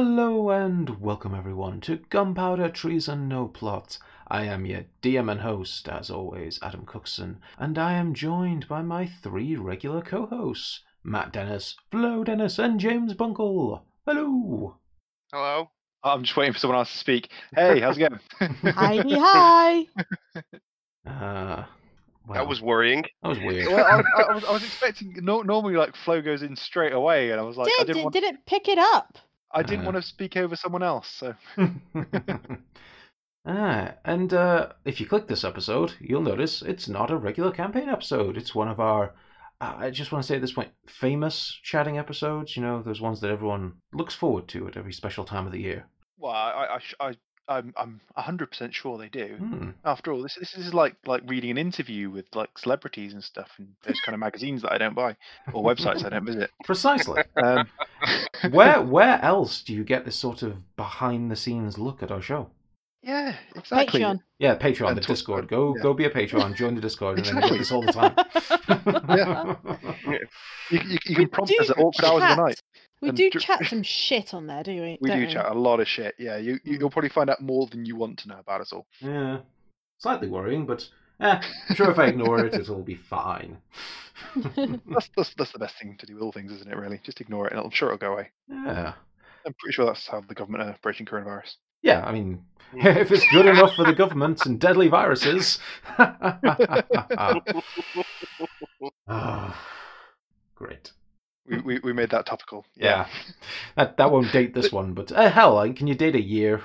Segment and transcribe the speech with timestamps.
[0.00, 3.98] Hello and welcome everyone to Gunpowder Treason and No Plot.
[4.28, 8.80] I am your DM and host, as always, Adam Cookson, and I am joined by
[8.82, 13.82] my three regular co-hosts, Matt Dennis, Flo Dennis, and James Bunkle.
[14.06, 14.76] Hello.
[15.32, 15.68] Hello.
[16.04, 17.32] I'm just waiting for someone else to speak.
[17.56, 18.20] Hey, how's it going?
[18.72, 19.86] hi, hi.
[21.04, 21.64] Uh,
[22.28, 23.02] well, That was worrying.
[23.22, 23.66] that was weird.
[23.66, 25.16] well, I, I, was, I was expecting.
[25.22, 27.96] No, normally, like Flo goes in straight away, and I was like, I did, didn't
[27.96, 28.14] did, want.
[28.14, 29.18] did it pick it up?
[29.52, 29.84] I didn't Uh.
[29.84, 31.08] want to speak over someone else.
[31.08, 31.34] So
[33.44, 37.88] ah, and uh, if you click this episode, you'll notice it's not a regular campaign
[37.88, 38.36] episode.
[38.36, 39.14] It's one of our,
[39.60, 42.56] uh, I just want to say at this point, famous chatting episodes.
[42.56, 45.60] You know, those ones that everyone looks forward to at every special time of the
[45.60, 45.86] year.
[46.18, 47.14] well, I, I, sh- I,
[47.48, 49.36] I'm, I'm hundred percent sure they do.
[49.38, 49.70] Hmm.
[49.84, 53.50] After all, this, this is like like reading an interview with like celebrities and stuff,
[53.58, 55.16] and those kind of magazines that I don't buy
[55.52, 56.50] or websites I don't visit.
[56.64, 57.22] Precisely.
[57.42, 57.66] Um,
[58.50, 62.22] where where else do you get this sort of behind the scenes look at our
[62.22, 62.50] show?
[63.02, 64.00] yeah, exactly.
[64.00, 64.20] Patreon.
[64.38, 65.48] Yeah, Patreon, And the Tw- Discord.
[65.48, 65.82] Go yeah.
[65.82, 67.58] go be a Patreon, join the Discord, and then you Exactly.
[67.58, 68.14] get this all the time.
[69.16, 69.56] Yeah.
[70.70, 72.62] You, you, you can prompt do us at awkward hours of the night.
[73.00, 74.98] We And do dr- chat some shit on there, do we?
[75.00, 76.14] We Don't do chat a lot of shit.
[76.18, 78.72] Yeah, you, you you'll probably find out more than you want to know about us
[78.72, 78.86] all.
[79.00, 79.38] Yeah,
[79.98, 80.88] slightly worrying, but
[81.20, 83.58] eh, I'm sure if I ignore it, it'll be fine.
[84.56, 86.76] That's, that's that's the best thing to do with all things, isn't it?
[86.76, 88.30] Really, just ignore it, and I'm sure it'll go away.
[88.48, 88.94] Yeah,
[89.46, 91.54] I'm pretty sure that's how the government are approaching coronavirus.
[91.82, 92.04] yeah.
[92.04, 92.42] I mean,
[92.74, 95.58] if it's good enough for the government and deadly viruses.
[99.08, 99.56] Ah,
[100.54, 100.92] great.
[101.48, 102.64] We, we we made that topical.
[102.76, 103.06] Yeah,
[103.76, 106.62] that that won't date this one, but uh, hell, like, can you date a year?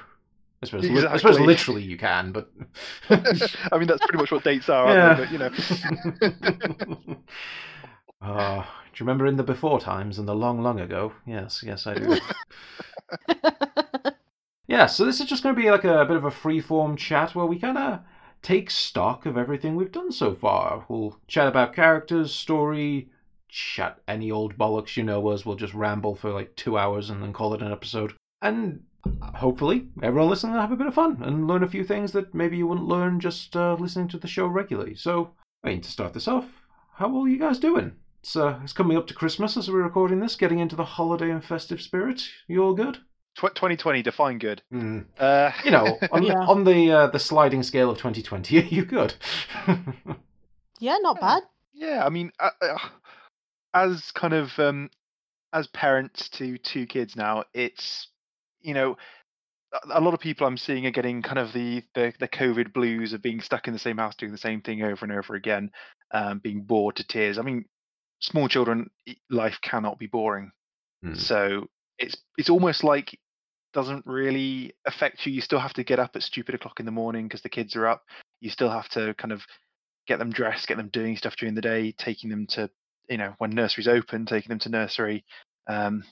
[0.61, 2.49] I suppose, li- I suppose literally you can, but
[3.09, 5.07] I mean, that's pretty much what dates are, Yeah.
[5.07, 5.23] aren't they?
[5.25, 7.17] But you know,
[8.21, 11.13] Uh, do you remember in the before times and the long, long ago?
[11.25, 12.17] Yes, yes, I do.
[14.67, 17.35] yeah, so this is just going to be like a, bit of a free-form chat
[17.35, 17.99] where we kind of
[18.41, 20.85] take stock of everything we've done so far.
[20.87, 23.09] We'll chat about characters, story,
[23.53, 25.45] chat any old bollocks you know us.
[25.45, 28.13] We'll just ramble for like two hours and then call it an episode.
[28.41, 28.81] And
[29.35, 32.33] hopefully everyone listening will have a bit of fun and learn a few things that
[32.33, 34.95] maybe you wouldn't learn just uh, listening to the show regularly.
[34.95, 35.31] So,
[35.63, 36.45] I mean, to start this off,
[36.95, 37.93] how are you guys doing?
[38.21, 41.29] It's, uh, it's coming up to Christmas as we're recording this, getting into the holiday
[41.29, 42.23] and festive spirit.
[42.47, 42.97] You all good?
[43.35, 44.61] 2020 define good.
[44.71, 44.99] Hmm.
[45.19, 46.39] Uh, You know, on, Yeah.
[46.47, 49.13] on the uh, the sliding scale of 2020, are you good?
[50.79, 51.43] yeah, not bad.
[51.73, 52.05] yeah.
[52.05, 52.77] I mean, uh, uh,
[53.73, 54.89] as kind of um,
[55.53, 58.07] as parents to two kids now, it's
[58.61, 58.97] you know.
[59.89, 63.13] a- lot of people I'm seeing are getting kind of the, the the COVID blues
[63.13, 65.71] of being stuck in the same house doing the same thing over and over again,
[66.11, 67.37] um, being bored to tears.
[67.39, 67.65] I mean,
[68.19, 68.89] small children,
[69.31, 70.51] life cannot be boring.
[71.03, 71.15] Hmm.
[71.15, 71.67] So
[71.97, 73.19] it's it's almost like
[73.73, 75.33] doesn't really affect you.
[75.33, 77.75] You still have to get up at stupid o'clock in the morning because the kids
[77.75, 78.03] are up.
[78.41, 79.41] You still have to kind of
[80.07, 82.69] get them dressed, get them doing stuff during the day, taking them to
[83.09, 85.23] you know when nursery's open, taking them to nursery,
[85.67, 86.03] um,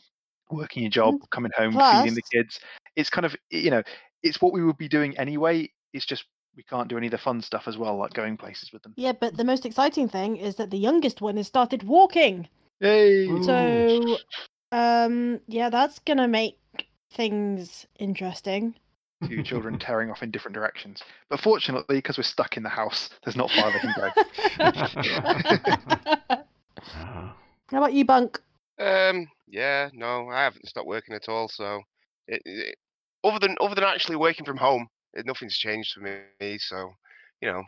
[0.49, 2.59] working your job, coming home, feeding the kids.
[2.95, 3.83] It's kind of you know
[4.23, 5.69] it's what we would be doing anyway.
[5.93, 6.25] It's just
[6.55, 8.93] we can't do any of the fun stuff as well, like going places with them.
[8.97, 12.47] Yeah, but the most exciting thing is that the youngest one has started walking.
[12.79, 13.27] Yay!
[13.43, 14.17] So,
[14.71, 16.57] um, yeah, that's gonna make
[17.13, 18.75] things interesting.
[19.27, 21.03] Two children tearing off in different directions.
[21.29, 24.09] But fortunately, because we're stuck in the house, there's not far they can go.
[26.79, 27.35] Ah.
[27.69, 28.39] How about you, Bunk?
[28.79, 31.47] Um, yeah, no, I haven't stopped working at all.
[31.47, 31.81] So,
[32.27, 32.75] it, it,
[33.23, 36.57] other than other than actually working from home, it, nothing's changed for me.
[36.57, 36.91] So,
[37.41, 37.63] you know,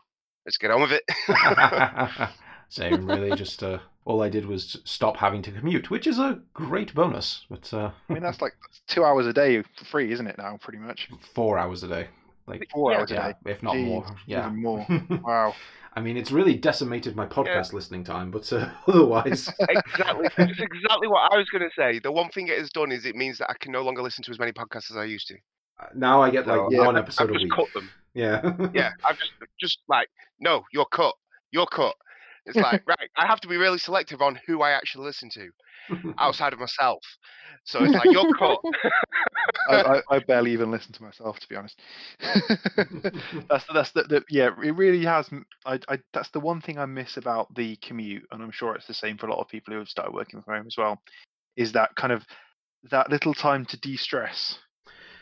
[0.45, 1.03] let's get on with it.
[2.69, 3.35] Same, really.
[3.35, 7.45] Just uh, all I did was stop having to commute, which is a great bonus.
[7.49, 8.53] But uh, I mean, that's like
[8.87, 10.37] two hours a day for free, isn't it?
[10.37, 11.09] Now, pretty much.
[11.33, 12.07] four hours a day,
[12.47, 12.97] like Four Yeah.
[12.99, 13.33] hours a day.
[13.45, 14.15] if not Jeez, more.
[14.27, 14.87] Yeah, even more.
[15.23, 15.55] Wow.
[15.95, 21.07] I mean, it's really decimated my podcast listening time, but uh, otherwise, exactly, that's exactly
[21.07, 21.99] what I was going to say.
[21.99, 24.23] The one thing it has done is it means that I can no longer listen
[24.23, 25.35] to as many podcasts as I used to.
[25.95, 26.83] now I get like So Yeah.
[26.83, 27.53] one I've episode a just week.
[27.53, 27.91] cut them.
[28.15, 28.41] Yeah,
[28.73, 30.07] Yeah, I've just just like
[30.39, 31.13] no, you're cut,
[31.51, 31.95] you're cut.
[32.45, 35.49] It's like right, I have to be really selective on who I actually listen to
[36.17, 37.01] outside of myself.
[37.65, 38.59] So it's like you're cut.
[39.69, 41.79] I, I, I barely even listen to myself, to be honest.
[43.49, 44.49] that's that's the, the yeah.
[44.63, 45.29] It really has.
[45.65, 48.87] I, I that's the one thing I miss about the commute, and I'm sure it's
[48.87, 51.01] the same for a lot of people who have started working from home as well.
[51.55, 52.23] Is that kind of
[52.91, 54.57] that little time to de-stress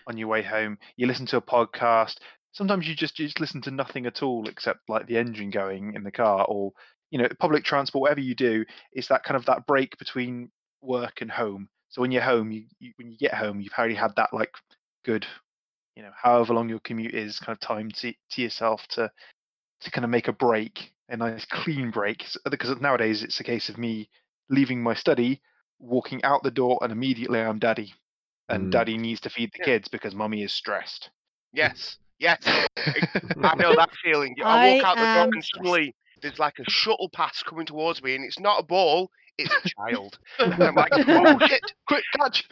[0.08, 0.78] on your way home?
[0.96, 2.16] You listen to a podcast.
[2.54, 5.94] Sometimes you just you just listen to nothing at all except like the engine going
[5.96, 6.72] in the car, or
[7.12, 8.02] you know public transport.
[8.02, 12.12] Whatever you do, it's that kind of that break between work and home So when
[12.12, 14.54] you're home, you, you when you get home, you've already had that like
[15.06, 15.28] good,
[15.96, 19.12] you know, however long your commute is, kind of time to to yourself to
[19.82, 22.26] to kind of make a break, a nice clean break.
[22.50, 24.10] Because nowadays it's a case of me
[24.50, 25.42] leaving my study,
[25.80, 27.94] walking out the door, and immediately I'm daddy,
[28.50, 28.72] and Mm.
[28.72, 29.66] daddy needs to feed the Yeah.
[29.66, 31.10] kids because mummy is stressed.
[31.54, 32.40] Yes, yes.
[33.44, 34.36] I know that feeling.
[34.46, 35.80] I walk I out the door am and stressed.
[35.80, 39.54] suddenly there's like a shuttle pass coming towards me, and it's not a ball, it's
[39.54, 40.20] a child.
[40.40, 41.74] And I'm like, oh shit!
[41.88, 42.48] Quick catch!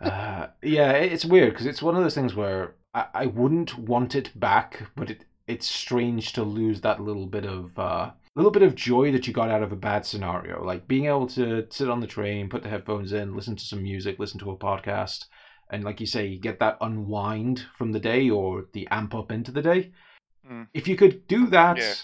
[0.00, 4.14] Uh, yeah, it's weird because it's one of those things where I, I wouldn't want
[4.14, 8.62] it back, but it it's strange to lose that little bit of uh, little bit
[8.62, 11.90] of joy that you got out of a bad scenario, like being able to sit
[11.90, 15.24] on the train, put the headphones in, listen to some music, listen to a podcast,
[15.70, 19.32] and like you say, you get that unwind from the day or the amp up
[19.32, 19.90] into the day.
[20.48, 20.68] Mm.
[20.72, 21.94] If you could do that Yeah.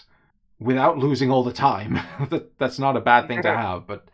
[0.59, 1.93] Without losing all the time,
[2.29, 3.87] that that's not a bad thing to have.
[3.87, 4.07] But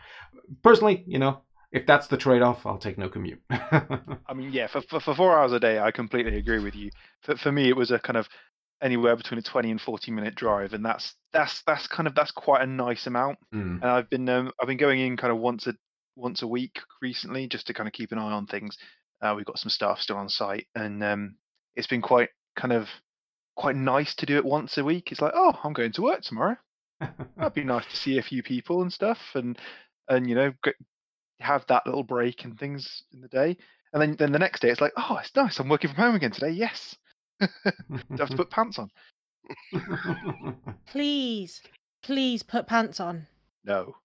[0.64, 1.42] personally, you know,
[1.72, 3.42] if that's the trade off, I'll take no commute.
[3.50, 6.92] I mean, yeah, for, for for four hours a day, I completely agree with you.
[7.22, 8.28] For for me, it was a kind of
[8.82, 12.32] anywhere between a twenty and forty minute drive, and that's that's that's kind of that's
[12.32, 13.40] quite a nice amount.
[13.54, 13.82] Mm.
[13.82, 15.74] And I've been um, I've been going in kind of once a
[16.16, 18.78] once a week recently, just to kind of keep an eye on things.
[19.22, 21.36] Uh, we've got some staff still on site, and um,
[21.76, 22.88] it's been quite kind of
[23.56, 25.12] quite nice to do it once a week.
[25.12, 26.58] It's like, oh, I'm going to work tomorrow.
[27.38, 29.58] That'd be nice to see a few people and stuff, and
[30.08, 30.72] and you know g-
[31.40, 33.58] have that little break and things in the day.
[33.94, 35.60] And then then the next day it's like, oh, it's nice.
[35.60, 36.52] I'm working from home again today.
[36.52, 36.96] Yes,
[37.40, 38.90] don't have to put pants on.
[40.88, 41.62] Please,
[42.04, 43.28] please put pants on.
[43.66, 43.96] No.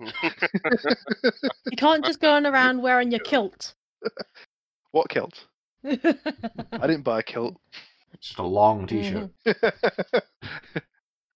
[0.00, 3.74] You can't just go on around wearing your kilt.
[4.90, 5.46] what kilt?
[5.84, 5.94] I
[6.82, 7.56] didn't buy a kilt.
[8.12, 9.30] It's just a long t-shirt.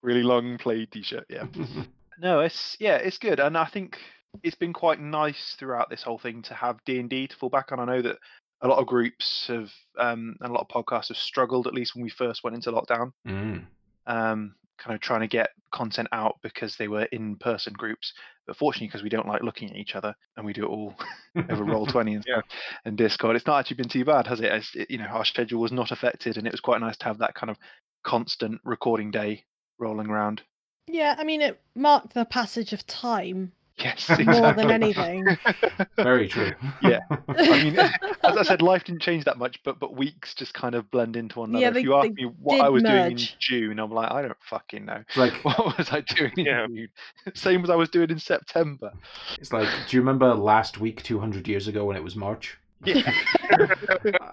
[0.02, 1.26] really long plaid t-shirt.
[1.28, 1.46] Yeah.
[2.22, 3.96] No, it's yeah, it's good, and I think
[4.42, 7.48] it's been quite nice throughout this whole thing to have D and D to fall
[7.48, 7.80] back on.
[7.80, 8.18] I know that
[8.60, 11.94] a lot of groups have um, and a lot of podcasts have struggled, at least
[11.94, 13.64] when we first went into lockdown, Mm.
[14.06, 18.12] um, kind of trying to get content out because they were in-person groups.
[18.50, 20.96] But fortunately, because we don't like looking at each other and we do it all
[21.50, 22.42] over Roll Twenty and stuff
[22.84, 24.50] and Discord, it's not actually been too bad, has it?
[24.50, 27.18] As, you know, our schedule was not affected, and it was quite nice to have
[27.18, 27.56] that kind of
[28.02, 29.44] constant recording day
[29.78, 30.42] rolling around.
[30.88, 35.24] yeah, I mean, it marked the passage of time Yes, more than anything.
[35.96, 36.52] Very true.
[36.82, 37.00] Yeah.
[37.28, 37.78] I mean,
[38.24, 41.16] as I said, life didn't change that much, but but weeks just kind of blend
[41.16, 41.62] into one another.
[41.64, 43.18] Yeah, they, if you ask me what I was doing in.
[43.38, 45.02] June, I'm like, I don't fucking know.
[45.16, 46.66] Like What was I doing in Yeah.
[46.66, 46.88] June?
[47.34, 48.92] Same as I was doing in September.
[49.38, 49.68] it's like.
[49.88, 52.58] Do you remember last week, two hundred years ago, when it was March?
[52.84, 53.12] Yeah.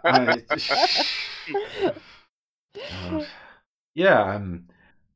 [0.03, 0.38] Uh,
[3.01, 3.27] God.
[3.95, 4.67] yeah, um,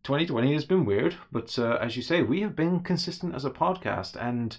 [0.03, 3.51] 2020 has been weird, but uh, as you say, we have been consistent as a
[3.51, 4.15] podcast.
[4.15, 4.57] And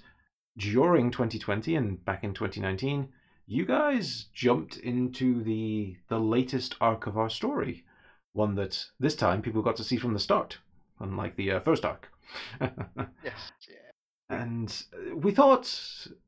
[0.57, 3.09] during 2020 and back in 2019,
[3.47, 7.85] you guys jumped into the the latest arc of our story,
[8.33, 10.59] one that this time people got to see from the start,
[11.01, 12.09] unlike the uh, first arc.
[12.61, 13.53] yes.
[13.69, 13.77] Yeah.
[14.31, 15.67] And uh, we thought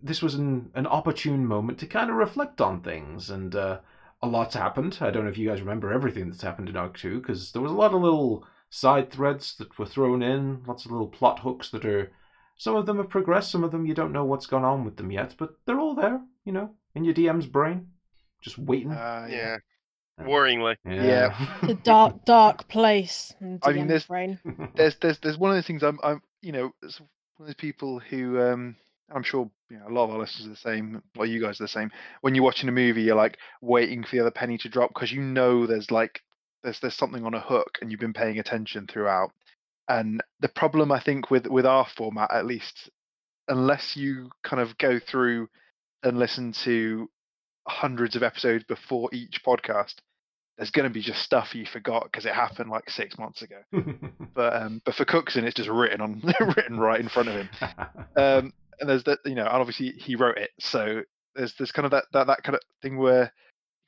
[0.02, 3.30] this was an, an opportune moment to kind of reflect on things.
[3.30, 3.78] And uh,
[4.22, 4.98] a lot's happened.
[5.00, 7.62] I don't know if you guys remember everything that's happened in Arc 2, because there
[7.62, 11.38] was a lot of little side threads that were thrown in, lots of little plot
[11.40, 12.10] hooks that are.
[12.56, 14.96] Some of them have progressed, some of them you don't know what's gone on with
[14.96, 17.88] them yet, but they're all there, you know, in your DM's brain,
[18.42, 18.92] just waiting.
[18.92, 19.56] Uh, yeah.
[20.18, 20.76] yeah, worryingly.
[20.84, 21.58] yeah.
[21.62, 23.34] the dark, dark place.
[23.40, 24.38] in I mean, DM's there's- brain.
[24.76, 25.82] There's there's there's one of those things.
[25.82, 27.08] I'm I'm you know it's one
[27.40, 28.76] of those people who um
[29.12, 31.02] I'm sure you know, a lot of our listeners are the same.
[31.16, 31.90] Well, you guys are the same.
[32.20, 35.12] When you're watching a movie, you're like waiting for the other penny to drop because
[35.12, 36.22] you know there's like
[36.64, 39.30] there's there's something on a hook and you've been paying attention throughout.
[39.88, 42.90] And the problem I think with with our format, at least,
[43.46, 45.48] unless you kind of go through
[46.02, 47.08] and listen to
[47.68, 49.94] hundreds of episodes before each podcast,
[50.56, 53.58] there's going to be just stuff you forgot because it happened like six months ago.
[54.34, 57.48] But um, but for Cookson, it's just written on written right in front of him.
[58.16, 61.02] Um, and there's that you know, and obviously he wrote it, so
[61.36, 63.32] there's there's kind of that that, that kind of thing where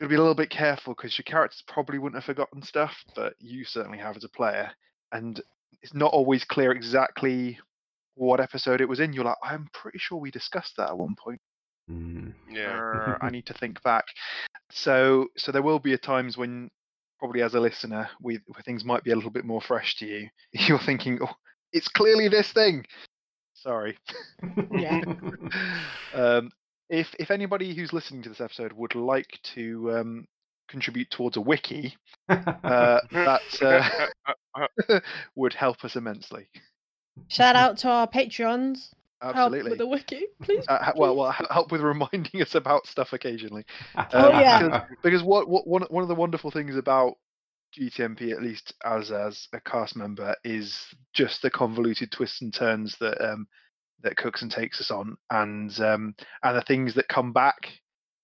[0.00, 2.96] got to be a little bit careful because your characters probably wouldn't have forgotten stuff,
[3.14, 4.70] but you certainly have as a player,
[5.12, 5.40] and
[5.82, 7.58] it's not always clear exactly
[8.14, 9.12] what episode it was in.
[9.12, 11.40] You're like, I'm pretty sure we discussed that at one point.
[11.90, 12.32] Mm.
[12.50, 12.60] Yeah.
[12.60, 14.04] Err, I need to think back.
[14.70, 16.70] So so there will be a times when
[17.18, 20.06] probably as a listener, we where things might be a little bit more fresh to
[20.06, 20.28] you.
[20.52, 21.34] You're thinking, oh,
[21.72, 22.84] it's clearly this thing.
[23.54, 23.96] Sorry.
[24.70, 25.00] Yeah.
[26.14, 26.50] um,
[26.88, 30.26] if if anybody who's listening to this episode would like to um,
[30.68, 31.94] contribute towards a wiki,
[32.28, 33.40] uh, that
[34.56, 34.66] uh,
[35.34, 36.48] would help us immensely.
[37.28, 38.90] Shout out to our Patreons.
[39.22, 39.70] Help Absolutely.
[39.70, 40.64] with the wiki, please.
[40.68, 43.64] Uh, h- well, well, help with reminding us about stuff occasionally.
[44.12, 44.62] Oh, Um, yeah.
[44.62, 47.14] Because, because what, what one one of the wonderful things about
[47.78, 50.78] GTNP, at least as as a cast member, is
[51.14, 53.46] just the convoluted twists and turns that um,
[54.02, 57.72] that Cookson takes us on, and um, and the things that come back.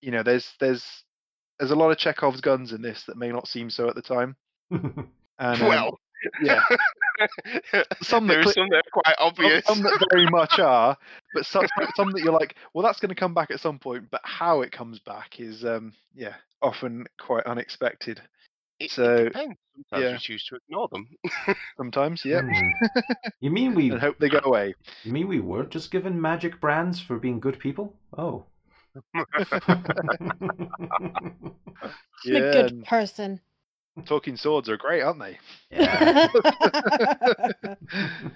[0.01, 0.85] You know, there's there's
[1.59, 4.01] there's a lot of Chekhov's guns in this that may not seem so at the
[4.01, 4.35] time.
[5.39, 5.99] And, um, well,
[6.41, 6.61] yeah,
[8.01, 9.65] some that there's cli- some that are quite some, obvious.
[9.65, 10.97] some that very much are,
[11.33, 11.65] but some,
[11.95, 14.61] some that you're like, well, that's going to come back at some point, but how
[14.61, 18.21] it comes back is, um, yeah, often quite unexpected.
[18.83, 19.57] It, so, it depends.
[19.89, 20.11] Sometimes yeah.
[20.11, 21.07] we choose to ignore them.
[21.77, 22.69] Sometimes, yeah, Hmm.
[23.39, 24.75] You mean we and hope they go away.
[25.03, 27.93] you mean we weren't just given magic brands for being good people?
[28.17, 28.45] Oh.
[29.15, 29.23] Yeah,
[32.37, 33.39] a good person.
[34.05, 35.37] talking swords are great, aren't they?
[35.71, 36.27] yeah.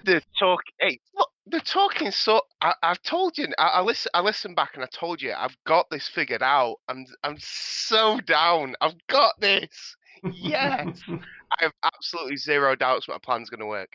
[0.04, 0.60] the talk.
[0.80, 2.10] Hey, look, the talking.
[2.10, 3.46] So I, I've told you.
[3.56, 4.10] I, I listen.
[4.14, 6.76] I listened back and I told you I've got this figured out.
[6.88, 7.06] I'm.
[7.22, 8.74] I'm so down.
[8.80, 9.96] I've got this.
[10.32, 11.00] Yes.
[11.08, 13.90] I have absolutely zero doubts my plan's going to work.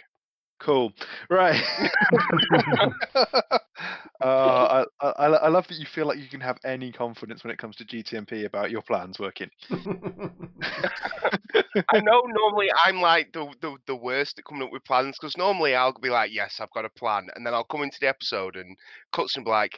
[0.60, 0.94] Cool,
[1.30, 1.62] right.
[4.22, 7.52] uh, I, I, I love that you feel like you can have any confidence when
[7.52, 9.50] it comes to GTNP about your plans working.
[9.70, 9.76] I
[12.00, 15.76] know normally I'm like the, the, the worst at coming up with plans because normally
[15.76, 17.28] I'll be like, yes, I've got a plan.
[17.36, 18.78] And then I'll come into the episode and
[19.12, 19.78] Cuts and be like,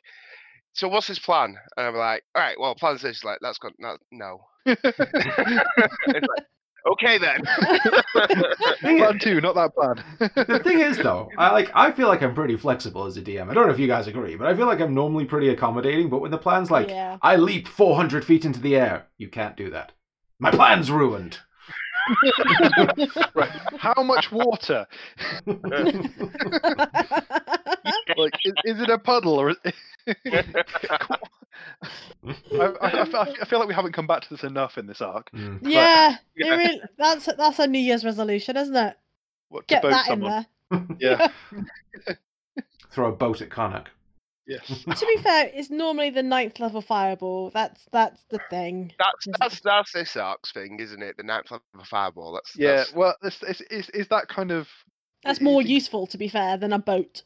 [0.76, 1.58] so what's his plan?
[1.78, 3.24] And I'm like, all right, well, plan's this.
[3.24, 3.98] Like, that's got no.
[4.12, 4.42] no.
[4.66, 4.84] it's
[6.08, 6.46] like,
[6.92, 7.42] okay then.
[8.82, 10.04] Plan two, not that plan.
[10.20, 13.50] the thing is though, I like I feel like I'm pretty flexible as a DM.
[13.50, 16.10] I don't know if you guys agree, but I feel like I'm normally pretty accommodating,
[16.10, 17.18] but when the plan's like yeah.
[17.22, 19.92] I leap 400 feet into the air, you can't do that.
[20.40, 21.38] My plan's ruined.
[23.36, 23.50] right.
[23.78, 24.86] How much water?
[28.18, 29.50] Like, is, is it a puddle or?
[29.50, 29.58] Is...
[30.08, 30.14] I,
[32.54, 33.02] I,
[33.42, 35.30] I feel like we haven't come back to this enough in this arc.
[35.32, 35.60] Mm.
[35.64, 36.56] yeah, it Yeah.
[36.56, 38.96] really, that's that's a New Year's resolution, isn't it?
[39.50, 40.46] What, to Get boat that someone.
[40.72, 41.28] in there.
[42.10, 42.16] Yeah.
[42.92, 43.90] Throw a boat at Connacht.
[44.48, 44.68] Yes.
[44.68, 47.50] to be fair, it's normally the ninth level fireball.
[47.52, 48.94] That's that's the thing.
[49.00, 51.18] That's Is- that's that's this arc's thing, isn't it?
[51.18, 52.34] The ninth level fireball.
[52.34, 52.68] That's Yeah.
[52.78, 54.68] that's- Well, it's, it's, it's, is that kind of?
[55.24, 57.24] That's more it's, useful, to be fair, than a boat.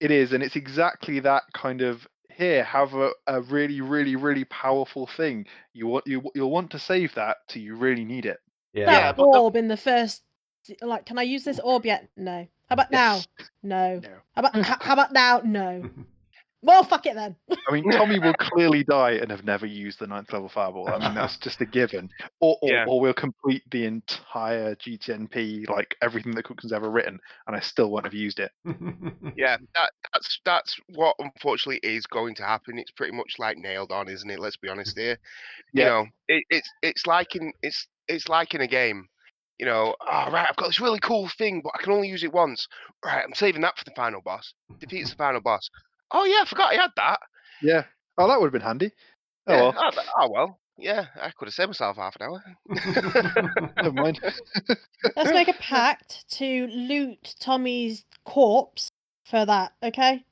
[0.00, 2.06] It is, and it's exactly that kind of.
[2.28, 5.46] Here, have a, a really, really, really powerful thing.
[5.72, 8.38] You want you you'll want to save that till you really need it.
[8.74, 8.84] Yeah.
[8.86, 10.22] That Yeah, but the- orb in the first,
[10.82, 12.10] like, can I use this orb yet?
[12.14, 12.46] No.
[12.68, 13.26] How about Yes.
[13.38, 13.44] now?
[13.62, 14.00] No.
[14.00, 14.08] No.
[14.34, 15.40] How about how, how about now?
[15.44, 15.88] No.
[16.66, 17.36] Well, fuck it then.
[17.68, 20.88] I mean, Tommy will clearly die and have never used the ninth level fireball.
[20.88, 22.10] I mean, that's just a given.
[22.40, 22.84] Or, or, Yeah.
[22.88, 27.88] or we'll complete the entire GTNP, like everything that Cookson's ever written, and I still
[27.92, 28.50] won't have used it.
[29.36, 32.78] yeah, that that's that's what unfortunately is going to happen.
[32.78, 34.40] It's pretty much like nailed on, isn't it?
[34.40, 35.18] Let's be honest here.
[35.72, 35.88] You Yeah.
[35.88, 39.06] know, it, it's it's like in it's it's like in a game.
[39.58, 42.24] You know, oh right, I've got this really cool thing, but I can only use
[42.24, 42.66] it once.
[43.04, 44.52] Right, I'm saving that for the final boss.
[44.80, 45.70] Defeats the final boss.
[46.10, 47.20] Oh yeah, I forgot I had that.
[47.62, 47.84] Yeah.
[48.18, 48.92] Oh, that would have been handy.
[49.46, 52.42] Oh Yeah, well, oh, oh, well, yeah, I could have saved myself half an hour.
[53.76, 54.20] never mind.
[55.16, 58.90] Let's make a pact to loot Tommy's corpse
[59.24, 59.72] for that.
[59.82, 60.24] Okay.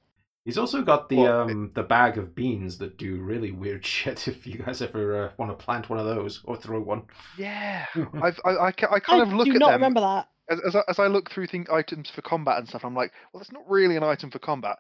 [0.45, 4.29] He's also got the Well, um the bag of beans that do really weird shit.
[4.29, 7.03] If you guys ever uh, want to plant one of those or throw one,
[7.39, 7.87] Yeah.
[8.23, 9.55] I've, I, I, I kind I of look at them.
[9.55, 10.29] do at not them remember that.
[10.51, 12.85] as, as, I, as I look through thing, items for combat and stuff.
[12.85, 14.77] I'm like, well, that's not really an item for combat.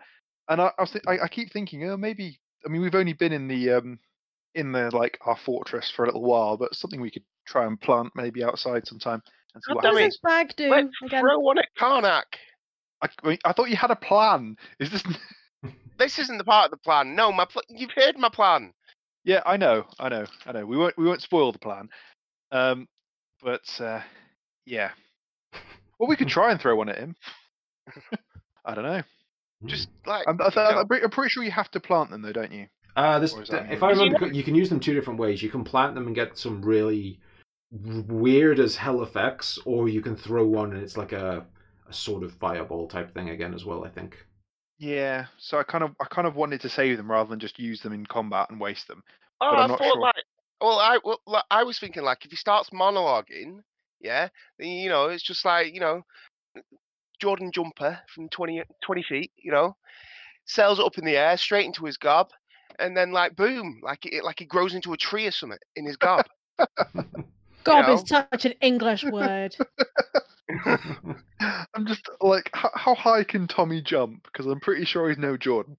[0.49, 2.39] And I, I, was thi- I, I keep thinking, oh, maybe.
[2.65, 3.99] I mean, we've only been in the um,
[4.55, 7.81] in the like our fortress for a little while, but something we could try and
[7.81, 9.23] plant maybe outside sometime
[9.55, 10.15] and see what What does happens.
[10.15, 11.21] this bag do Let's again?
[11.23, 12.23] throw one at Karnak.
[13.03, 14.57] I, I mean, I thought you had a plan.
[14.79, 15.03] Is this?
[15.97, 17.15] This isn't the part of the plan.
[17.15, 18.73] No, my pl- you've heard my plan.
[19.23, 20.67] yeah, I know, I know, I know.
[20.67, 21.89] We won't we won't spoil the plan.
[22.51, 22.89] Um,
[23.41, 24.01] but uh,
[24.67, 24.91] yeah.
[25.99, 27.15] Well, we could try and throw one at him.
[28.65, 29.03] I don't know.
[29.67, 32.33] Just like I'm, I'm, I'm, pretty I'm pretty sure you have to plant them though,
[32.33, 32.67] don't you?
[32.97, 34.95] Uh, this, Or is that if I Because you remember, you can use them two
[34.95, 35.43] different ways.
[35.43, 37.19] You can plant them and get some really
[37.71, 41.45] weird as hell effects, or you can throw one and it's like a,
[41.89, 43.85] a sort of fireball type thing again as well.
[43.85, 44.25] I think.
[44.79, 45.27] Yeah.
[45.39, 47.81] So I kind of I kind of wanted to save them rather than just use
[47.81, 49.03] them in combat and waste them.
[49.41, 50.01] Oh, but I I'm not thought sure.
[50.01, 50.25] like,
[50.61, 53.61] well, I well, like, I was thinking like if he starts monologuing,
[54.01, 54.29] yeah,
[54.59, 56.03] then you know it's just like you know,
[57.21, 59.77] Jordan jumper from 20, 20 feet, you know,
[60.47, 62.31] sails up in the air straight into his gob,
[62.79, 65.87] and then like boom, like it like he grows into a tree or something in
[65.87, 66.27] his gob.
[67.65, 67.95] Gob know.
[67.95, 69.57] is such an English word.
[71.75, 74.25] I'm just like, how, how high can Tommy jump?
[74.25, 75.77] Because I'm pretty sure he's no Jordan.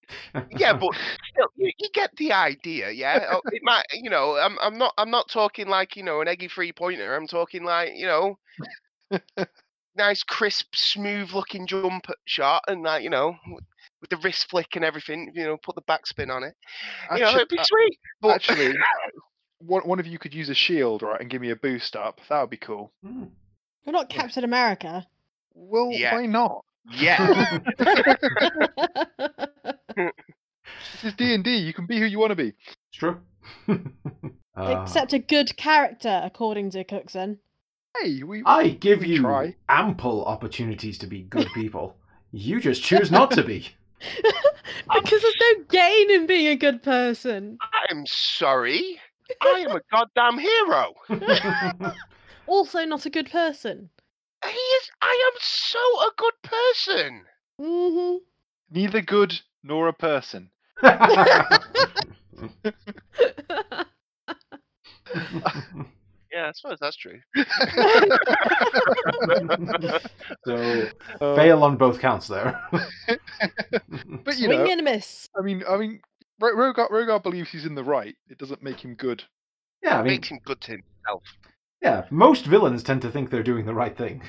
[0.57, 0.89] yeah, but
[1.29, 2.89] still, you, you get the idea.
[2.89, 3.85] Yeah, Oh, it might.
[3.93, 7.15] You know, I'm I'm not I'm not talking like you know an eggy three pointer.
[7.15, 8.39] I'm talking like you know,
[9.97, 13.35] nice crisp, smooth looking jump shot, and like you know,
[14.01, 15.31] with the wrist flick and everything.
[15.33, 16.53] You know, put the backspin on it.
[17.13, 17.99] You know, it'd be uh, sweet.
[18.21, 18.73] But Actually,
[19.59, 22.19] one, one of you could use a shield, right, and give me a boost up.
[22.29, 22.91] That would be cool.
[23.03, 23.25] Hmm.
[23.85, 24.21] We're not Yeah.
[24.21, 25.05] Captain America.
[25.53, 26.15] Well, Yeah.
[26.15, 26.63] why not?
[26.91, 27.59] yeah,
[29.95, 31.57] This is D and D.
[31.57, 32.49] You can be who you want to be.
[32.49, 33.19] It's true.
[33.67, 33.77] Uh,
[34.83, 37.39] Except a good character, according to Cookson.
[38.01, 38.41] Hey, we.
[38.45, 39.55] I give we you try.
[39.69, 41.95] ample opportunities to be good people.
[42.31, 43.69] You just choose not to be.
[44.93, 47.59] because there's no gain in being a good person.
[47.89, 48.99] I'm sorry.
[49.41, 51.93] I am a goddamn hero.
[52.47, 53.89] Also, not a good person.
[54.43, 54.91] He is.
[55.01, 57.23] I am so a good person.
[57.59, 58.17] hmm
[58.69, 60.51] Neither good nor a person.
[66.35, 67.19] Yeah, I suppose that's true.
[70.45, 70.87] so
[71.21, 72.61] Uh, fail on both counts there.
[74.25, 75.29] But you Swing know, and a miss.
[75.37, 76.01] I mean, I mean,
[76.41, 78.15] Ro- Rogar, Rogar believes he's in the right.
[78.29, 79.23] It doesn't make him good.
[79.83, 81.23] yeah, I mean, Makes him good to himself.
[81.81, 84.21] yeah, most villains tend to think they're doing the right thing.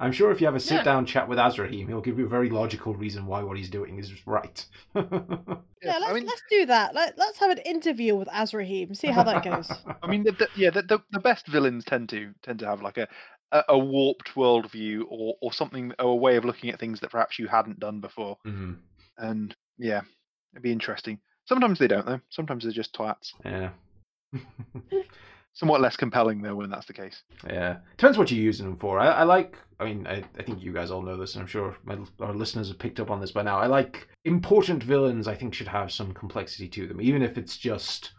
[0.00, 0.78] I'm sure if you have a Yeah.
[0.78, 3.98] sit-down chat with Azrahim, he'll give you a very logical reason why what he's doing
[3.98, 4.64] is right.
[5.82, 6.94] Yeah, let's I mean, let's do that.
[6.94, 8.94] Let, let's have an interview with Azrahim.
[8.94, 9.66] See how that goes.
[10.02, 12.82] I mean, the, the, yeah, the, the the best villains tend to tend to have
[12.82, 13.08] like a
[13.50, 17.10] a, a warped worldview or or something or a way of looking at things that
[17.12, 18.36] perhaps you hadn't done before.
[18.46, 18.76] Mhm.
[19.16, 20.02] And yeah,
[20.52, 21.18] it'd be interesting.
[21.46, 22.20] Sometimes they don't though.
[22.28, 23.32] Sometimes they're just twats.
[23.42, 23.70] Yeah.
[25.52, 27.22] Somewhat less compelling though when that's the case.
[27.46, 28.98] Yeah, depends what you're using them for.
[28.98, 29.56] I, I like.
[29.78, 32.34] I mean, I, I think you guys all know this, and I'm sure my, our
[32.34, 33.58] listeners have picked up on this by now.
[33.58, 35.26] I like important villains.
[35.26, 38.12] I think should have some complexity to them, even if it's just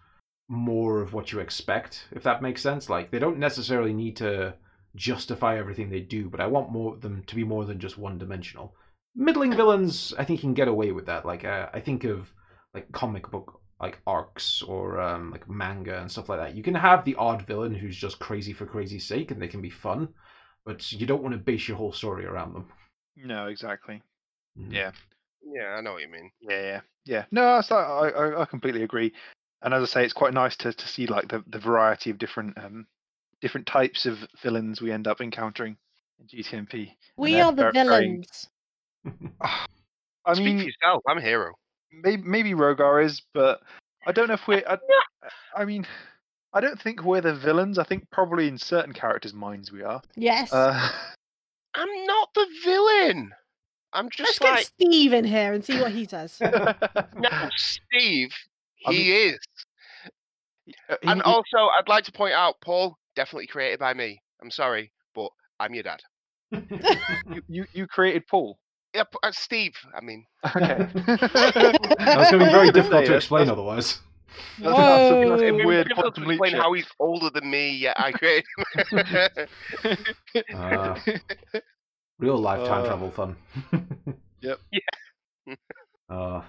[0.49, 2.07] more of what you expect.
[2.11, 2.89] If that makes sense.
[2.89, 4.55] Like they don't necessarily need to
[4.95, 8.17] justify everything they do, but I want more them to be more than just one
[8.17, 8.75] dimensional.
[9.15, 11.25] Middling villains, I think, can get away with that.
[11.25, 12.31] Like uh, I think of
[12.73, 16.55] like comic book like arcs or um, like manga and stuff like that.
[16.55, 19.61] You can have the odd villain who's just crazy for crazy's sake, and they can
[19.61, 20.09] be fun,
[20.65, 22.67] but you don't want to base your whole story around them.
[23.17, 24.01] No, exactly.
[24.57, 24.71] Mhm.
[24.71, 24.91] Yeah.
[25.43, 26.29] Yeah, I know what you mean.
[26.39, 27.25] Yeah, yeah, yeah.
[27.31, 29.11] No, I, I, I- I completely agree.
[29.63, 32.17] And as I say, it's quite nice to, to see like the, the variety of
[32.19, 32.85] different um
[33.41, 35.75] different types of villains we end up encountering
[36.19, 36.91] in GTNP.
[37.17, 38.47] We they're the very- villains.
[39.41, 41.03] I mean, Speak for yourself.
[41.07, 41.53] I'm a hero.
[41.91, 43.61] Maybe maybe Rogar is, but
[44.05, 44.63] I don't know if we're.
[44.67, 44.77] I,
[45.55, 45.85] I mean,
[46.53, 47.77] I don't think we're the villains.
[47.77, 50.01] I think probably in certain characters' minds we are.
[50.15, 50.51] Yes.
[50.51, 50.89] Uh,
[51.75, 53.31] I'm not the villain.
[53.93, 56.37] I'm just Let's just get Steve in here and see what he says.
[56.41, 58.33] no, Steve.
[58.85, 59.39] I He is.
[60.89, 64.21] uh, he- And he- also, I'd like to point out, Paul, definitely created by me.
[64.41, 66.01] I'm sorry, but I'm your dad.
[66.51, 68.57] you, you you created Paul.
[68.93, 69.75] Yeah, uh, Steve.
[69.95, 70.87] I mean, Okay.
[70.93, 73.99] That was going to be very difficult to explain that's- otherwise.
[74.59, 75.57] That's, that's that's Whoa.
[75.57, 76.59] it's weird difficult to explain shit.
[76.61, 77.75] how he's older than me.
[77.75, 78.45] Yeah, I created.
[79.83, 79.97] him.
[80.55, 80.95] Uh,
[82.17, 83.35] Real life time Uh, travel fun.
[84.41, 84.59] yep.
[84.71, 85.55] Yeah.
[86.09, 86.41] Uh,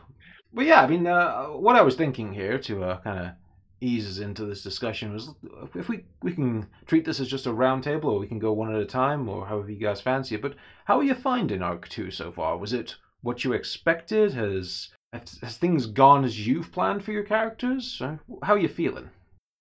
[0.52, 3.32] but yeah, I mean, uh, what I was thinking here to uh, kind of
[3.82, 5.30] ease us into this discussion was
[5.74, 8.52] if we we can treat this as just a round table, or we can go
[8.52, 10.42] one at a time, or however you guys fancy it.
[10.42, 12.56] But how are you finding Arc Two so far?
[12.56, 14.32] Was it what you expected?
[14.34, 18.00] Has has has things gone as you've planned for your characters?
[18.00, 19.10] Uh, How are you feeling?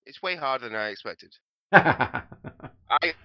[0.05, 1.34] it's way harder than I expected.
[1.71, 2.23] I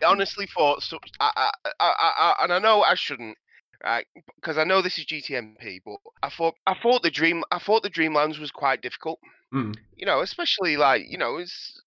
[0.07, 3.37] honestly thought, so, I, I, I, I, and I know I shouldn't,
[3.85, 4.07] right?
[4.37, 7.83] Because I know this is GTNP, but I thought, I thought the dream, I thought
[7.83, 9.19] the Dreamlands was quite difficult.
[9.53, 9.77] Mm.
[9.97, 11.81] You know, especially like, you know, it's,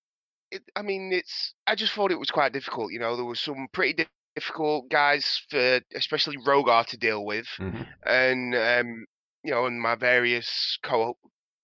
[0.52, 2.92] it, I mean, it's, I just thought it was quite difficult.
[2.92, 7.46] You know, there was some pretty di- difficult guys for, especially Rogar to deal with,
[7.60, 7.88] Mhm.
[8.06, 9.06] and um,
[9.44, 11.18] you know, and my various co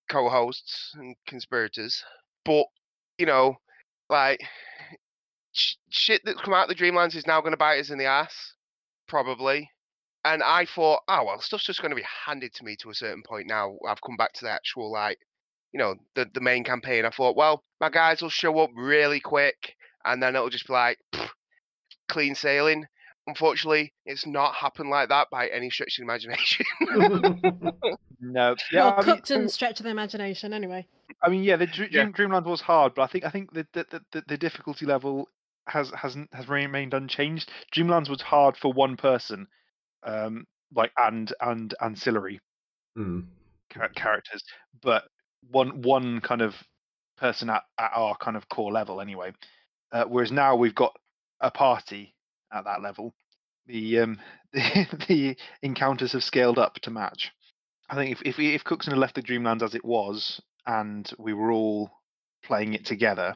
[0.10, 2.04] co-hosts and conspirators.
[2.44, 2.66] But
[3.18, 3.56] you know,
[4.10, 4.42] like
[5.54, 7.98] sh- shit that's come out of the Dreamlands is now going to bite us in
[7.98, 8.54] the ass,
[9.08, 9.70] probably.
[10.26, 12.96] And I thought, oh well, stuff's just going to be handed to me to a
[12.96, 13.48] certain point.
[13.48, 15.20] Now I've come back to the actual like,
[15.72, 17.06] you know, the the main campaign.
[17.06, 20.74] I thought, well, my guys will show up really quick, and then it'll just be
[20.74, 21.30] like pfft,
[22.10, 22.86] clean sailing.
[23.28, 26.66] Unfortunately, it's not happened like that by any stretch of the imagination.
[28.20, 28.56] no.
[28.72, 28.84] Yeah.
[28.86, 30.88] well, I mean, Cookson stretch of the imagination anyway.
[31.24, 32.06] I mean, yeah, the Dr- Yeah.
[32.06, 35.30] Dreamland was hard, but I think I think the the, the, the, the difficulty level
[35.68, 37.52] has hasn't has remained unchanged.
[37.76, 39.48] Dreamlands was hard for one person.
[40.06, 42.39] Um, like and and ancillary
[42.98, 43.26] Mm.
[43.74, 44.41] char- characters,
[44.82, 45.04] but
[45.52, 46.56] one one kind of
[47.18, 49.34] person at, at our kind of core level anyway.
[49.91, 50.96] Uh, whereas now we've got
[51.41, 52.13] a party
[52.54, 53.13] at that level.
[53.68, 54.20] The um
[54.54, 57.32] the, the encounters have scaled up to match.
[57.89, 61.34] I think if if if Cookson had left the Dreamlands as it was and we
[61.34, 61.91] were all
[62.44, 63.36] playing it together,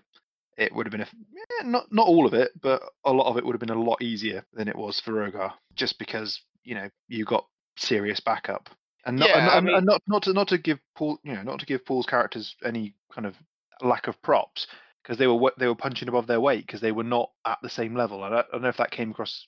[0.59, 3.37] it would have been a eh, not not all of it, but a lot of
[3.37, 6.75] it would have been a lot easier than it was for Rogar, just because you
[6.75, 7.45] know you got
[7.77, 8.69] serious backup.
[9.05, 11.43] And not, and, I mean- and not not to not to give Paul you know
[11.43, 13.35] not to give Paul's characters any kind of
[13.81, 14.67] lack of props
[15.01, 17.69] because they were they were punching above their weight because they were not at the
[17.69, 18.23] same level.
[18.23, 19.47] I don't, I don't know if that came across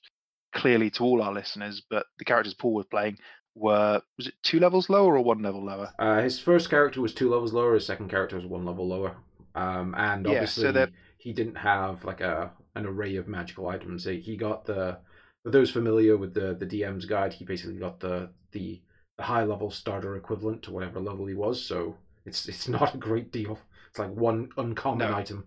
[0.54, 3.18] clearly to all our listeners, but the characters Paul was playing
[3.54, 5.90] were was it two levels lower or one level lower?
[5.98, 7.74] Uh, his first character was two levels lower.
[7.74, 9.16] His second character was one level lower.
[9.54, 13.68] Um, and Yeah, so obviously that- he didn't have like a an array of magical
[13.68, 14.04] items.
[14.04, 14.98] He he got the
[15.44, 17.32] for those familiar with the the DM's guide.
[17.32, 18.82] He basically got the the,
[19.18, 21.64] the high level starter equivalent to whatever level he was.
[21.64, 23.58] So it's it's not a great deal.
[23.90, 25.14] It's like one uncommon No.
[25.16, 25.46] item.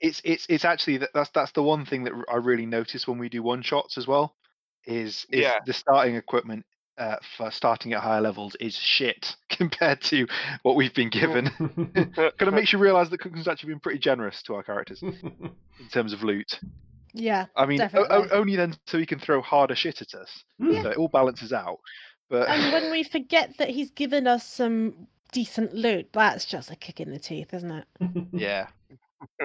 [0.00, 3.18] it's it's it's actually that that's that's the one thing that I really notice when
[3.18, 4.34] we do one shots as well
[4.86, 5.58] is is Yeah.
[5.66, 6.64] the starting equipment
[7.02, 10.26] uh, for starting at higher levels is shit compared to
[10.62, 11.46] what we've been given.
[12.16, 15.52] kind of makes you realise that Cookson's actually been pretty generous to our characters in
[15.92, 16.60] terms of loot.
[17.14, 17.46] Yeah.
[17.56, 20.44] I mean, o- o- only then so he can throw harder shit at us.
[20.58, 20.82] Hmm.
[20.82, 21.78] So it all balances out.
[22.30, 26.76] But And when we forget that he's given us some decent loot, that's just a
[26.76, 27.86] kick in the teeth, isn't it?
[28.32, 28.66] yeah,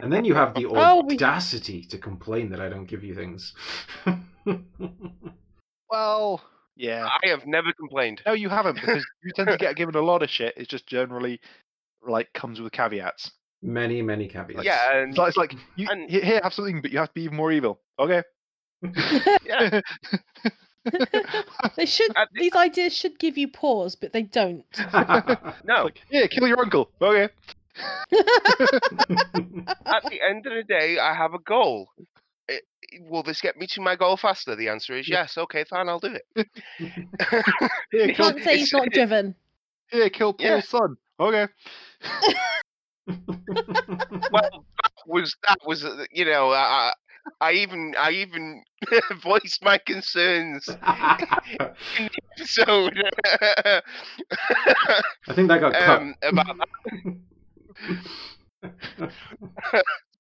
[0.01, 3.13] And then you have the Oh, we- audacity to complain that I don't give you
[3.15, 3.53] things.
[5.89, 6.41] well,
[6.77, 7.07] yeah.
[7.23, 8.21] I have never complained.
[8.25, 10.53] No, you haven't because you tend to get given a lot of shit.
[10.55, 11.39] It's just generally
[12.07, 13.31] like comes with caveats.
[13.61, 14.63] many, many caveats.
[14.63, 17.13] Yeah, and It's like, it's like you And- here have something, but you have to
[17.13, 17.79] be even more evil.
[17.99, 18.21] Okay.
[19.45, 19.81] yeah,
[21.75, 22.11] they should.
[22.15, 24.63] At the- These ideas should give you pause, but they don't.
[25.65, 25.83] no.
[25.85, 26.89] like, yeah, kill your uncle.
[27.01, 27.29] Okay.
[29.85, 31.89] At the end of the day, I have a goal.
[32.47, 32.63] It,
[33.09, 34.55] will this get me to my goal faster?
[34.55, 35.37] The answer is yes.
[35.37, 36.47] Okay, fine, I'll do it.
[37.91, 39.35] Here, You can't say he's not driven.
[39.89, 40.69] here, kill Paul's Yeah.
[40.69, 40.97] son.
[41.19, 41.47] Okay.
[44.29, 46.91] Well, that was that was uh, you know I
[47.41, 48.63] I even I even
[49.23, 50.77] voiced my concerns
[51.97, 52.93] in episode
[55.27, 56.01] I think that got cut.
[56.01, 56.67] um, about that.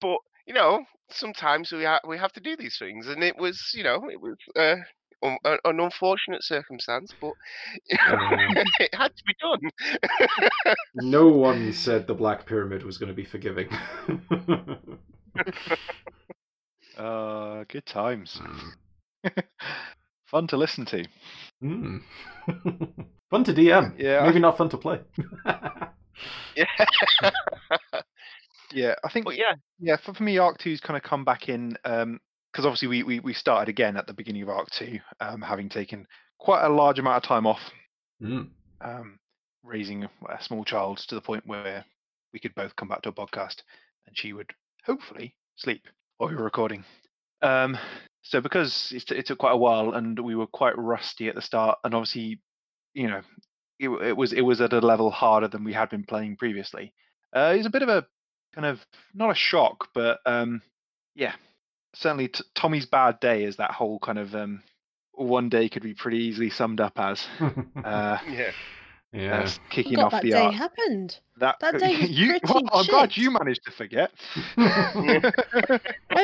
[0.01, 3.71] But you know, sometimes we ha- we have to do these things, and it was
[3.73, 4.75] you know it was uh,
[5.23, 7.33] un- an an unfortunate circumstance, but
[7.91, 8.17] Uh,
[8.79, 10.75] it had to be done.
[10.95, 13.69] no one said the Black Pyramid was going to be forgiving.
[16.97, 18.41] Uh, good times.
[20.25, 21.05] Fun to listen to.
[21.61, 21.97] Hmm.
[23.29, 23.93] fun to DM.
[23.99, 24.99] Yeah, Maybe not fun to play.
[26.55, 26.65] yeah,
[28.71, 31.49] Yeah, I think but yeah, yeah for, for me, Arc Two's kind of come back
[31.49, 35.41] in because obviously we, we we started again at the beginning of Arc Two, um,
[35.41, 36.07] having taken
[36.39, 37.61] quite a large amount of time off,
[38.21, 38.43] Hmm.
[38.81, 39.19] um,
[39.63, 41.85] raising a a small child to the point where
[42.33, 43.61] we could both come back to a podcast,
[44.05, 44.51] and she would
[44.85, 46.83] hopefully sleep while we were recording.
[47.41, 47.77] Um,
[48.23, 51.41] so because it, it took quite a while, and we were quite rusty at the
[51.41, 52.41] start, and obviously,
[52.93, 53.21] you know,
[53.79, 56.93] it, it was it was at a level harder than we had been playing previously.
[57.35, 58.05] Uh, it was a bit of a
[58.57, 60.61] kind of not a shock, but um,
[61.15, 61.33] yeah,
[61.93, 64.63] certainly t- Tommy's bad day is that whole kind of um,
[65.13, 68.51] one day could be pretty easily summed up as uh, yeah.
[69.13, 69.41] yeah.
[69.43, 70.53] as kicking Forgot off that the day arc.
[70.55, 71.19] happened.
[71.39, 74.11] That, that day was you, pretty well, I'm glad you managed to forget.
[74.57, 75.23] Wait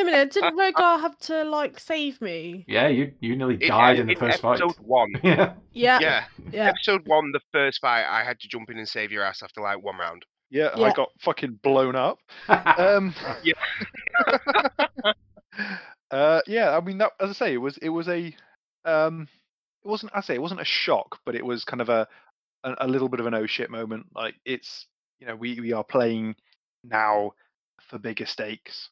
[0.02, 2.66] a minute, didn't Rogar have to like save me?
[2.68, 4.60] yeah, you you nearly In- died uh, in the first fight.
[4.60, 5.12] episode one.
[5.24, 5.54] Yeah.
[5.72, 6.70] Yeah, Yeah, yeah.
[6.70, 9.62] episode one, the first fight, I had to jump in and save your ass after
[9.62, 10.26] like one round.
[10.54, 12.20] Yeah, I got fucking blown up.
[12.78, 13.14] Um,
[16.12, 18.36] uh, yeah, I mean, that, as I say, it was it was a
[18.86, 19.28] um,
[19.84, 22.08] it wasn't I say it wasn't a shock, but it was kind of a
[22.64, 24.08] a, a little bit of an oh shit moment.
[24.16, 24.86] Like it's
[25.20, 26.36] you know we we are playing
[26.84, 27.34] now
[27.90, 28.90] for bigger stakes,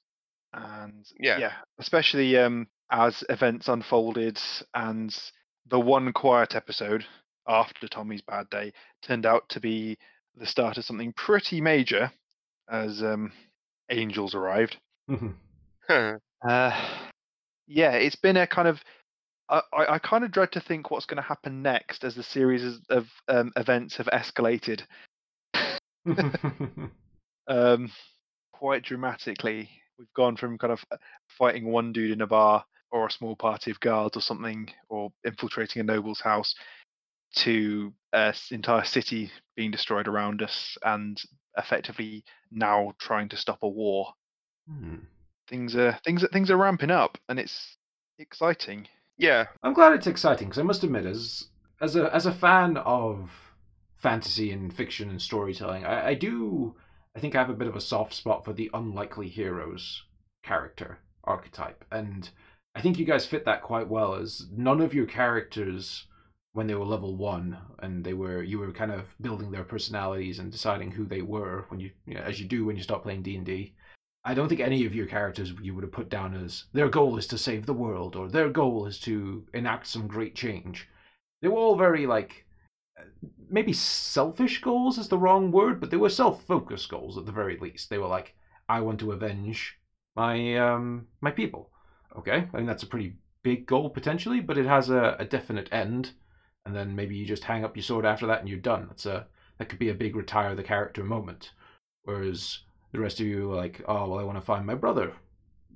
[0.54, 1.38] and Yeah.
[1.38, 4.40] yeah, especially um as events unfolded
[4.74, 5.16] and
[5.70, 7.06] the one quiet episode
[7.48, 9.98] after Tommy's bad day turned out to be
[10.38, 12.12] the start of something pretty major
[12.70, 13.32] as um
[13.90, 14.78] angels arrived.
[16.48, 16.72] Uh,
[17.68, 18.80] yeah, it's been a kind of.
[19.50, 22.24] I, I, I kind of dread to think what's going to happen next as the
[22.24, 24.82] series of um, events have escalated
[27.48, 27.92] um,
[28.54, 29.70] quite dramatically.
[30.00, 30.98] We've gone from kind of uh,
[31.38, 35.12] fighting one dude in a bar or a small party of guards or something, or
[35.26, 36.56] infiltrating a noble's house,
[37.36, 41.22] to an entire city being destroyed around us, and
[41.58, 44.14] effectively now trying to stop a war.
[44.70, 44.98] Hmm.
[45.48, 47.78] Things are things are things are ramping up, and it's
[48.20, 48.88] exciting.
[49.18, 49.48] Yeah.
[49.64, 51.48] I'm glad it's exciting because I must admit, as
[51.82, 53.30] as a as a fan of
[53.98, 56.76] fantasy and fiction and storytelling, I, I do
[57.16, 60.04] I think I have a bit of a soft spot for the unlikely heroes
[60.44, 62.30] character archetype, and
[62.74, 64.16] I think you guys fit that quite well.
[64.16, 66.06] As none of your characters,
[66.54, 70.40] when they were level one, and they were you were kind of building their personalities
[70.40, 73.04] and deciding who they were when you, you know, as you do when you start
[73.04, 73.74] playing D and D.
[74.24, 77.18] I don't think any of your characters you would have put down as their goal
[77.18, 80.88] is to save the world or their goal is to enact some great change.
[81.42, 82.46] They were all very like
[83.50, 87.58] maybe selfish goals is the wrong word, but they were self-focused goals at the very
[87.58, 87.90] least.
[87.90, 88.36] They were like,
[88.70, 89.78] I want to avenge
[90.16, 91.72] my um my people.
[92.18, 95.70] Okay, I mean that's a pretty big goal potentially, but it has a, a definite
[95.72, 96.12] end,
[96.66, 98.86] and then maybe you just hang up your sword after that and you're done.
[98.88, 101.52] That's a that could be a big retire the character moment.
[102.04, 102.60] Whereas
[102.92, 105.14] the rest of you are like, oh well, I want to find my brother.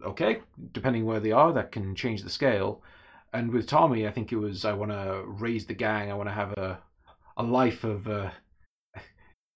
[0.04, 0.42] Okay,
[0.74, 2.82] depending where they are, that can change the scale.
[3.34, 6.12] And with Tommy, I think it was I want to raise the gang.
[6.12, 6.80] I want to have a
[7.38, 8.32] a life of uh,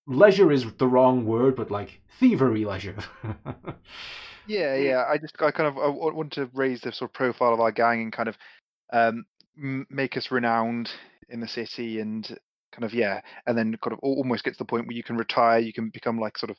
[0.08, 2.98] leisure is the wrong word, but like thievery leisure.
[4.50, 5.06] Yeah, yeah.
[5.08, 7.60] I just I kind of I wa- want to raise the sort of profile of
[7.60, 8.38] our gang and kind of
[8.92, 9.26] um,
[9.62, 10.90] m- make us renowned
[11.30, 12.26] in the city and
[12.72, 15.18] kind of yeah, and then kind of almost get to the point where you can
[15.18, 16.58] retire, you can become like sort of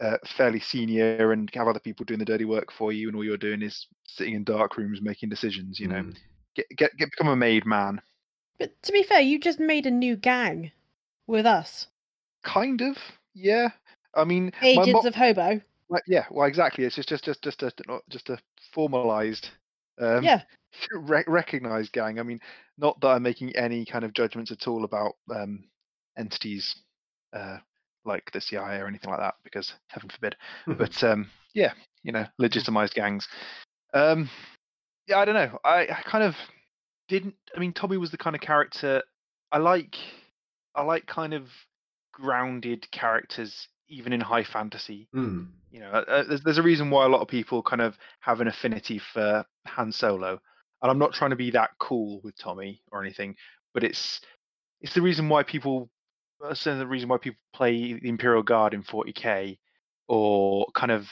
[0.00, 3.24] uh, fairly senior and have other people doing the dirty work for you, and all
[3.24, 5.80] you're doing is sitting in dark rooms making decisions.
[5.80, 6.16] You know, Mm.
[6.54, 8.00] get get get become a made man.
[8.58, 10.72] But to be fair, you just made a new gang
[11.26, 11.88] with us,
[12.42, 12.96] Kind of,
[13.34, 13.68] yeah.
[14.14, 15.60] I mean, Agents mo- of Hobo.
[15.88, 16.84] Well, yeah, well, exactly.
[16.84, 18.38] It's just just just just a not- just a
[18.72, 19.50] formalized,
[19.98, 20.42] um, Yeah.
[20.92, 22.18] re- recognized gang.
[22.18, 22.40] I mean,
[22.78, 25.64] not that I'm making any kind of judgments at all about um,
[26.18, 26.74] entities
[27.32, 27.58] uh,
[28.04, 30.36] like the CIA or anything like that, because heaven forbid.
[30.66, 33.26] But um, yeah, you know, legitimized gangs.
[33.94, 34.30] Um,
[35.06, 35.58] yeah, I don't know.
[35.64, 36.34] I, I kind of
[37.08, 37.34] didn't.
[37.54, 39.02] I mean, Tommy was the kind of character
[39.52, 39.96] I like.
[40.74, 41.48] I like kind of
[42.12, 45.48] grounded characters, even in high fantasy Mm.
[45.70, 48.40] you know, uh, there's, there's a reason why a lot of people kind of have
[48.40, 50.40] an affinity for Han Solo,
[50.82, 53.36] and I'm not trying to be that cool with Tommy or anything,
[53.74, 54.20] but it's
[54.80, 55.90] it's the reason why people,
[56.44, 59.58] uh, the reason why people play the Imperial Guard in 40k,
[60.08, 61.06] or kind of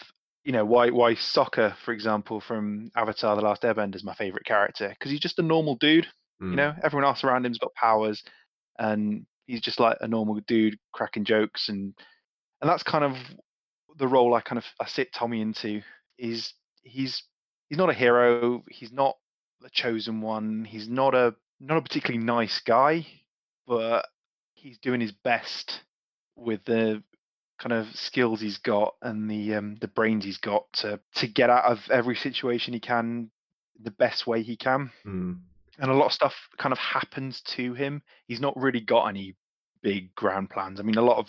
[0.45, 4.45] you know why why Sokka, for example, from Avatar: The Last Airbender is my favorite
[4.45, 6.07] character because he's just a normal dude.
[6.43, 6.51] Mm.
[6.51, 8.23] You know, everyone else around him's got powers,
[8.79, 11.95] and he's just like a normal dude cracking jokes and
[12.65, 13.19] and that's kind of
[13.99, 15.83] the role I kind of I sit Tommy into
[16.17, 17.23] is he's
[17.69, 19.19] he's not a hero, he's not
[19.61, 23.07] the chosen one, he's not a not a particularly nice guy,
[23.67, 24.07] but
[24.55, 25.83] he's doing his best
[26.37, 27.03] with the
[27.59, 31.51] kind of skills he's got and the um, the brains he's got to to get
[31.51, 33.31] out of every situation he can
[33.79, 35.39] the best way he can Mm.
[35.79, 38.03] and a lot of stuff kind of happens to him.
[38.27, 39.37] He's not really got any
[39.83, 40.81] big grand plans.
[40.81, 41.27] I mean, a lot of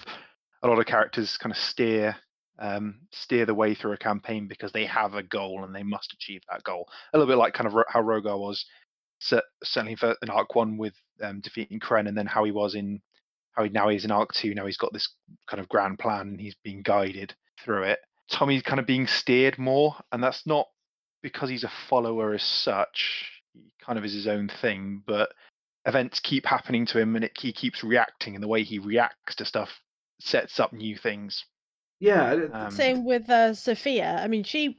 [0.63, 2.15] a lot of characters kind of steer
[2.59, 6.13] um, steer the way through a campaign because they have a goal and they must
[6.13, 6.87] achieve that goal.
[7.13, 8.65] A little bit like kind of how Rogar was
[9.19, 12.75] cer- certainly for an Arc One with um, defeating Kren, and then how he was
[12.75, 13.01] in
[13.51, 14.53] how he now he's in Arc Two.
[14.53, 15.09] Now he's got this
[15.47, 17.99] kind of grand plan and he's being guided through it.
[18.29, 20.67] Tommy's kind of being steered more, and that's not
[21.21, 23.29] because he's a follower as such.
[23.53, 25.29] He kind of is his own thing, but
[25.85, 29.35] events keep happening to him, and it, he keeps reacting, and the way he reacts
[29.35, 29.69] to stuff
[30.19, 31.45] sets up new things.
[31.99, 34.19] Yeah, Um, Same with uh, Sophia.
[34.21, 34.77] I mean, she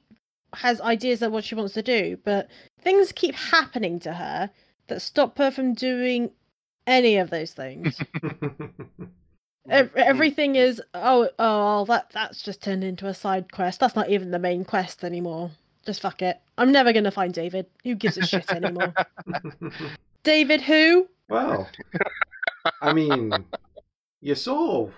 [0.53, 2.49] has ideas of what she wants to do, but
[2.81, 4.51] things keep happening to her
[4.89, 6.31] that stop her from doing
[6.87, 8.01] any of those things.
[9.69, 13.81] Everything is oh oh that that's just turned into a side quest.
[13.81, 15.51] That's not even the main quest anymore.
[15.85, 16.41] Just fuck it.
[16.57, 17.67] I'm never gonna find David.
[17.83, 18.95] Who gives a shit anymore?
[20.23, 21.09] David who?
[21.29, 21.69] well,
[22.81, 23.33] I mean,
[24.21, 24.89] you saw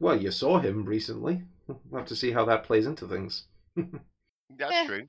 [0.00, 1.42] well, you saw him recently.
[1.90, 3.44] We'll have to see how that plays into things.
[3.76, 3.90] That's
[4.72, 4.84] Yeah.
[4.86, 5.08] true.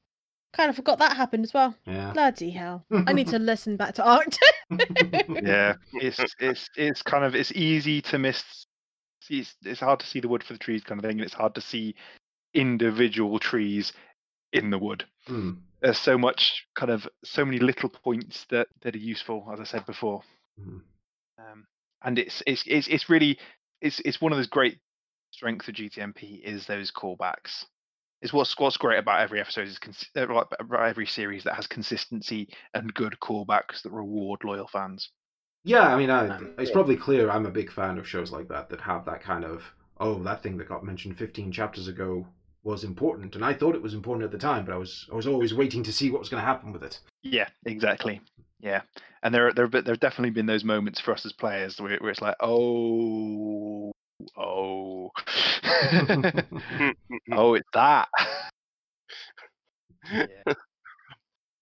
[0.54, 1.76] Kind of forgot that happened as well.
[1.86, 2.14] Yeah.
[2.14, 2.84] Bloody hell.
[2.92, 4.30] I need to listen back to Arc.
[5.44, 8.44] yeah, it's it's it's kind of it's easy to miss.
[9.30, 11.34] It's, it's hard to see the wood for the trees, kind of thing, and it's
[11.34, 11.94] hard to see
[12.54, 13.94] individual trees
[14.54, 15.06] in the wood.
[15.28, 15.52] Hmm.
[15.82, 19.64] There's so much kind of so many little points that that are useful, as I
[19.66, 20.22] said before.
[20.60, 20.82] Mhm.
[21.38, 21.66] um,
[22.04, 23.38] and it's it's it's it's really
[23.82, 24.80] it's it's one of those great
[25.32, 27.66] strengths of GTNP is those callbacks.
[28.22, 31.68] It's what's what's great about every episode is cons- uh, about every series that has
[31.68, 35.12] consistency and good callbacks that reward loyal fans.
[35.63, 38.48] Yeah, I mean, I, Um, it's probably clear I'm a big fan of shows like
[38.48, 42.28] that that have that kind of oh, that thing that got mentioned 15 chapters ago
[42.63, 45.16] was important, and I thought it was important at the time, but I was I
[45.16, 47.02] was always waiting to see what was going to happen with it.
[47.22, 48.22] Yeah, exactly.
[48.60, 48.82] Yeah,
[49.22, 52.10] and there there there have definitely been those moments for us as players where, where
[52.12, 53.91] it's like, oh,
[54.36, 55.12] oh,
[57.32, 58.08] oh, it's that.
[60.12, 60.54] yeah.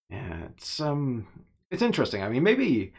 [0.10, 1.28] Yeah, it's um,
[1.72, 2.22] it's interesting.
[2.24, 2.94] I mean, maybe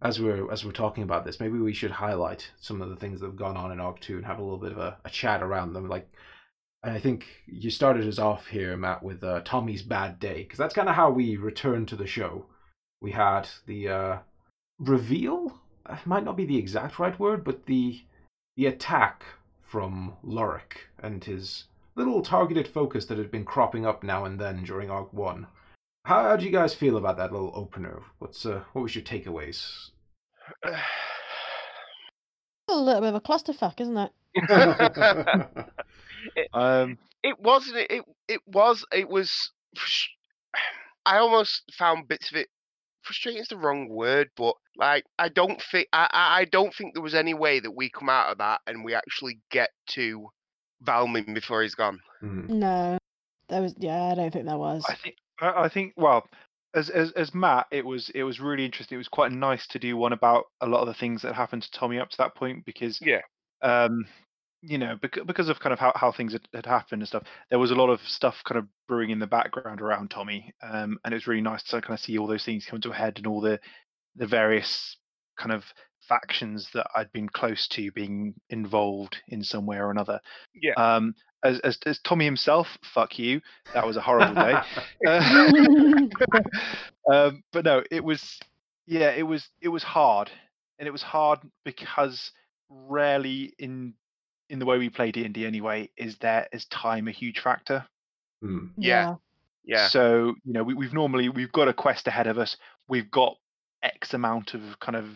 [0.00, 3.20] as we're as we're talking about this, maybe we should highlight some of the things
[3.20, 5.10] that have gone on in Arc Two and have a little bit of a, a
[5.10, 5.88] chat around them.
[5.88, 6.08] Like,
[6.84, 10.74] I think you started us off here, Matt, with uh, Tommy's bad day, because that's
[10.74, 12.46] kind of how we returned to the show.
[13.02, 14.18] We had the uh,
[14.78, 15.58] reveal.
[15.86, 18.00] uh, Might not be the exact right word, but the
[18.56, 19.24] the attack
[19.62, 21.64] from Lorik and his
[21.96, 25.46] little targeted focus that had been cropping up now and then during Arc One.
[26.04, 28.02] How, how do you guys feel about that little opener?
[28.18, 29.90] What's uh, what was your takeaways?
[32.70, 34.12] A little bit of a clusterfuck, isn't it?
[36.54, 37.78] Um, it wasn't.
[37.78, 38.84] It, it it was.
[38.92, 39.50] It was.
[41.04, 42.48] I almost found bits of it.
[43.02, 46.94] Frustrating is the wrong word, but like I don't think I, I I don't think
[46.94, 50.28] there was any way that we come out of that and we actually get to
[50.84, 52.00] Valmin before he's gone.
[52.20, 52.58] Hmm.
[52.58, 52.98] No,
[53.48, 53.74] there was.
[53.78, 54.84] Yeah, I don't think there was.
[54.88, 56.24] I think I I think well,
[56.74, 58.96] as as as Matt, it was it was really interesting.
[58.96, 61.62] It was quite nice to do one about a lot of the things that happened
[61.62, 63.20] to Tommy up to that point because Yeah.
[63.62, 64.06] um
[64.62, 67.24] you know because because of kind of how, how things had, had happened and stuff
[67.50, 70.98] there was a lot of stuff kind of brewing in the background around tommy um
[71.04, 72.94] and it was really nice to kind of see all those things come to a
[72.94, 73.58] head and all the
[74.16, 74.96] the various
[75.38, 75.64] kind of
[76.08, 80.20] factions that i'd been close to being involved in some way or another
[80.54, 80.74] Yeah.
[80.76, 83.40] um as, as, as tommy himself fuck you
[83.74, 84.54] that was a horrible day
[85.06, 85.58] uh,
[87.12, 88.38] um, but no, it was
[88.86, 90.30] yeah, it was it was hard,
[90.78, 92.30] and it was hard because
[92.68, 93.94] rarely in
[94.52, 97.40] in the way we play D and D anyway is there is time a huge
[97.40, 97.84] factor.
[98.42, 98.66] Hmm.
[98.76, 99.16] Yeah.
[99.64, 99.88] Yeah.
[99.88, 102.56] So you know we, we've normally we've got a quest ahead of us.
[102.86, 103.36] We've got
[103.82, 105.06] X amount of kind of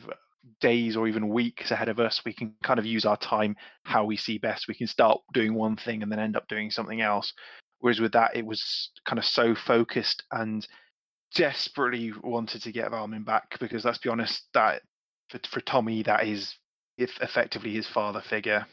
[0.60, 2.22] days or even weeks ahead of us.
[2.24, 4.68] We can kind of use our time how we see best.
[4.68, 7.32] We can start doing one thing and then end up doing something else.
[7.80, 10.66] Whereas with that, it was kind of so focused and
[11.34, 14.80] desperately wanted to get Valmin back because let's be honest, that
[15.28, 16.54] for, for Tommy, that is
[16.96, 18.66] if effectively his father figure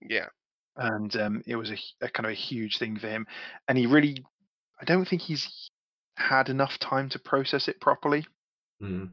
[0.00, 0.28] Yeah.
[0.76, 3.26] and um, it was a, a kind of a huge thing for him.
[3.68, 4.24] And he really,
[4.80, 5.70] I don't think he's
[6.16, 8.26] had enough time to process it properly.
[8.80, 9.06] Hmm.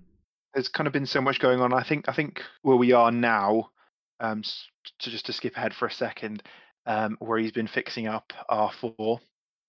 [0.54, 1.74] There's kind of been so much going on.
[1.74, 3.70] I think, I think where we are now,
[4.20, 4.44] um,
[5.00, 6.44] to just to skip ahead for a second,
[6.86, 9.20] um, where he's been fixing up R4.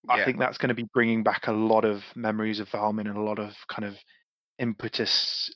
[0.09, 3.16] I think that's going to be bringing back a lot of memories of Valmin and
[3.16, 3.94] a lot of kind of
[4.59, 5.55] impetus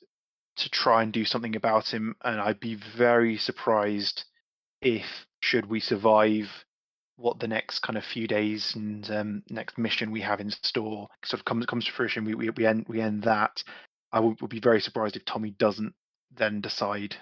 [0.58, 2.14] to try and do something about him.
[2.22, 4.24] And I'd be very surprised
[4.80, 5.04] if,
[5.46, 6.50] should we survive
[7.16, 11.08] what the next kind of few days and um, next mission we have in store
[11.24, 13.62] sort of comes comes to fruition, we we, we end we end that.
[14.12, 15.94] I would, would be very surprised if Tommy doesn't
[16.36, 17.16] then decide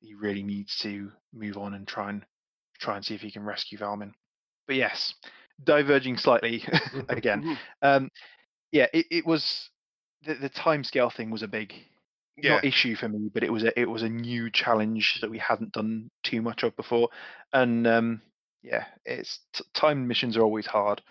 [0.00, 2.24] he really needs to move on and try and
[2.78, 4.12] try and see if he can rescue Valmin.
[4.66, 5.14] But yes,
[5.64, 6.64] diverging slightly
[7.08, 7.58] again.
[7.82, 8.10] Um,
[8.72, 9.70] yeah, it, it was
[10.24, 11.74] the, the time scale thing was a big
[12.36, 12.54] Yeah.
[12.54, 15.38] not issue for me, but it was a it was a new challenge that we
[15.38, 17.10] hadn't done too much of before,
[17.52, 18.22] and um,
[18.62, 21.02] yeah, it's t- time missions are always hard,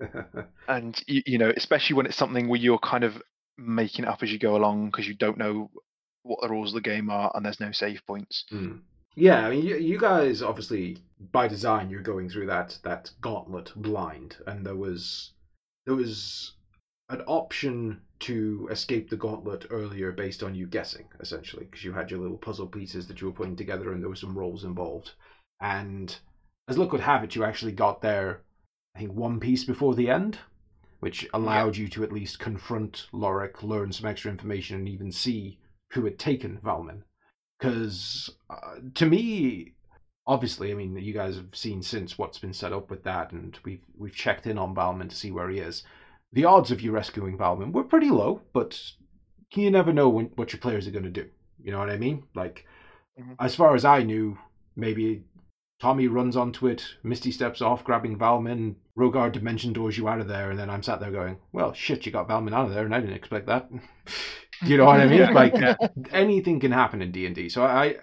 [0.68, 3.22] and you, you know especially when it's something where you're kind of
[3.58, 5.70] making it up as you go along because you don't know
[6.22, 8.44] what the rules of the game are and there's no save points.
[8.50, 8.78] Hmm.
[9.14, 10.98] Yeah, I mean, you, you guys obviously
[11.32, 15.32] by design you're going through that that gauntlet blind, and there was
[15.86, 16.52] there was
[17.08, 22.10] an option to escape the gauntlet earlier based on you guessing, essentially, because you had
[22.10, 25.12] your little puzzle pieces that you were putting together, and there were some roles involved.
[25.60, 26.16] And
[26.68, 28.42] as luck would have it, you actually got there,
[28.94, 30.38] I think, one piece before the end,
[31.00, 35.58] which allowed you to at least confront Lorik, learn some extra information, and even see
[35.92, 37.02] who had taken Valmin
[37.58, 39.72] because uh, to me
[40.26, 43.58] obviously i mean you guys have seen since what's been set up with that and
[43.64, 45.84] we've we've checked in on Valmin to see where he is
[46.36, 48.80] the odds of you rescuing Valmin were pretty low but
[49.54, 51.26] you never know when, what your players are going to do
[51.64, 52.64] you know what i mean like
[53.18, 53.36] Mhm.
[53.40, 54.36] as far as i knew
[54.76, 55.24] maybe
[55.80, 60.28] tommy runs onto it misty steps off grabbing valmin Rogar dimension doors you out of
[60.28, 62.84] there and then i'm sat there going well shit you got valmin out of there
[62.84, 63.70] and i didn't expect that
[64.66, 65.76] you know what i mean Yeah, like yeah.
[66.12, 67.48] anything can happen in D and D.
[67.48, 67.96] So I,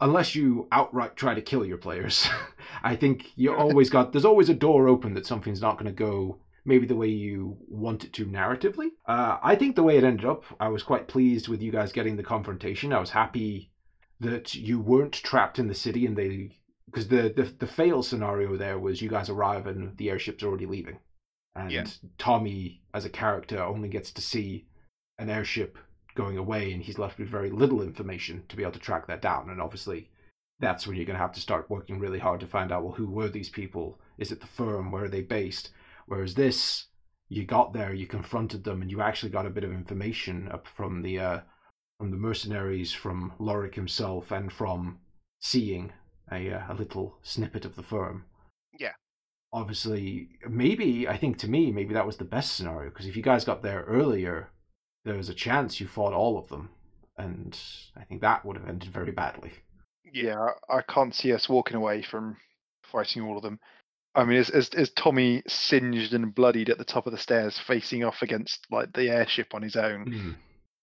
[0.00, 2.28] unless you outright try to kill your players,
[2.82, 6.04] I think you always got there's always a door open that something's not going to
[6.08, 8.88] go maybe the way you want it to narratively.
[9.06, 11.92] Uh, I think the way it ended up, I was quite pleased with you guys
[11.92, 12.92] getting the confrontation.
[12.92, 13.70] I was happy
[14.20, 18.56] that you weren't trapped in the city and they because the, the the fail scenario
[18.56, 20.98] there was you guys arrive and the airship's already leaving,
[21.56, 21.86] and Yeah.
[22.18, 24.66] Tommy as a character only gets to see
[25.18, 25.76] an airship
[26.14, 29.20] going away, and he's left with very little information to be able to track that
[29.22, 29.50] down.
[29.50, 30.08] And obviously,
[30.60, 32.94] that's when you're going to have to start working really hard to find out well
[32.94, 33.98] who were these people?
[34.18, 34.92] Is it the firm?
[34.92, 35.70] Where are they based?
[36.06, 36.86] Whereas this,
[37.28, 40.66] you got there, you confronted them, and you actually got a bit of information up
[40.66, 41.40] from the uh,
[41.98, 45.00] from the mercenaries, from Lorik himself, and from
[45.40, 45.92] seeing
[46.30, 48.24] a uh, a little snippet of the firm.
[48.78, 48.92] Yeah.
[49.52, 53.22] Obviously, maybe I think to me, maybe that was the best scenario because if you
[53.22, 54.50] guys got there earlier,
[55.04, 56.70] there was a chance you fought all of them,
[57.16, 57.58] and
[57.96, 59.52] I think that would have ended very badly.
[60.12, 62.36] Yeah, I I can't see us walking away from
[62.82, 63.58] fighting all of them.
[64.14, 67.58] I mean, is is, is Tommy singed and bloodied at the top of the stairs,
[67.58, 70.06] facing off against like the airship on his own?
[70.06, 70.34] Mm.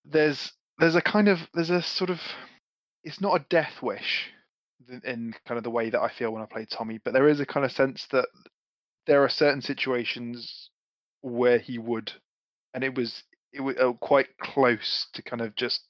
[0.06, 2.20] There's there's a kind of there's a sort of
[3.04, 4.30] it's not a death wish
[5.04, 7.40] in kind of the way that I feel when I play Tommy, but there is
[7.40, 8.28] a kind of sense that
[9.08, 10.70] there are certain situations
[11.22, 12.12] where he would,
[12.74, 13.24] and it was
[13.54, 15.82] it was uh, quite close to kind of just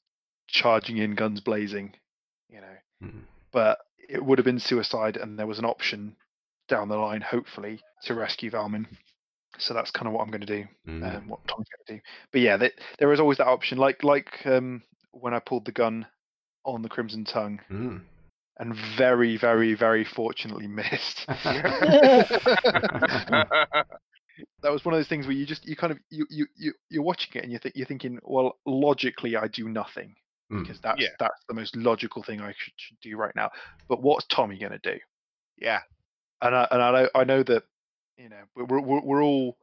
[0.47, 1.93] charging in, guns blazing,
[2.49, 3.23] you know Mm.
[3.51, 6.15] but it would have been suicide, and there was an option
[6.71, 8.87] down the line, hopefully, to rescue Valmin.
[9.59, 11.17] So that's kind of what I'm going to do, Mm.
[11.17, 11.99] um, what Tom's going to do.
[12.31, 15.71] But yeah, th- there is always that option, like like um, when I pulled the
[15.73, 16.07] gun
[16.65, 18.01] on the Crimson Tongue, Mm.
[18.59, 21.25] and very, very, very fortunately missed.
[24.63, 26.73] that was one of those things where you just you kind of you you, you
[26.89, 30.15] you're watching it and you think you're thinking, well, logically, I do nothing
[30.51, 30.63] Mm.
[30.63, 31.07] because that's Yeah.
[31.17, 33.49] that's the most logical thing I should, should do right now.
[33.87, 34.99] But what's Tommy going to do?
[35.57, 35.79] yeah,
[36.41, 37.63] and I and I know I know that
[38.17, 39.57] you know we're we're, we're all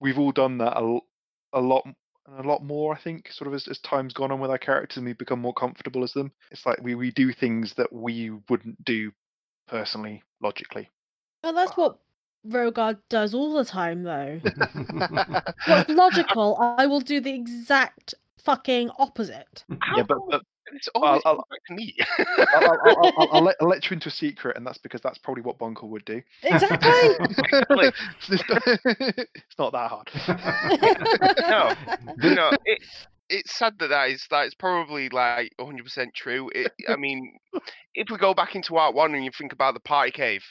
[0.00, 1.96] we've all done that a lot m-
[2.38, 4.96] a lot more I think sort of as, as time's gone on with our characters
[4.96, 6.32] and we become more comfortable as them.
[6.50, 9.12] It's like we we do things that we wouldn't do
[9.68, 10.88] personally logically.
[11.42, 11.98] Well, that's what
[12.46, 14.40] Rogar does all the time, though.
[15.66, 18.14] What's logical, I will do the exact
[18.44, 19.64] fucking opposite.
[19.96, 21.96] Yeah, but, but it's always I'll- comes back me.
[22.54, 25.00] I'll, I'll, I'll, I'll, I'll let, I'll let you into a secret, and that's because
[25.00, 26.22] that's probably what Bunkle would do.
[26.42, 26.78] Exactly.
[28.28, 30.10] It's, not, it's not that hard.
[31.48, 31.74] no,
[32.28, 32.78] you know, it,
[33.28, 36.50] it's sad that that is that is probably like 100 percent true.
[36.54, 37.36] It, I mean,
[37.94, 40.42] if we go back into Arc One and you think about the party cave,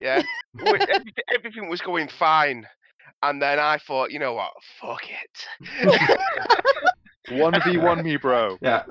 [0.00, 0.22] yeah,
[0.66, 1.04] everything,
[1.34, 2.66] everything was going fine,
[3.22, 5.46] and then I thought, you know what, fuck it,
[7.28, 8.56] One v one me, bro.
[8.62, 8.84] yeah,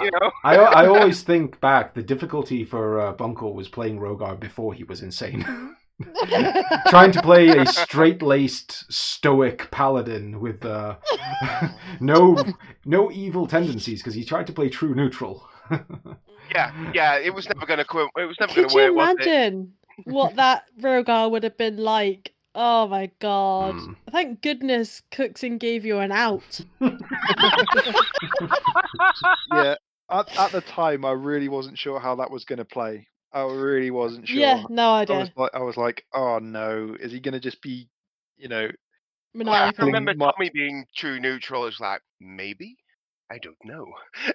[0.00, 0.30] you know.
[0.44, 1.94] I I always think back.
[1.94, 5.44] The difficulty for uh, Bunkle was playing Rogar before he was insane.
[6.88, 10.96] Trying to play a straight-laced, stoic paladin with uh,
[12.00, 12.36] no
[12.84, 15.48] no evil tendencies because he tried to play true neutral.
[16.54, 18.08] Yeah, yeah, it was never gonna quit.
[18.18, 19.16] It was never Could gonna you work.
[19.18, 19.26] was it?
[19.26, 19.72] imagine
[20.04, 22.33] what that Rogar would have been like?
[22.54, 23.74] Oh my god.
[23.74, 23.96] Mm.
[24.12, 26.60] Thank goodness Cookson gave you an out.
[29.52, 29.74] yeah.
[30.10, 33.08] At, at the time, I really wasn't sure how that was going to play.
[33.32, 34.38] I really wasn't sure.
[34.38, 35.32] Yeah, no I was idea.
[35.36, 37.88] like, I was like, oh no, is he going to just be,
[38.36, 38.68] you know,
[39.46, 41.66] I remember my- Tommy being true neutral.
[41.66, 42.76] It's like maybe,
[43.30, 43.86] I don't know.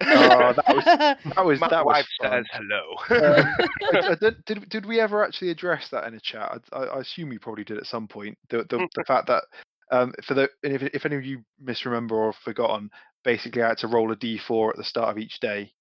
[0.01, 0.85] Oh, that was-
[1.35, 2.45] that was My that was wife fun.
[2.45, 3.35] says hello.
[3.37, 3.45] Um,
[3.93, 6.61] I- I did, did did we ever actually address that in a chat?
[6.73, 8.37] I, I, I assume we probably did at some point.
[8.49, 9.43] The the, the fact that
[9.91, 12.89] um, for the and if if any of you misremember or forgotten,
[13.23, 15.71] basically I had to roll a d4 at the start of each day,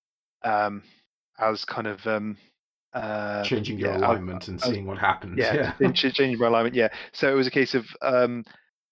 [0.44, 0.82] um,
[1.40, 2.36] as kind of um,
[2.92, 5.36] uh, Changing your yeah, as- alignment and as- seeing what happens.
[5.38, 5.90] yeah, Yeah.
[5.92, 6.74] ch- ch- changing my alignment.
[6.74, 8.44] Yeah, so it was a case of um,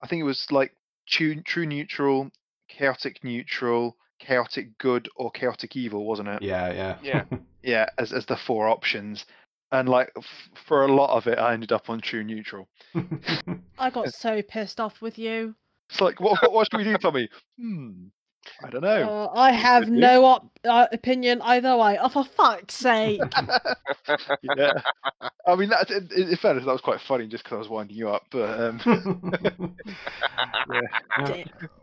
[0.02, 0.72] I think it was like
[1.08, 2.30] true, true neutral,
[2.68, 6.42] chaotic neutral, chaotic good, or chaotic evil, wasn't it?
[6.42, 6.98] Yeah, yeah.
[7.02, 7.24] Yeah.
[7.62, 9.26] Yeah, as as the four options,
[9.72, 10.24] and like f-
[10.68, 12.68] for a lot of it, I ended up on true neutral.
[13.78, 15.56] I got so pissed off with you.
[15.90, 17.28] It's like, what what, what should we do, Tommy?
[17.58, 18.04] Hmm,
[18.62, 19.02] I don't know.
[19.08, 21.98] Uh, I have no op- uh, opinion either way.
[22.00, 23.20] Oh, for fuck's sake.
[24.42, 24.74] yeah,
[25.44, 27.68] I mean, that's in, in in fairness, that was quite funny just because I was
[27.68, 28.80] winding you up, but um,
[30.72, 30.80] yeah,
[31.18, 31.34] Uh,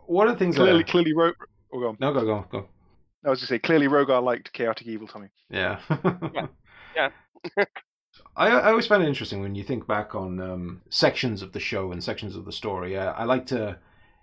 [0.06, 1.32] One of the things clearly, that, clearly, Ro-
[1.74, 1.96] oh, go on.
[2.00, 2.68] no, go, go, go.
[3.24, 5.28] I was gonna say clearly, Rogar liked chaotic evil, Tommy.
[5.50, 5.80] Yeah.
[6.94, 7.10] Yeah.
[8.36, 11.60] I, I always find it interesting when you think back on um, sections of the
[11.60, 12.96] show and sections of the story.
[12.96, 13.78] Uh, I like to,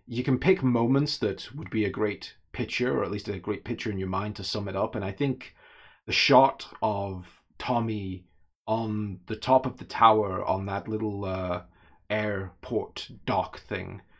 [0.07, 3.63] you can pick moments that would be a great picture, or at least a great
[3.63, 4.95] picture in your mind to sum it up.
[4.95, 5.55] And I think
[6.05, 7.25] the shot of
[7.57, 8.25] Tommy
[8.67, 11.61] on the top of the tower on that little uh,
[12.09, 14.10] airport dock thing, s-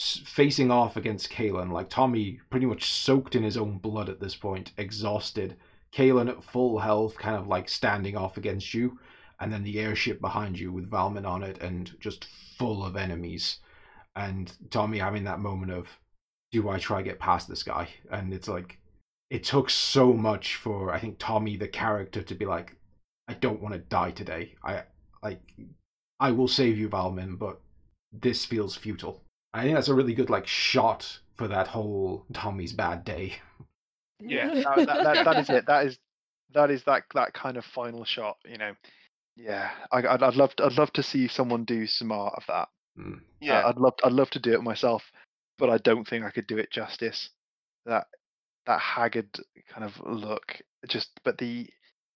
[0.00, 1.70] facing off against Kalen.
[1.70, 5.56] Like Tommy, pretty much soaked in his own blood at this point, exhausted.
[5.92, 8.98] Kalen at full health, kind of like standing off against you,
[9.40, 12.26] and then the airship behind you with Valmin on it and just
[12.58, 13.58] full of enemies.
[14.16, 15.86] And Tommy having that moment of,
[16.52, 17.88] do I try get past this guy?
[18.10, 18.78] And it's like,
[19.30, 22.76] it took so much for I think Tommy the character to be like,
[23.28, 24.54] I don't want to die today.
[24.64, 24.84] I
[25.22, 25.42] like,
[26.18, 27.60] I will save you, Valmin, but
[28.12, 29.22] this feels futile.
[29.52, 33.34] I think that's a really good like shot for that whole Tommy's bad day.
[34.20, 35.66] Yeah, that, that, that, that is it.
[35.66, 35.98] That is
[36.52, 38.36] that is that that kind of final shot.
[38.48, 38.72] You know,
[39.36, 39.70] yeah.
[39.90, 42.68] I, I'd, I'd love to, I'd love to see someone do some art of that.
[42.98, 43.16] Mm.
[43.16, 43.66] Uh, Yeah.
[43.66, 45.02] I'd love I'd love to do it myself,
[45.58, 47.30] but I don't think I could do it justice.
[47.86, 48.06] That
[48.66, 49.30] that haggard
[49.72, 51.68] kind of look, just but the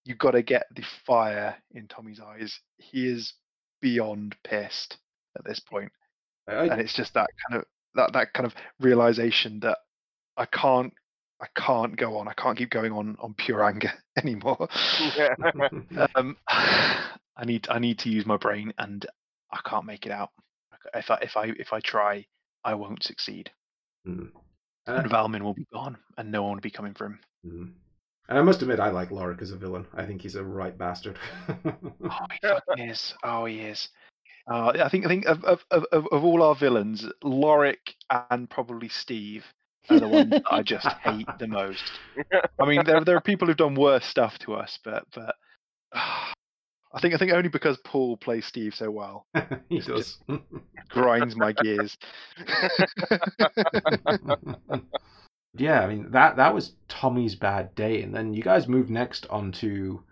[0.05, 2.61] you got to get the fire in Tommy's eyes.
[2.77, 3.33] He is
[3.81, 4.99] beyond pissed
[5.37, 5.91] at this point,
[6.49, 9.79] I, and it's just that kind of that that kind of realization that
[10.37, 10.93] I can't
[11.41, 12.29] I can't go on.
[12.29, 14.69] I can't keep going on on pure anger anymore.
[15.17, 15.35] yeah.
[16.15, 19.05] um, I need I need to use my brain, and
[19.53, 20.31] I can't make it out.
[20.95, 22.25] If I if I if I try,
[22.65, 23.51] I won't succeed,
[24.07, 24.31] Mm.
[24.87, 27.21] and Uh, Valmin will be gone, and no one will be coming for him.
[27.47, 27.73] mm.
[28.29, 29.87] And I must admit, I like Lorik as a villain.
[29.95, 31.19] I think he's a right bastard.
[31.49, 33.15] Oh, he fucking is.
[33.23, 33.89] Oh, he is.
[34.51, 37.95] Uh, I think I think of, of, of, of all our villains, Lorik
[38.31, 39.45] and probably Steve
[39.89, 41.83] are the ones that I just hate the most.
[42.61, 45.35] I mean, there there are people who've done worse stuff to us, but but
[45.95, 49.27] I think I think only because Paul plays Steve so well
[49.69, 50.19] he does.
[50.91, 51.97] grinds my gears.
[55.57, 59.27] yeah, I mean that that was Tommy's bad day, and then you guys moved next
[59.29, 60.03] onto.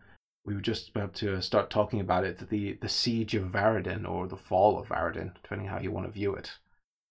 [0.44, 2.48] We were just about to start talking about it.
[2.50, 6.12] The the siege of Varadin or the fall of Varadin, depending how you want to
[6.12, 6.50] view it.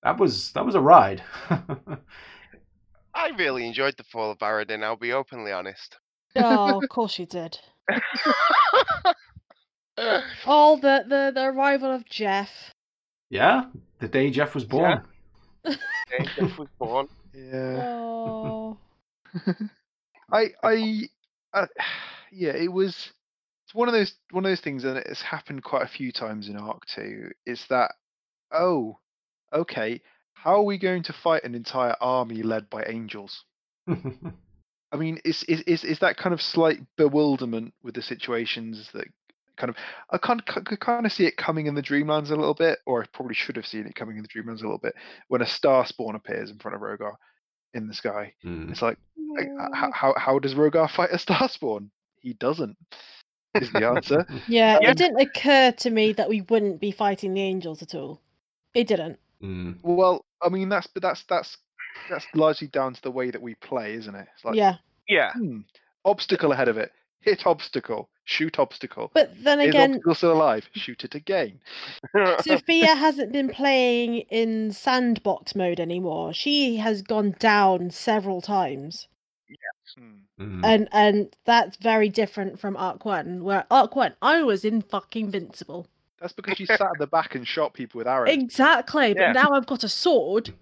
[0.04, 1.24] That was that was a ride.
[3.14, 4.84] I really enjoyed the fall of Varadin.
[4.84, 5.98] I'll be openly honest.
[6.36, 7.58] oh, of course you did.
[10.48, 12.50] Oh, the, the, the arrival of Jeff.
[13.30, 13.66] yeah,
[14.00, 15.02] the day Jeff was born.
[15.64, 15.78] Okay,
[16.38, 17.08] Jeff was born.
[17.36, 17.84] Yeah.
[17.86, 18.78] Oh.
[20.32, 21.04] I I
[21.54, 21.68] uh,
[22.32, 23.12] yeah, it was
[23.72, 26.50] it's one of those one of those things and it's happened quite a few times
[26.50, 27.94] in Arc 2 is that
[28.54, 29.00] oh,
[29.54, 30.02] okay,
[30.34, 33.46] how are we going to fight an entire army led by angels?
[33.88, 39.08] I mean, is is is is that kind of slight bewilderment with the situations that
[39.56, 39.78] kind of
[40.10, 43.02] I can't could kind of see it coming in the Dreamlands a little bit, or
[43.02, 44.96] I probably should have seen it coming in the Dreamlands a little bit
[45.30, 47.14] when a star spawn appears in front of Rogar
[47.74, 48.34] in the sky.
[48.44, 48.70] Mm.
[48.70, 48.98] It's like,
[49.38, 51.90] like how how how does Rogar fight a star spawn?
[52.20, 52.76] He doesn't.
[53.56, 54.26] Is the answer?
[54.48, 54.92] Yeah, Yeah.
[54.92, 58.22] it didn't occur to me that we wouldn't be fighting the angels at all.
[58.74, 59.20] It didn't.
[59.44, 59.78] Mm.
[59.82, 61.58] well, I mean that's but that's that's
[62.10, 64.28] that's largely down to the way that we play, isn't it?
[64.36, 64.76] It's like, yeah.
[65.08, 65.34] Yeah.
[65.34, 65.62] hmm,
[66.06, 66.92] obstacle ahead of it,
[67.22, 69.12] hit obstacle, shoot obstacle.
[69.14, 70.70] But then Is again, obstacle still alive?
[70.74, 71.60] Shoot it again.
[72.42, 76.34] Sophia hasn't been playing in sandbox mode anymore.
[76.34, 79.08] She has gone down several times.
[80.40, 80.62] Mm.
[80.64, 85.26] And and that's very different from Arc One, where Arc One I was in fucking
[85.26, 85.88] invincible.
[86.20, 88.32] That's because you sat at the back and shot people with arrows.
[88.32, 89.14] Exactly.
[89.14, 90.54] But now I've got a sword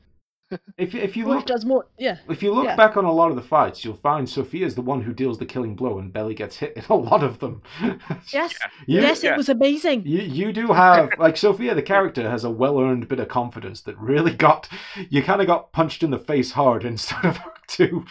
[0.77, 2.17] If if you look does more yeah.
[2.27, 2.75] if you look yeah.
[2.75, 5.45] back on a lot of the fights, you'll find Sophia's the one who deals the
[5.45, 7.61] killing blow, and Belly gets hit in a lot of them.
[8.33, 8.53] Yes.
[8.85, 9.33] You- yes, yeah.
[9.33, 10.05] it was amazing.
[10.05, 13.81] You you do have like Sophia the character has a well earned bit of confidence
[13.81, 14.69] that really got
[15.09, 18.05] you kind of got punched in the face hard instead of Arc two.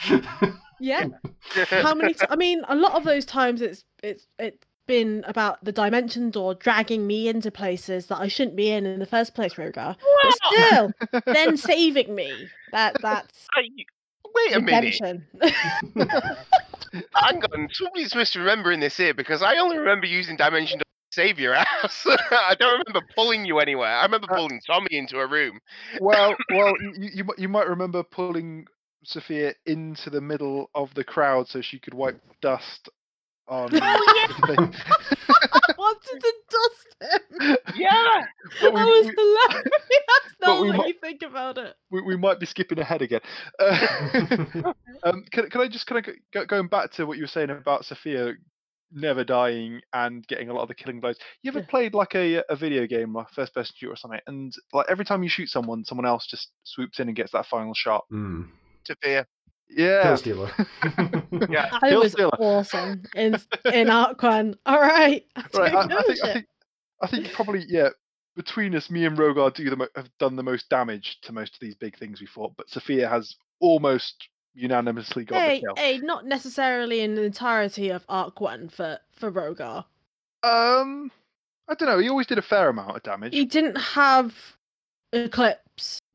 [0.81, 1.07] Yeah.
[1.71, 5.63] How many t- I mean, a lot of those times it's it's it's been about
[5.65, 9.35] the dimensions or dragging me into places that I shouldn't be in in the first
[9.35, 9.97] place, Rogar.
[10.23, 10.93] But still,
[11.27, 12.33] then saving me.
[12.73, 13.69] That that's I-
[14.35, 15.01] Wait a minute.
[15.01, 15.27] redemption.
[17.15, 17.69] Hang on.
[17.73, 22.07] Somebody's misremembering this here because I only remember using Dimension to save your ass.
[22.07, 23.89] I don't remember pulling you anywhere.
[23.95, 25.59] I remember Uh, pulling Tommy into a room.
[26.01, 28.67] well, well, you, you you might remember pulling
[29.09, 32.89] Sophia into the middle of the crowd so she could wipe dust
[33.49, 33.71] on.
[33.81, 34.75] Oh, the thing.
[35.31, 36.97] I wanted to dust
[37.41, 37.57] him.
[37.77, 38.25] Yeah.
[38.61, 39.69] But That we- was we- hilarious.
[40.41, 41.75] but Now we that you think about it.
[41.91, 43.21] we, we might be skipping ahead again.
[43.59, 44.73] Uh,
[45.05, 47.51] um, can, can I just kind of go, going back to what you were saying
[47.51, 48.35] about Sophia
[48.93, 51.17] never dying and getting a lot of the killing blows?
[51.43, 51.67] You ever Yeah.
[51.71, 55.05] played like a, a video game, like first person shooter or something, and like every
[55.07, 58.05] time you shoot someone, someone else just swoops in and gets that final shot?
[58.13, 58.49] Mm.
[58.89, 59.27] Sophia.
[59.71, 60.03] Yeah.
[60.03, 60.51] Kill Stealer.
[61.51, 61.69] Yeah.
[61.83, 62.31] I Kill was Stealer.
[62.41, 63.37] awesome in
[63.73, 64.55] in Arc One.
[64.67, 66.19] All right, I Right, I, I think.
[66.25, 66.47] I think
[67.03, 67.91] I think probably yeah.
[68.35, 71.55] Between us, me and Rogar do the mo- have done the most damage to most
[71.55, 75.75] of these big things we fought, but Sophia has almost unanimously got Hey, the kill.
[75.77, 79.85] hey, not necessarily in the entirety of Arc One for for Rogar.
[80.45, 81.11] Um,
[81.69, 81.99] I don't know.
[81.99, 83.35] He always did a fair amount of damage.
[83.35, 84.35] He didn't have
[85.13, 85.61] Eclipse.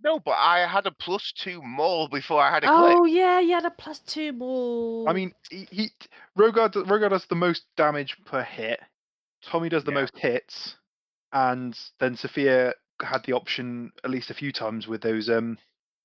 [0.04, 2.98] No, but I had a plus two more before I had a clip.
[2.98, 5.08] Oh yeah, you had a plus two more.
[5.08, 5.92] I mean, he, he
[6.38, 8.80] Rogar do- Rogar does the most damage per hit.
[9.44, 10.02] Tommy does the Yeah.
[10.02, 10.76] most hits,
[11.32, 15.58] and then Sophia had the option at least a few times with those um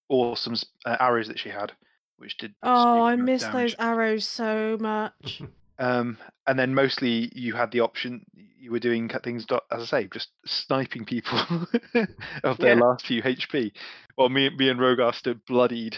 [0.08, 0.54] awesome
[0.86, 1.72] uh, arrows that she had,
[2.18, 2.54] which did.
[2.62, 3.72] oh, I miss damage.
[3.72, 5.42] those arrows so much.
[5.78, 8.24] Um, and then mostly you had the option.
[8.58, 11.38] You were doing cut things, as I say, just sniping people
[12.44, 12.80] of their Yeah.
[12.80, 13.72] last few HP.
[14.16, 15.96] While me, me and Rogar stood bloodied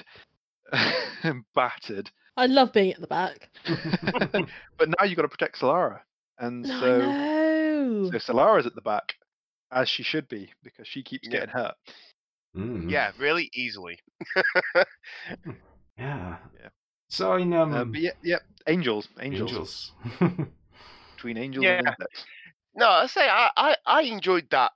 [1.23, 2.11] and battered.
[2.37, 3.49] I love being at the back.
[4.33, 6.01] but now you've got to protect Solara,
[6.39, 8.11] and No, so know.
[8.13, 9.15] so Solara's at the back,
[9.73, 11.41] as she should be, because she keeps Yeah.
[11.41, 11.75] getting hurt.
[12.57, 13.99] Mm, Yeah, really easily.
[15.99, 16.37] Yeah.
[16.61, 16.69] Yeah.
[17.11, 19.93] So in um, Uh, but yeah, yeah, angels, angels, angels.
[21.17, 21.79] between angels Yeah.
[21.79, 22.25] and insects.
[22.75, 24.71] No, I say I, I, I enjoyed that.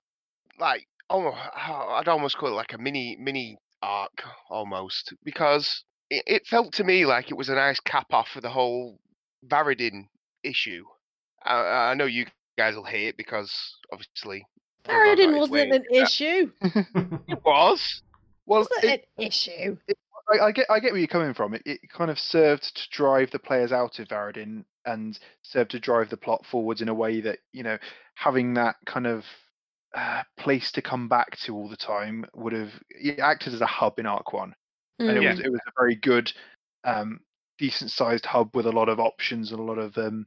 [0.58, 6.46] Like, almost, I'd almost call it like a mini mini arc almost because it, it
[6.46, 8.98] felt to me like it was a nice cap off for the whole
[9.46, 10.08] Varadin
[10.42, 10.84] issue.
[11.44, 12.26] I, I know you
[12.58, 13.52] guys will hate it because
[13.92, 14.44] obviously
[14.86, 16.50] Rogar got Paradin his wasn't an issue.
[17.28, 18.02] It was.
[18.46, 19.76] Well, Wasn't it, an issue.
[20.32, 21.54] I, I get I get where you're coming from.
[21.54, 25.80] It, it kind of served to drive the players out of Varadin and served to
[25.80, 27.78] drive the plot forwards in a way that you know
[28.14, 29.24] having that kind of
[29.94, 33.66] uh, place to come back to all the time would have it acted as a
[33.66, 34.54] hub in Arc One,
[34.98, 35.30] and it Mm.
[35.30, 36.32] was it was a very good,
[36.84, 37.20] um,
[37.58, 40.26] decent sized hub with a lot of options and a lot of um,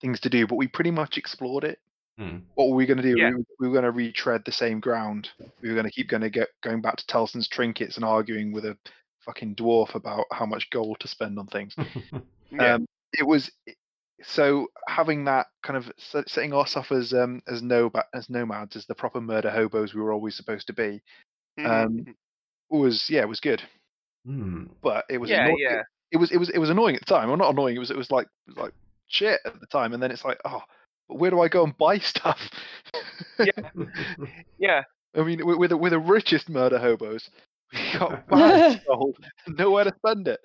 [0.00, 0.46] things to do.
[0.46, 1.78] But we pretty much explored it.
[2.18, 2.38] Hmm.
[2.54, 3.16] What were we going to do?
[3.18, 3.30] Yeah.
[3.30, 5.28] We, were- we were going to retread the same ground.
[5.60, 8.52] We were going to keep going to get going back to Telson's trinkets and arguing
[8.52, 8.76] with a
[9.24, 11.74] fucking dwarf about how much gold to spend on things.
[12.50, 12.74] Yeah.
[12.74, 12.86] Um,
[13.18, 13.50] it was
[14.22, 18.86] so having that kind of setting us off as um as no as nomads as
[18.86, 21.02] the proper murder hobos we were always supposed to be
[21.64, 22.14] um
[22.70, 23.60] was yeah it was good
[24.24, 24.66] Hmm.
[24.82, 25.82] but it was yeah, anno- yeah.
[26.12, 27.90] it was it was it was annoying at the time well not annoying it was
[27.90, 28.72] it was like it was like
[29.08, 30.62] shit at the time and then it's like oh
[31.08, 32.38] where do I go and buy stuff
[33.40, 33.50] Yeah.
[34.58, 34.82] yeah.
[35.16, 37.28] I mean we- we're the, we're the richest murder hobos
[37.74, 38.28] we got
[38.86, 39.16] gold
[39.48, 40.40] nowhere to spend it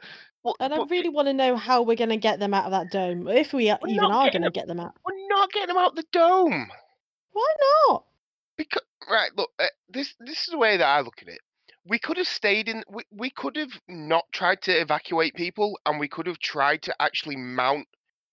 [0.59, 2.91] And I really want to know how we're going to get them out of that
[2.91, 4.93] dome, if we even are going to get them out.
[5.05, 6.69] we're not getting them out the dome.
[7.34, 7.53] Why
[7.89, 8.03] not?
[8.57, 11.39] Because right, look, uh, this this is the way that I look at it.
[11.86, 12.84] We could have stayed in.
[12.89, 16.95] We, we could have not tried to evacuate people, and we could have tried to
[16.99, 17.88] actually mount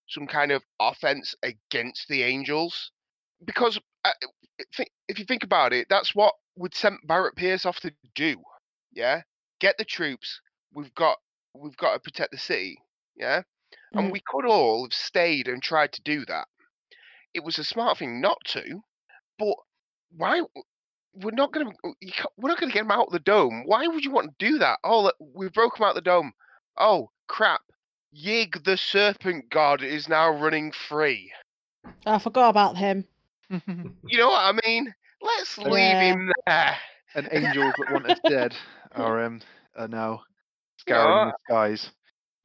[0.09, 2.91] some kind of offense against the Angels.
[3.45, 4.11] Because uh,
[5.09, 8.37] if you think about it, that's what we'd sent Barrett Pierce off to do.
[8.97, 9.23] Yeah,
[9.61, 10.41] get the troops.
[10.73, 11.19] We've got
[11.55, 12.79] we've got to protect the city.
[13.15, 13.43] Yeah,
[13.95, 14.13] and Mhm.
[14.13, 16.49] we could all have stayed and tried to do that.
[17.35, 18.83] It was a smart thing not to,
[19.39, 19.55] but
[20.11, 20.43] why?
[21.13, 21.73] We're not gonna.
[22.01, 23.65] You we're not gonna get them out of the dome.
[23.67, 24.79] Why would you want to do that?
[24.83, 26.33] Oh, we broke them out of the dome.
[26.79, 27.63] Oh crap!
[28.15, 31.33] Yig the Serpent God is now running free.
[32.07, 33.07] I forgot about him.
[34.07, 34.95] You know what I mean?
[35.21, 36.13] Let's leave Yeah.
[36.13, 36.79] him there.
[37.15, 38.55] and angels that want us dead
[38.97, 39.41] are um
[39.77, 40.23] are now
[40.79, 41.91] scouring the skies.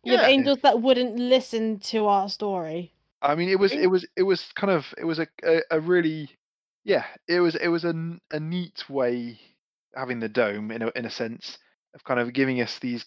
[0.03, 0.27] Yeah, the Yeah.
[0.29, 2.93] angels that wouldn't listen to our story.
[3.21, 5.79] I mean, it was it was it was kind of it was a a, a
[5.79, 6.29] really
[6.83, 9.39] yeah it was it was a, n- a neat way
[9.95, 11.57] having the dome in a in a sense
[11.93, 13.05] of kind of giving us these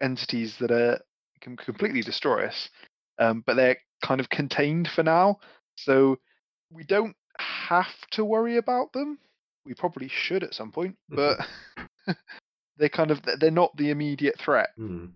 [0.00, 0.98] entities that are
[1.40, 2.68] can completely destroy us,
[3.18, 5.38] um, but they're kind of contained for now,
[5.76, 6.18] so
[6.70, 9.18] we don't have to worry about them.
[9.64, 11.38] We probably should at some point, but
[12.80, 15.06] they kind of they're not the immediate threat Hmm.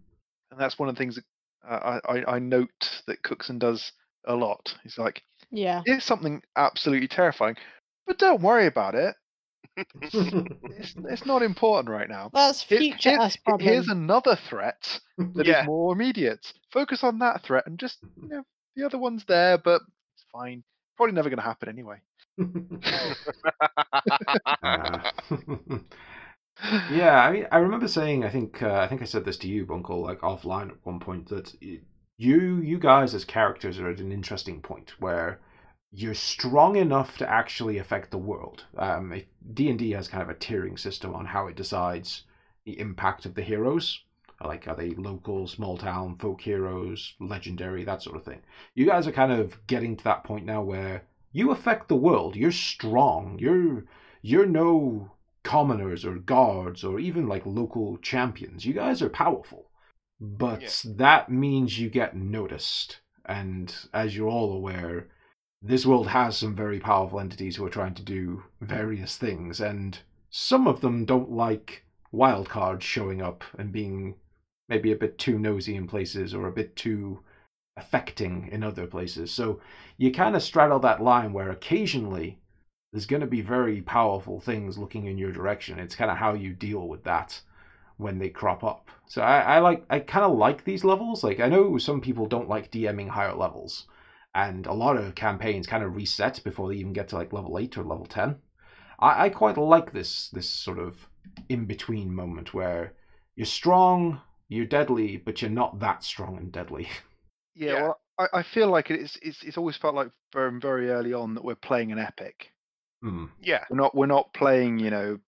[0.51, 1.25] and that's one of the things that
[1.69, 3.91] uh, I, I I note that Cookson does
[4.27, 4.75] a lot.
[4.83, 5.83] He's like, Yeah.
[5.87, 7.57] here's something absolutely terrifying,
[8.07, 9.15] but don't worry about it.
[10.03, 10.15] It's
[11.11, 12.31] it's not important right now.
[12.33, 13.67] That's Here- future here- us problem.
[13.69, 15.65] here's another threat that is Yeah.
[15.65, 16.47] more immediate.
[16.73, 18.45] Focus on that threat, and just you know
[18.77, 19.81] the other one's there, but
[20.15, 20.63] it's fine.
[20.97, 22.01] Probably never going to happen anyway.
[26.67, 26.89] Ah.
[26.91, 29.49] yeah, I mean, I remember saying, I think, uh, I think I said this to
[29.49, 31.55] you, Bunkle, like offline at one point, that
[32.17, 35.41] you, you guys as characters are at an interesting point where
[35.93, 38.65] you're strong enough to actually affect the world.
[38.79, 39.21] Um,
[39.53, 42.23] D and D has kind of a tiering system on how it decides
[42.65, 44.01] the impact of the heroes.
[44.43, 48.41] Like, are they local, small town, folk heroes, legendary, that sort of thing?
[48.75, 52.37] You guys are kind of getting to that point now where you affect the world.
[52.37, 53.39] You're strong.
[53.39, 53.85] You're
[54.23, 55.11] you're no
[55.45, 58.65] commoners or guards or even like local champions.
[58.67, 59.71] You guys are powerful.
[60.21, 60.93] But Yeah.
[60.97, 63.01] that means you get noticed.
[63.27, 65.09] And as you're all aware,
[65.63, 69.99] this world has some very powerful entities who are trying to do various things, and
[70.29, 74.17] some of them don't like wildcards showing up and being
[74.69, 77.21] maybe a bit too nosy in places or a bit too
[77.77, 79.33] affecting in other places.
[79.33, 79.61] So
[79.97, 82.39] you kind of straddle that line where occasionally
[82.95, 85.81] there's going to be very powerful things looking in your direction.
[85.81, 87.43] It's kind of how you deal with that
[87.99, 88.91] when they crop up.
[89.07, 91.25] So I, I like I kind of like these levels.
[91.25, 93.87] Like I know some people don't like DMing higher levels,
[94.35, 97.59] and a lot of campaigns kind of reset before they even get to like level
[97.59, 98.37] eight or level ten.
[99.01, 101.09] I, I quite like this this sort of
[101.49, 102.95] in between moment where
[103.37, 106.89] you're strong, you're deadly, but you're not that strong and deadly.
[107.55, 107.83] Yeah, Yeah.
[107.83, 111.35] well, I, I feel like it's, it's it's always felt like from very early on
[111.35, 112.53] that we're playing an epic.
[113.05, 113.27] Hmm.
[113.43, 115.19] Yeah, We're not we're not playing, you know,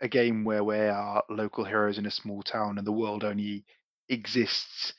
[0.00, 3.66] a game where we are local heroes in a small town and the world only
[4.08, 4.94] exists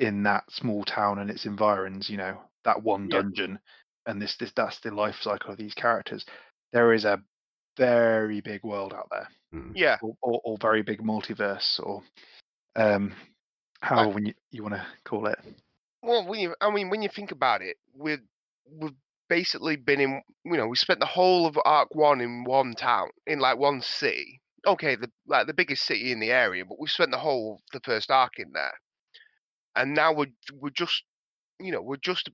[0.00, 3.20] in that small town and its environs, you know, that one Yeah.
[3.22, 3.60] dungeon
[4.06, 6.24] and this this that's the life cycle of these characters.
[6.72, 7.22] There is a
[7.76, 9.28] very big world out there.
[9.52, 9.70] Hmm.
[9.76, 9.98] yeah.
[10.02, 12.02] Or, or, or very big multiverse or
[12.74, 13.14] um
[13.80, 15.38] however you, you want to call it.
[16.02, 18.18] Well, when you, I mean, when you think about it, we've
[18.68, 18.96] we've
[19.28, 23.08] basically been in, you know, we spent the whole of Arc One in one town,
[23.26, 24.40] in like one city.
[24.66, 27.60] Okay, the like the biggest city in the area, but we spent the whole of
[27.72, 28.74] the first arc in there,
[29.76, 31.04] and now we're we're just,
[31.58, 32.30] you know, we're just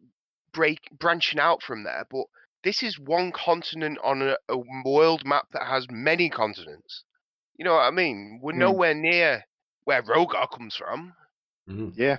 [0.53, 2.07] break branching out from there.
[2.11, 2.27] But
[2.65, 7.05] this is one continent on a, a world map that has many continents.
[7.57, 8.41] You know what I mean?
[8.43, 8.59] We're Hmm.
[8.59, 9.45] nowhere near
[9.85, 11.15] where Rogar comes from
[11.67, 11.91] Hmm.
[11.97, 12.19] Yeah.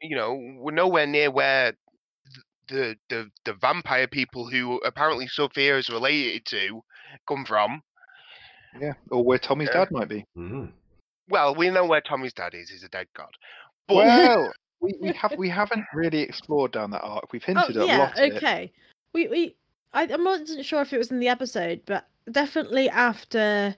[0.00, 1.74] you know, we're nowhere near where
[2.68, 6.82] the the the vampire people who apparently Sophia is related to
[7.28, 7.82] come from.
[8.80, 8.92] Yeah.
[9.10, 9.84] Or where Tommy's Yeah.
[9.84, 10.24] dad might be.
[10.34, 10.66] Hmm.
[11.28, 12.68] Well, we know where Tommy's dad is.
[12.70, 13.30] He's a dead god.
[13.88, 17.32] But Well, we, we have we haven't really explored down that arc.
[17.32, 18.12] We've Oh hinted at a lot.
[18.12, 18.36] of it.
[18.36, 18.72] okay.
[19.12, 19.56] We we
[19.92, 23.76] I, I wasn't sure if it was in the episode, but definitely after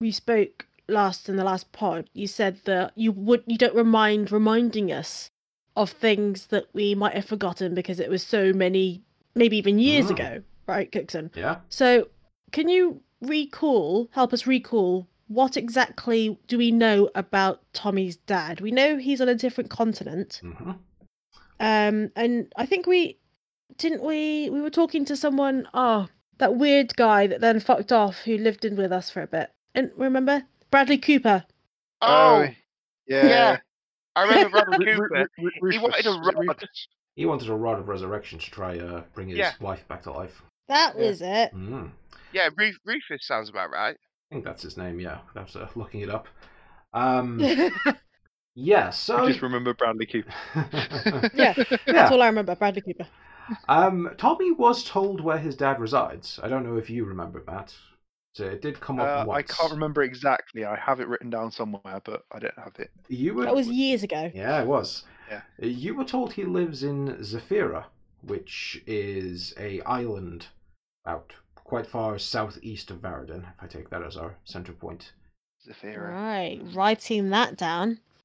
[0.00, 4.32] we spoke last in the last pod, you said that you would you don't remind
[4.32, 5.30] reminding us
[5.76, 9.02] of things that we might have forgotten because it was so many,
[9.34, 10.10] maybe even years Mm.
[10.10, 11.30] ago, right, Cookson?
[11.34, 11.56] Yeah.
[11.68, 12.08] So
[12.52, 18.60] can you recall, help us recall what exactly do we know about Tommy's dad?
[18.60, 20.40] We know he's on a different continent.
[20.42, 20.72] hmm
[21.60, 23.18] Um, and I think we
[23.78, 25.68] didn't we we were talking to someone.
[25.72, 26.08] Oh,
[26.38, 29.50] that weird guy that then fucked off who lived in with us for a bit.
[29.74, 30.42] And remember
[30.72, 31.44] Bradley Cooper?
[32.02, 32.48] oh,
[33.06, 33.26] yeah.
[33.28, 33.56] yeah.
[34.16, 35.30] I remember Bradley Ru- Ru- Cooper.
[35.38, 36.68] Ru- Ru- He wanted a Rufus, was it rod.
[37.16, 39.52] He wanted a rod of resurrection to try uh bring his Yeah.
[39.60, 40.42] wife back to life.
[40.68, 41.02] That Yeah.
[41.06, 41.52] was it.
[41.54, 41.90] Mm.
[42.32, 43.96] Yeah, Ruf- Rufus sounds about right.
[44.30, 45.00] I think that's his name.
[45.00, 46.28] Yeah, that's uh, looking it up.
[46.92, 47.70] Um, yeah,
[48.56, 48.90] yeah.
[48.90, 50.32] So I just remember Bradley Cooper.
[51.34, 52.08] Yeah, that's yeah.
[52.10, 52.56] all I remember.
[52.56, 53.06] Bradley Cooper.
[53.68, 56.40] Um, Tommy was told where his dad resides.
[56.42, 57.74] I don't know if you remember that.
[58.32, 59.50] So it did come up Uh, once.
[59.50, 60.64] I can't remember exactly.
[60.64, 62.90] I have it written down somewhere, but I don't have it.
[63.08, 63.44] You were.
[63.44, 64.30] That was years ago.
[64.34, 65.04] Yeah, it was.
[65.28, 65.42] Yeah.
[65.58, 67.84] You were told he lives in Zafira,
[68.22, 70.46] which is a island
[71.06, 75.12] out quite far southeast of Varadin, if I take that as our center point.
[75.68, 76.10] Zafira.
[76.10, 77.98] Right, writing that down.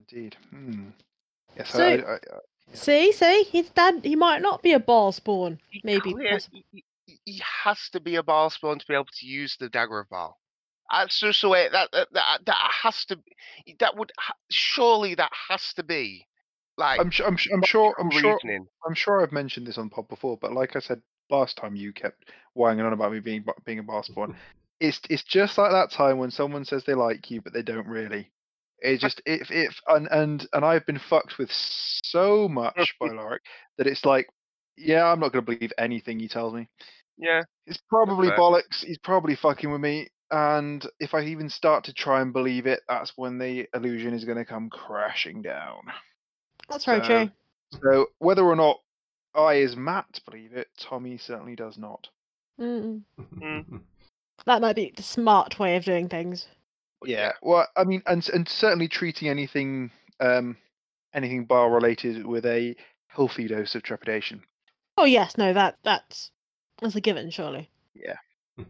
[0.00, 0.36] Indeed.
[0.50, 0.88] Hmm.
[1.56, 2.18] Yes, So- I, I, I,
[2.74, 4.00] See, see, his dad.
[4.02, 5.58] He might not be a ball spawn.
[5.70, 6.12] He Maybe.
[6.14, 6.84] clear- he,
[7.24, 10.08] he- has to be a ball spawn to be able to use the dagger of
[10.08, 10.38] Val.
[10.90, 13.16] That's uh, just the way that that that, that has to.
[13.16, 14.12] be- That would
[14.50, 16.26] surely that has to be
[16.76, 17.00] like.
[17.00, 17.94] I'm, su- I'm, I'm sure.
[17.98, 18.38] I'm sure.
[18.86, 21.00] I'm sure I've mentioned this on pod before, but like I said
[21.30, 24.36] last time, you kept whining on about me being being a bar spawn.
[24.80, 27.86] It's it's just like that time when someone says they like you, but they don't
[27.86, 28.32] really.
[28.80, 33.38] It just if if and and and I've been fucked with so much by Lorik
[33.78, 34.28] that it's like,
[34.76, 36.68] yeah, I'm not gonna believe anything he tells me.
[37.18, 37.42] Yeah.
[37.66, 38.38] It's probably fair.
[38.38, 38.84] bollocks.
[38.84, 40.08] He's probably fucking with me.
[40.30, 44.24] And if I even start to try and believe it, that's when the illusion is
[44.24, 45.82] going to come crashing down.
[46.68, 47.30] That's very So- true.
[47.82, 48.80] So whether or not
[49.34, 52.08] I, as Matt, believe it, Tommy certainly does not.
[52.60, 53.02] Mm.
[54.46, 56.46] That might be the smart way of doing things.
[57.04, 57.32] Yeah.
[57.42, 59.90] Well, I mean, and and certainly treating anything
[60.20, 60.56] um
[61.14, 64.42] anything bar related with a healthy dose of trepidation.
[64.98, 66.30] Oh yes, no, that that's
[66.82, 67.70] that's a given, surely.
[67.94, 68.16] Yeah.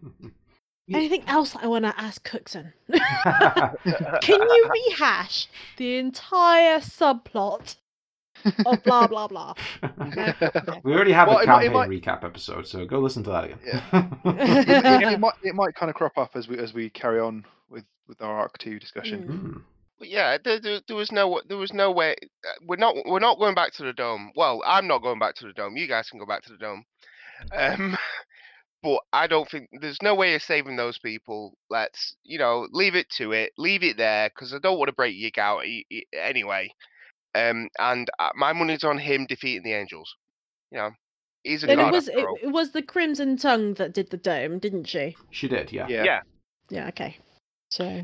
[0.93, 2.73] Anything else I want to ask Cookson?
[2.93, 5.47] Can you rehash
[5.79, 7.77] the entire subplot
[8.67, 9.55] of blah blah blah?
[9.83, 9.91] No?
[10.09, 10.35] Okay.
[10.83, 13.31] we already have Well, a it might- it campaign recap episode, so go listen to
[13.31, 13.59] that again.
[14.25, 17.21] it, it- it might it might kind of crop up as we as we carry
[17.21, 19.23] on with with our arc two discussion.
[19.23, 19.59] Hmm.
[19.99, 22.17] But yeah, there, there, there was no there was no way.
[22.45, 24.33] uh, We're not we're not going back to the dome.
[24.35, 25.77] Well, I'm not going back to the dome.
[25.77, 26.85] You guys can go back to the dome.
[27.51, 27.97] Um,
[28.83, 31.55] but I don't think there's no way of saving those people.
[31.71, 34.95] Let's you know leave it to it, leave it there because I don't want to
[34.95, 35.65] break Yig out
[36.13, 36.73] anyway.
[37.35, 40.15] Um, and uh, my money's on him defeating the angels.
[40.71, 40.91] You know,
[41.43, 41.89] he's a Then god.
[41.89, 45.17] it was it, it was the Crimson Tongue that did the dome, didn't she?
[45.31, 45.87] She did, yeah.
[45.89, 46.05] Yeah.
[46.05, 46.21] Yeah,
[46.71, 46.89] Yeah.
[46.89, 47.17] Okay.
[47.71, 48.03] So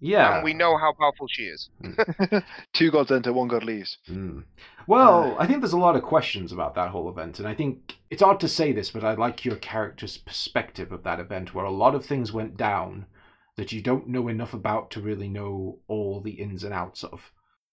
[0.00, 0.36] Yeah.
[0.36, 1.70] and we know how powerful she is.
[2.72, 3.98] Two gods enter, one god leaves.
[4.08, 4.44] Mm.
[4.86, 7.96] Well, I think there's a lot of questions about that whole event, and I think
[8.10, 11.64] it's odd to say this, but I like your character's perspective of that event, where
[11.64, 13.06] a lot of things went down
[13.56, 17.32] that you don't know enough about to really know all the ins and outs of.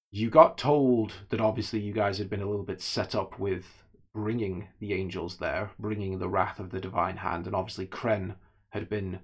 [0.10, 3.66] You got told that obviously you guys had been a little bit set up with
[4.14, 8.36] bringing the angels there, bringing the wrath of the divine hand, and obviously Kren
[8.70, 9.20] had been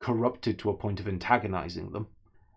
[0.00, 2.06] corrupted to a point of antagonizing them.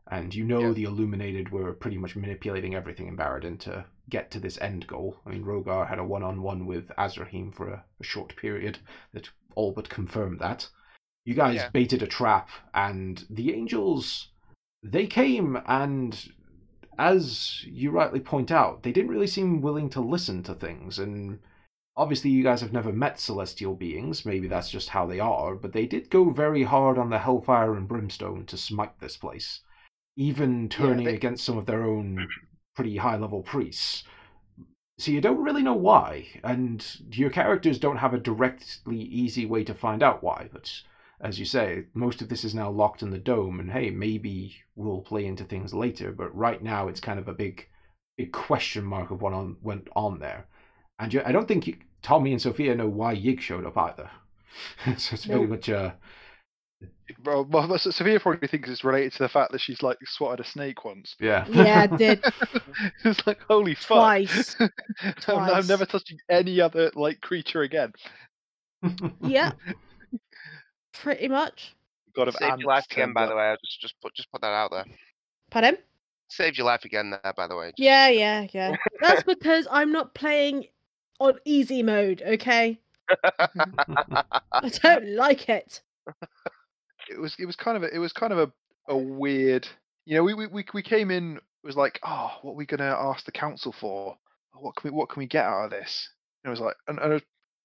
[0.10, 0.72] And you know Yeah.
[0.72, 5.18] the Illuminated were pretty much manipulating everything in Varadin to get to this end goal.
[5.26, 8.80] I mean, Rogar had a one on one with Azrahim for a, a short period
[9.14, 10.70] that all but confirmed that.
[11.26, 11.70] You guys Yeah.
[11.70, 14.30] baited a trap, and the angels,
[14.82, 16.32] they came, and
[16.98, 21.00] as you rightly point out, they didn't really seem willing to listen to things.
[21.00, 21.40] And
[21.98, 24.26] obviously, you guys have never met celestial beings.
[24.26, 27.76] Maybe that's just how they are, but they did go very hard on the hellfire
[27.76, 29.60] and brimstone to smite this place,
[30.18, 32.28] even turning they- against some of their own
[32.76, 34.04] pretty high level priests.
[35.00, 39.64] So you don't really know why, and your characters don't have a directly easy way
[39.64, 40.50] to find out why.
[40.52, 40.82] But
[41.22, 44.56] as you say, most of this is now locked in the dome, and hey, maybe
[44.76, 46.12] we'll play into things later.
[46.12, 47.68] But right now, it's kind of a big,
[48.18, 50.48] big question mark of what on went on there.
[50.98, 54.10] And you, I don't think you, Tommy and Sophia know why Yig showed up either.
[54.98, 55.92] so it's very much uh,
[57.24, 60.50] Well, well, Sophia probably thinks it's related to the fact that she's like swatted a
[60.50, 61.16] snake once.
[61.20, 61.46] yeah.
[61.50, 62.24] yeah, I did
[63.06, 63.88] it's like holy fuck.
[63.98, 64.56] twice.
[65.28, 67.94] I'm, I'm never touching any other like creature again.
[69.22, 69.54] Yeah.
[70.94, 71.76] Pretty much.
[72.16, 73.30] God of Saved ants your life again, by up.
[73.30, 73.52] the way.
[73.52, 74.86] I just just put just put that out there.
[75.50, 75.78] Pardon?
[76.30, 77.68] Saved your life again there, by the way.
[77.70, 78.76] just- Yeah, yeah, yeah.
[79.02, 80.66] That's because I'm not playing
[81.20, 82.80] on easy mode, okay?
[83.34, 85.82] I don't like it.
[87.10, 88.52] It was it was kind of a, it was kind of a,
[88.94, 89.68] a weird
[90.06, 92.66] you know we, we we we came in it was like oh what are we
[92.66, 94.18] gonna ask the council for?
[94.54, 96.10] What can we what can we get out of this?
[96.44, 97.22] And it was like and, and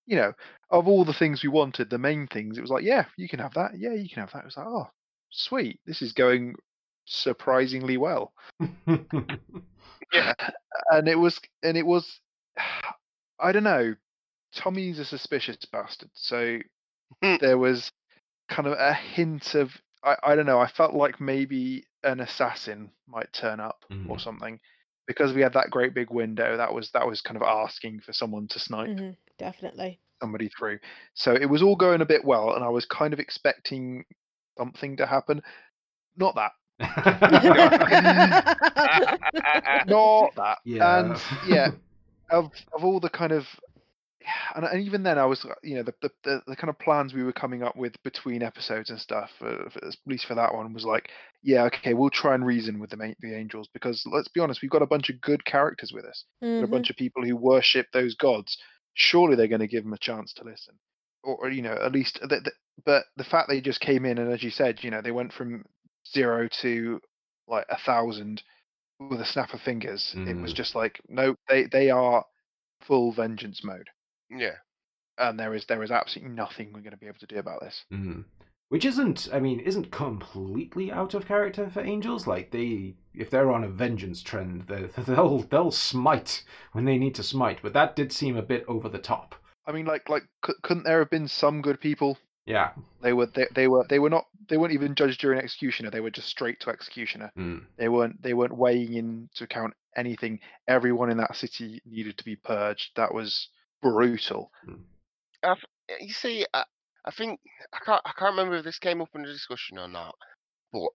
[0.07, 0.33] you know
[0.71, 3.39] of all the things we wanted the main things it was like yeah you can
[3.39, 3.73] have that.
[3.79, 4.41] Yeah you can have that.
[4.41, 4.89] It was like oh
[5.31, 5.81] sweet.
[5.87, 6.55] This is going
[7.07, 8.33] surprisingly well.
[10.13, 10.35] Yeah.
[10.91, 12.21] and it was and it was
[13.41, 13.95] i don't know.
[14.55, 16.59] Tommy's a suspicious bastard so
[17.23, 17.37] Hmm.
[17.41, 17.93] there was
[18.49, 19.71] kind of a hint of
[20.05, 24.21] I, I don't know i felt like maybe an assassin might turn up or Mhm.
[24.21, 24.61] something
[25.07, 28.13] because we had that great big window that was that was kind of asking for
[28.13, 30.01] someone to snipe Mhm, definitely.
[30.21, 30.79] somebody through
[31.15, 34.05] so it was all going a bit well and i was kind of expecting
[34.59, 35.43] something to happen
[36.17, 36.53] not that
[39.87, 40.99] not that yeah.
[40.99, 41.71] and yeah
[42.31, 43.47] of of all the kind of
[44.55, 46.79] and, and even then I was uh, you know the, the the the kind of
[46.79, 50.35] plans we were coming up with between episodes and stuff uh, for- at least for
[50.35, 51.09] that one was like
[51.43, 54.71] yeah okay we'll try and reason with the the angels because let's be honest we've
[54.71, 56.25] got a bunch of good characters with us.
[56.41, 58.57] Got a bunch of people who worship those gods.
[58.95, 60.75] Surely they're going to give them a chance to listen.
[61.25, 62.53] Or, or, you know at least the, the,
[62.85, 65.33] but the fact they just came in and as you said you know they went
[65.33, 65.65] from
[66.13, 67.01] zero to
[67.47, 68.43] like a thousand
[68.99, 70.57] with a snap of fingers it was Mm.
[70.57, 72.25] just like no they they are
[72.81, 73.89] full vengeance mode
[74.37, 74.57] yeah.
[75.19, 77.61] and there is there is absolutely nothing we're going to be able to do about
[77.61, 78.25] this Mm.
[78.69, 82.27] Which isn't, I mean, isn't completely out of character for angels.
[82.27, 87.15] Like they, if they're on a vengeance trend, they- they'll they'll smite when they need
[87.17, 87.59] to smite.
[87.63, 89.35] But that did seem a bit over the top.
[89.67, 92.17] i mean like like cou- couldn't there have been some good people
[92.47, 92.71] Yeah.
[93.03, 96.01] they were they, they were they were not they weren't even judged during executioner they
[96.01, 97.67] were just straight to executioner Mm.
[97.77, 102.37] they weren't they weren't weighing into account anything everyone in that city needed to be
[102.37, 103.49] purged that was
[103.83, 104.51] brutal
[105.43, 105.57] Uh,
[106.01, 106.65] You see, I,
[107.05, 107.41] I think
[107.73, 110.15] I can't I can't remember if this came up in the discussion or not,
[110.73, 110.89] but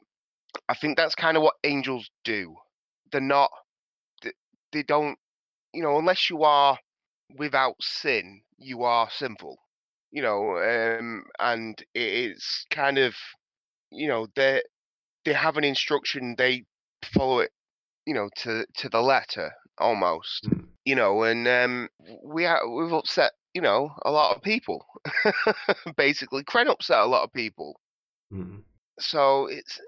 [0.70, 2.56] I think that's kind of what angels do.
[3.12, 3.52] They're not.
[4.24, 4.32] They,
[4.72, 5.18] they don't.
[5.74, 6.78] You know, unless you are
[7.38, 9.58] without sin, you are sinful.
[10.12, 13.16] You know, um, and it is kind of
[13.92, 14.62] you know they
[15.26, 16.64] they have an instruction, they
[17.14, 17.52] follow it,
[18.06, 20.68] you know, to to the letter almost, Mm.
[20.88, 21.90] You know, and um,
[22.24, 24.86] we are, we've upset, you know, a lot of people.
[25.98, 27.82] Basically, Kren upset a lot of people.
[28.32, 28.62] Mm.
[28.98, 29.82] So it's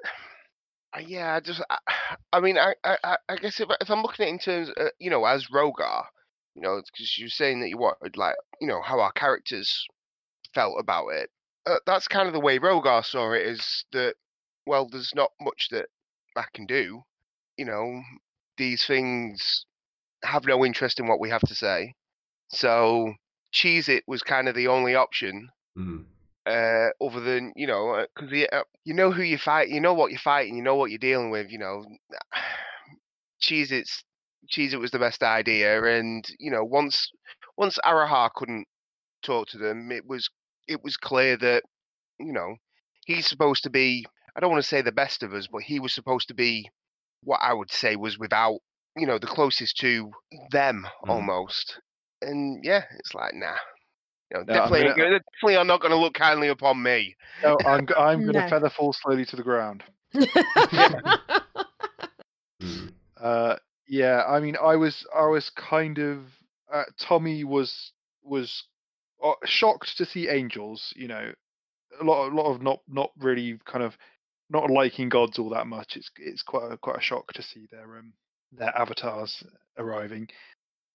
[1.08, 1.78] yeah, I just I,
[2.34, 4.90] I mean I, I I- guess if if I'm looking at it in terms uh,
[5.00, 6.04] you know as Rogar,
[6.54, 9.88] you know, because you're saying that you wanted like you know how our characters
[10.54, 11.30] felt about it.
[11.66, 13.48] Uh, that's kind of the way Rogar saw it.
[13.48, 14.16] Is that
[14.66, 15.86] well, there's not much that
[16.36, 17.04] I can do.
[17.56, 18.02] You know,
[18.58, 19.66] these things
[20.24, 21.94] have no interest in what we have to say.
[22.50, 23.14] So
[23.52, 26.06] cheese it was kind of the only option Mm.
[26.46, 29.94] uh, other than you know, because you, uh, you know who you fight, you know
[29.94, 31.52] what you're fighting, you know what you're dealing with.
[31.52, 31.86] You know,
[33.40, 34.04] cheese it's
[34.50, 37.12] cheese it was the best idea, and you know once
[37.58, 38.68] once Arahar couldn't
[39.24, 40.30] talk to them, it was
[40.68, 41.64] it was clear that
[42.20, 42.56] you know
[43.06, 44.06] he's supposed to be.
[44.36, 46.70] I don't want to say the best of us, but he was supposed to be
[47.24, 48.60] what I would say was without
[48.98, 50.12] you know the closest to
[50.52, 51.10] them Mm.
[51.10, 51.80] almost.
[52.22, 53.56] And yeah, it's like nah.
[54.32, 56.84] You know, No, I'm definitely, gonna- gonna, definitely are not going to look kindly upon
[56.84, 57.16] me.
[57.44, 58.50] No, I'm g- I'm going to No.
[58.50, 59.84] feather fall slowly to the ground.
[63.20, 63.56] Uh,
[63.88, 66.20] yeah, I mean, I was I was kind of
[66.74, 67.92] uh, Tommy was
[68.24, 68.64] was
[69.24, 70.94] uh, shocked to see angels.
[70.96, 71.32] You know,
[72.00, 73.98] a lot a lot of not not really kind of
[74.50, 75.98] not liking gods all that much.
[75.98, 78.14] It's it's quite a, quite a shock to see their um
[78.52, 79.44] their avatars
[79.78, 80.28] arriving.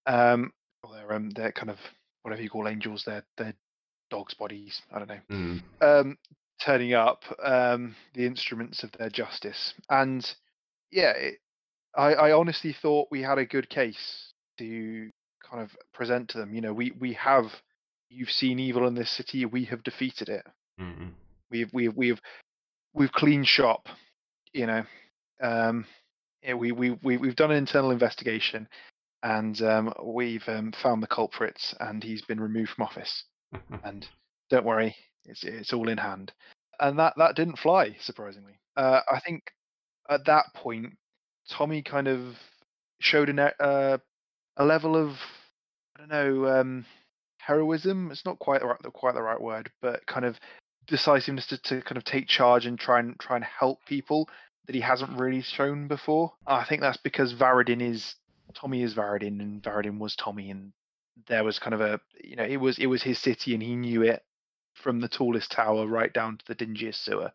[0.07, 0.53] Um,
[0.83, 1.79] or their um their kind of
[2.23, 3.55] whatever you call angels, their their
[4.11, 4.83] dogs' bodies.
[4.93, 5.63] I don't know Mm.
[5.81, 6.19] um,
[6.65, 9.75] turning up um, the instruments of their justice.
[9.91, 10.25] And
[10.91, 11.39] yeah, it,
[11.97, 15.11] I, I honestly thought we had a good case to
[15.49, 16.55] kind of present to them.
[16.55, 17.47] You know, we we have
[18.11, 19.45] you've seen evil in this city.
[19.47, 20.47] We have defeated it.
[20.81, 21.13] Mm.
[21.51, 22.21] We've we've we've
[22.93, 23.89] we've cleaned shop.
[24.53, 24.85] You know,
[25.43, 25.87] um,
[26.45, 28.68] yeah, we we we we've done an internal investigation.
[29.22, 33.24] And um, we've um, found the culprits, and he's been removed from office
[33.84, 34.07] and
[34.51, 36.32] don't worry, it's it's all in hand.
[36.80, 38.59] And that that didn't fly, surprisingly.
[38.76, 39.45] Uh, I think
[40.09, 40.97] at that point,
[41.49, 42.36] Tommy kind of
[43.01, 43.99] showed an, uh,
[44.57, 45.16] a level of
[45.97, 46.86] I don't know um,
[47.38, 48.11] heroism.
[48.11, 50.38] It's not quite the right, the- quite the right word, but kind of
[50.86, 54.28] decisiveness to, to kind of take charge and try and try and help people
[54.67, 56.33] that he hasn't really shown before.
[56.47, 58.15] I think that's because Varadin is
[58.55, 60.73] Tommy is Varadin, and Varadin was Tommy, and
[61.29, 63.77] there was kind of a you know it was it was his city and he
[63.77, 64.23] knew it
[64.75, 67.31] from the tallest tower right down to the dingiest sewer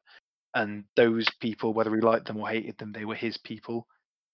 [0.54, 3.88] and those people whether he liked them or hated them they were his people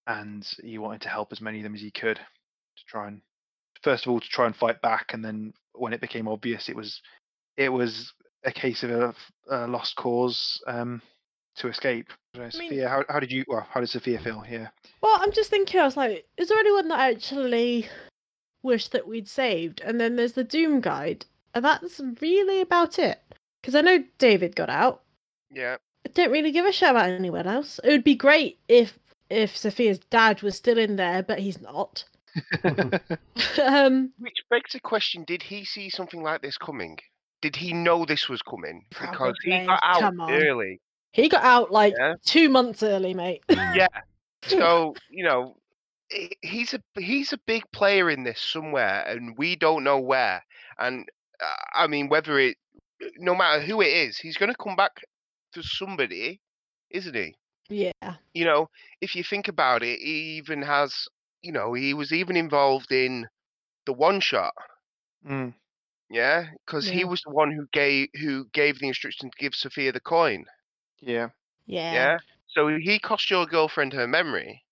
[0.07, 3.21] and he wanted to help as many of them as he could to try and
[3.81, 6.75] first of all to try and fight back and then when it became obvious it
[6.75, 7.01] was
[7.57, 8.11] it was
[8.43, 9.13] a case of a,
[9.49, 11.01] a lost cause um
[11.57, 13.89] to escape I don't know, I mean- sophia how, how did you well how did
[13.89, 17.11] sophia feel here Well, I'm just thinking, I was like, is there anyone that I
[17.11, 17.87] actually
[18.63, 19.81] wish that we'd saved?
[19.81, 23.21] And then there's the Doom Guide, and that's really about it.
[23.61, 25.03] Because I know David got out.
[25.51, 27.79] Yeah, I don't really give a shit about anyone else.
[27.83, 28.97] It would be great if
[29.29, 32.03] if Sophia's dad was still in there, but he's not.
[33.63, 36.97] um, which begs the question: Did he see something like this coming?
[37.41, 38.85] Did he know this was coming?
[38.89, 40.81] Because he got out early.
[41.15, 42.15] He got out like Yeah.
[42.25, 43.41] two months early, mate.
[43.75, 43.87] Yeah.
[44.47, 45.55] So you know,
[46.41, 50.43] he's a he's a big player in this somewhere, and we don't know where.
[50.77, 51.07] And
[51.41, 52.57] uh, I mean, whether it,
[53.17, 54.91] no matter who it is, he's going to come back
[55.53, 56.41] to somebody,
[56.91, 57.35] isn't he?
[57.69, 58.15] yeah.
[58.33, 58.69] You know,
[59.01, 61.07] if you think about it, he even has,
[61.41, 63.27] you know, he was even involved in
[63.85, 64.53] the one shot.
[65.27, 65.53] Mm,
[66.09, 69.91] Yeah, because he was the one who gave who gave the instruction to give Sophia
[69.91, 70.45] the coin.
[71.01, 71.29] Yeah
[71.65, 72.09] Yeah.
[72.15, 72.19] Yeah.
[72.47, 74.63] So he cost your girlfriend her memory.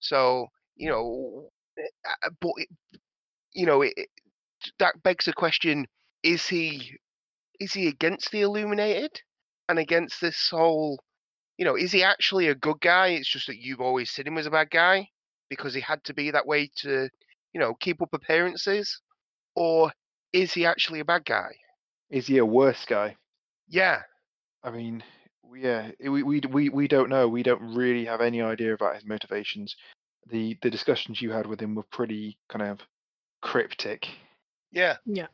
[0.00, 2.68] So you know, uh, but it,
[3.52, 3.94] you know, it,
[4.78, 5.86] that begs the question:
[6.22, 6.98] Is he
[7.60, 9.20] is he against the Illuminated
[9.68, 11.00] and against this whole?
[11.58, 13.08] You know, is he actually a good guy?
[13.08, 15.08] It's just that you've always seen him as a bad guy
[15.48, 17.08] because he had to be that way to,
[17.52, 19.00] you know, keep up appearances,
[19.54, 19.92] or
[20.32, 21.50] is he actually a bad guy?
[22.10, 23.16] is he a worse guy
[23.68, 24.02] Yeah.
[24.62, 25.02] I mean,
[25.54, 27.28] yeah, we we we we don't know.
[27.28, 29.76] We don't really have any idea about his motivations.
[30.30, 32.80] The the discussions you had with him were pretty kind of
[33.40, 34.08] cryptic.
[34.70, 34.96] Yeah.
[35.04, 35.26] Yeah.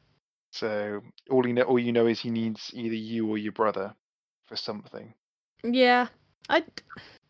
[0.50, 3.94] So all you know, all you know is he needs either you or your brother
[4.46, 5.14] for something.
[5.62, 6.08] Yeah.
[6.48, 6.64] I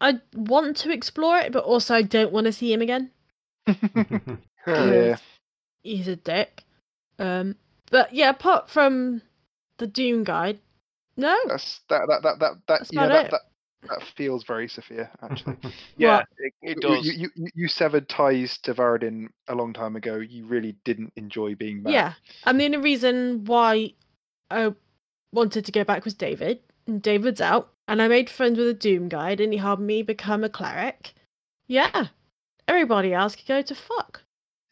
[0.00, 3.10] I want to explore it, but also I don't want to see him again.
[4.66, 5.16] yeah,
[5.82, 6.64] He's a dick.
[7.18, 7.56] Um
[7.90, 9.22] but yeah, apart from
[9.78, 10.60] the Doom guide,
[11.18, 11.36] no.
[11.48, 13.30] that's that that that that that That's you about that, it.
[13.32, 13.40] that
[13.88, 15.56] that feels very Sophia, actually.
[15.96, 17.06] Yeah, Well- it, it You- does.
[17.06, 20.16] You, you, you, you severed ties to Varadin a long time ago.
[20.16, 21.92] You really didn't enjoy being back.
[21.92, 22.12] Yeah,
[22.44, 23.92] and the only reason why
[24.50, 24.74] I
[25.32, 26.60] wanted to go back was David.
[26.88, 30.02] And David's out, and I made friends with a Doom guide, and he helped me
[30.02, 31.12] become a cleric.
[31.68, 32.06] Yeah,
[32.66, 34.22] everybody else could go to fuck.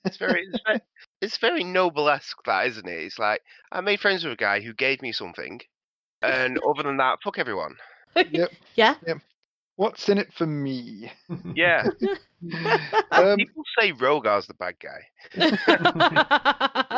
[0.05, 0.81] It's very, it's very,
[1.21, 3.03] it's very noble-esque, that isn't it?
[3.05, 5.61] It's like I made friends with a guy who gave me something,
[6.23, 7.75] and other than that, fuck everyone.
[8.31, 8.51] Yep.
[8.77, 8.95] Yeah.
[9.77, 11.13] What's in it for me?
[11.55, 11.83] Yeah,
[13.11, 15.03] Um, people say Rogar's the bad guy.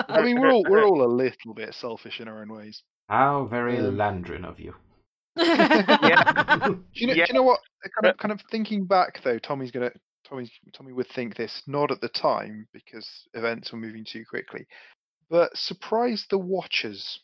[0.08, 2.82] I mean, we're all we're all a little bit selfish in our own ways.
[3.08, 4.74] How very Um, Landrin of you.
[5.36, 7.14] Do you know?
[7.14, 7.24] Yeah.
[7.26, 7.60] Do you know what?
[7.84, 9.90] uh, Kind of, kind of thinking back though, Tommy's gonna.
[10.28, 14.66] Tommy, Tommy would think this not at the time because events were moving too quickly,
[15.30, 17.20] but surprised the Watchers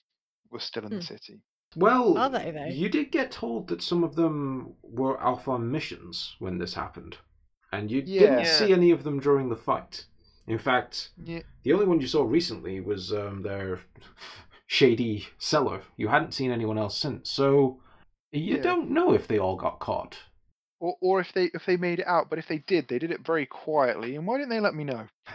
[0.51, 1.03] were still in the Hmm.
[1.03, 1.41] city.
[1.77, 2.67] Well, Are they, though?
[2.67, 7.17] you did get told that some of them were off on missions when this happened,
[7.73, 10.07] and you didn't see any of them during the fight.
[10.47, 11.41] In fact, Yeah.
[11.63, 13.81] the only one you saw recently was um, their
[14.67, 15.83] shady cellar.
[15.97, 17.81] You hadn't seen anyone else since, so
[18.33, 18.63] you Yeah.
[18.63, 20.19] don't know if they all got caught.
[20.81, 23.11] Or, or if they if they made it out, but if they did, they did
[23.11, 24.17] it very quietly.
[24.17, 25.07] And why didn't they let me know?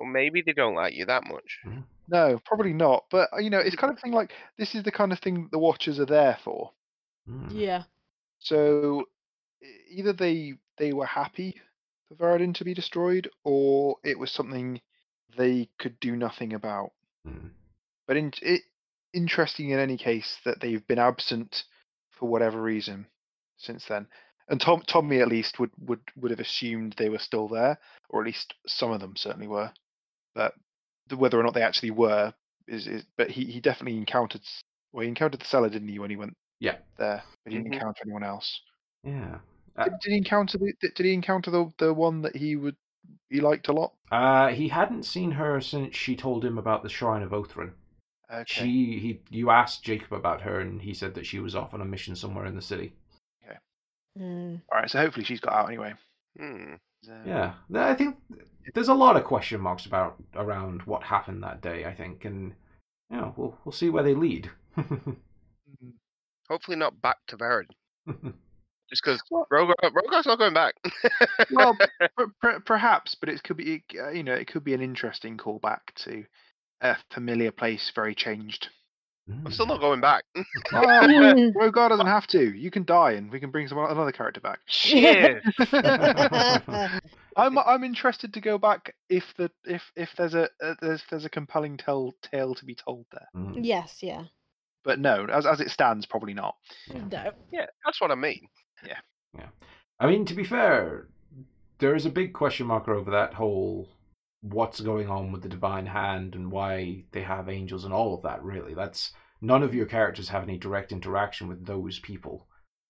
[0.00, 1.60] Well, maybe they don't like you that much.
[2.10, 3.04] No, probably not.
[3.10, 5.48] But uh, you know, it's kind of thing like this is the kind of thing
[5.52, 6.72] the Watchers are there for.
[7.26, 7.48] Hmm.
[7.50, 7.84] yeah.
[8.38, 9.04] So
[9.90, 11.60] either they they were happy
[12.08, 14.80] for Varadin to be destroyed, or it was something
[15.36, 16.92] they could do nothing about.
[17.24, 17.48] Hmm.
[18.06, 18.62] But in, it
[19.12, 21.64] interesting in any case that they've been absent
[22.10, 23.06] for whatever reason
[23.56, 24.06] since then.
[24.48, 28.20] And Tom, Tommy at least would, would would have assumed they were still there, or
[28.20, 29.72] at least some of them certainly were.
[30.34, 30.69] But the,
[31.16, 32.32] whether or not they actually were
[32.68, 34.42] is, is but he, he definitely encountered
[34.92, 36.76] well he encountered the seller didn't he when he went Yeah.
[36.98, 37.74] there but he didn't Mhm.
[37.76, 38.60] encounter anyone else.
[39.04, 39.38] Yeah.
[39.76, 42.56] Uh, Did, did he encounter the did, did he encounter the the one that he
[42.56, 42.76] would
[43.28, 43.94] he liked a lot?
[44.10, 47.72] Uh, he hadn't seen her since she told him about the Shrine of Othrin.
[48.32, 48.44] Okay.
[48.46, 51.80] She, he, you asked Jacob about her, and he said that she was off on
[51.80, 52.92] a mission somewhere in the city.
[54.18, 54.60] Mm.
[54.72, 55.94] All right, so hopefully she's got out anyway.
[56.38, 56.74] Hmm.
[57.26, 58.16] Yeah, I think
[58.74, 61.84] there's a lot of question marks about around what happened that day.
[61.84, 62.52] I think, and
[63.10, 64.50] you know, we'll we'll see where they lead.
[64.76, 65.16] mm,
[66.48, 67.70] Hopefully not back to Varadin.
[68.90, 70.74] Just because Well- Rogar, Rogar's not going back.
[71.52, 71.76] well,
[72.16, 75.36] per, per, perhaps, but it could be uh, you know it could be an interesting
[75.36, 76.24] callback to
[76.80, 78.68] a familiar place, very changed.
[79.44, 80.24] I'm still not going back.
[80.36, 81.52] Oh, Mm.
[81.54, 82.56] Rogar doesn't have to.
[82.56, 84.60] You can die, and we can bring someone another character back.
[84.66, 85.42] Shit.
[87.36, 91.24] I'm I'm interested to go back if the if if there's a, a there's there's
[91.24, 93.28] a compelling tell tale to be told there.
[93.34, 93.60] Mm.
[93.62, 94.24] yes, yeah.
[94.84, 96.56] But no, as as it stands, probably not.
[96.92, 97.32] No.
[97.52, 98.48] yeah, that's what I mean.
[98.86, 98.98] Yeah.
[99.36, 99.48] Yeah.
[99.98, 101.06] I mean, to be fair,
[101.78, 103.88] there is a big question mark over that whole
[104.42, 108.22] what's going on with the divine hand and why they have angels and all of
[108.22, 108.42] that.
[108.42, 112.46] Really, that's none of your characters have any direct interaction with those people,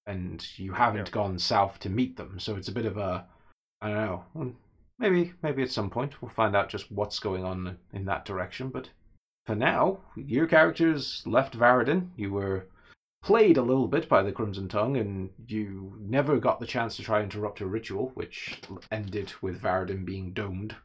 [0.06, 1.12] and you haven't Yeah.
[1.12, 2.38] gone south to meet them.
[2.38, 3.26] So it's a bit of a,
[3.80, 4.24] I don't know.
[4.34, 4.54] mm,
[4.98, 8.68] Maybe, maybe at some point we'll find out just what's going on in that direction.
[8.68, 8.90] But
[9.46, 12.10] for now, your characters left Varadin.
[12.16, 12.66] You were
[13.22, 17.02] played a little bit by the Crimson Tongue, and you never got the chance to
[17.02, 20.76] try and interrupt a ritual, which ended with Varadin being domed.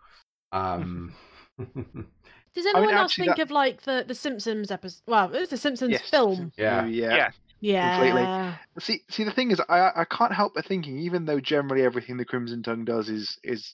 [0.52, 1.14] Um,
[1.58, 5.02] Does I anyone mean, else actually, think that- of like the the Simpsons episode?
[5.08, 6.52] Well, it was the Simpsons Yes, film.
[6.58, 6.86] Yeah.
[6.86, 7.16] yeah.
[7.16, 7.30] Yeah.
[7.62, 7.96] Yeah.
[8.00, 8.60] Completely.
[8.80, 12.18] See, see, the thing is, I I can't help but thinking, even though generally everything
[12.18, 13.74] the Crimson Tongue does is is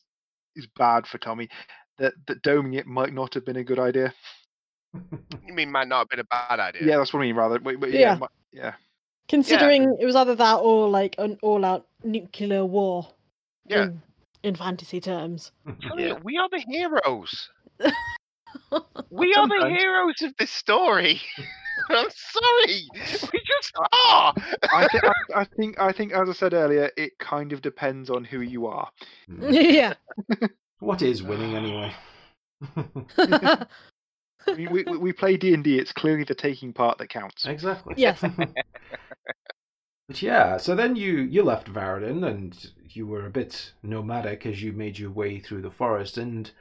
[0.55, 1.49] is bad for Tommy,
[1.97, 4.13] that that doming it might not have been a good idea.
[5.47, 6.81] You mean might not have been a bad idea?
[6.85, 7.35] Yeah, that's what I mean.
[7.35, 8.15] Rather, wait, wait, yeah, Yeah.
[8.15, 8.27] mi-
[8.59, 8.73] yeah.
[9.29, 13.07] Considering it was either that or like an all-out nuclear war.
[13.67, 13.83] Yeah.
[13.83, 14.01] In,
[14.43, 15.51] in fantasy terms.
[15.97, 16.13] Yeah.
[16.23, 17.49] we are the heroes.
[19.09, 21.21] We are the heroes of this story.
[21.89, 22.83] I'm sorry.
[23.33, 24.33] We just are.
[24.73, 28.09] I, th- I, I think I think as I said earlier, it kind of depends
[28.09, 28.89] on who you are.
[29.49, 29.93] yeah.
[30.79, 31.93] what is winning anyway?
[32.75, 33.65] I
[34.55, 35.77] mean, we, we we play D and D.
[35.79, 37.45] It's clearly the taking part that counts.
[37.45, 37.95] exactly.
[37.97, 38.21] Yes.
[40.11, 44.61] But yeah, so then you you left Varadin and you were a bit nomadic as
[44.61, 46.51] you made your way through the forest, and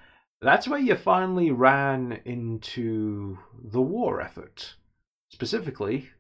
[0.41, 4.77] that's where you finally ran into the war effort,
[5.33, 6.11] specifically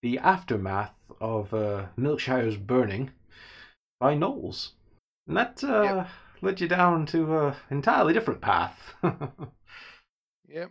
[0.00, 3.10] the aftermath of uh, Milkshire's burning
[4.00, 4.70] by gnolls,
[5.26, 6.06] and that uh,
[6.40, 8.94] led you down to an entirely different path.
[10.48, 10.70] Yep.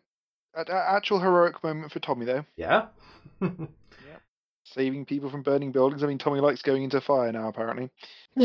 [0.56, 2.46] A- a- actual heroic moment for Tommy though.
[2.56, 2.88] yeah.
[4.78, 6.04] saving people from burning buildings.
[6.04, 7.90] I mean, Tommy likes going into fire now, apparently.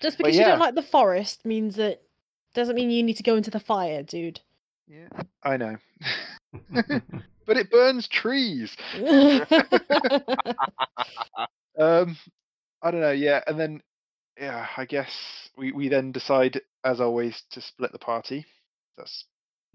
[0.00, 2.02] Just But because you don't like the forest means that
[2.54, 4.40] doesn't mean you need to go into the fire, dude.
[4.86, 5.08] Yeah,
[5.42, 5.76] I know.
[7.46, 8.76] but it burns trees.
[11.78, 12.16] Um,
[12.82, 13.12] I don't know.
[13.12, 13.82] Yeah, and then
[14.38, 15.10] yeah, I guess
[15.56, 18.46] we we then decide, as always, to split the party.
[18.96, 19.24] That's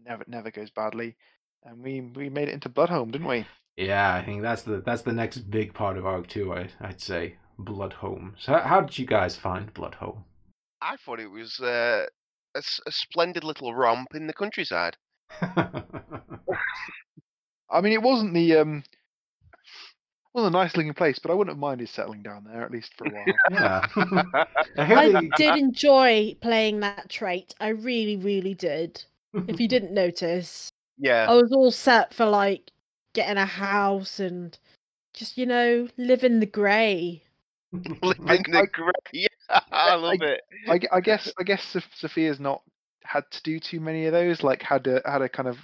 [0.04, 1.16] never never goes badly,
[1.64, 3.46] and we we made it into Bloodhome, didn't we?
[3.78, 6.54] Yeah, I think that's the that's the next big part of Arc Two.
[6.54, 8.34] I I'd say Bloodhome.
[8.38, 10.24] So how, how did you guys find Bloodhome?
[10.82, 12.06] I thought it was uh,
[12.56, 14.98] a, s- a splendid little romp in the countryside.
[15.42, 15.82] I
[17.82, 18.84] mean, it wasn't the um,
[20.34, 22.94] well, a nice looking place, but I wouldn't have minded settling down there at least
[22.98, 23.26] for a while.
[23.52, 23.86] yeah.
[24.78, 27.56] I hear I they- did enjoy playing that trait.
[27.60, 29.04] I really, really did.
[29.48, 30.70] If you didn't notice,
[31.00, 31.26] Yeah.
[31.28, 32.70] I was all set for like
[33.14, 34.58] getting a house and
[35.14, 37.24] just you know live in the grey.
[37.72, 38.92] Living I- the grey.
[39.14, 40.42] Yeah, I love it.
[40.68, 42.62] I, I guess I guess Sophia's not
[43.04, 44.42] had to do too many of those.
[44.44, 45.58] Like had a had a kind of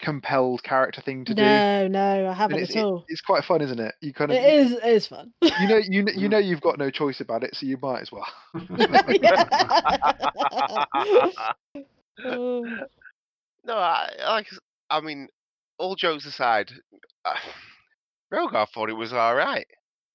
[0.00, 1.40] compelled character thing to do.
[1.42, 3.04] No, no, I haven't it's, at it- all.
[3.08, 3.94] it's quite fun, isn't it?
[4.00, 4.72] You kind of It is.
[4.72, 5.32] It is fun.
[5.40, 8.10] you know you you know you've got no choice about it, so you might as
[8.12, 8.26] well.
[13.64, 14.48] No, I like.
[14.90, 15.28] I mean,
[15.82, 16.70] all jokes aside,
[17.24, 17.34] uh,
[18.32, 19.66] Rogar thought it was all right.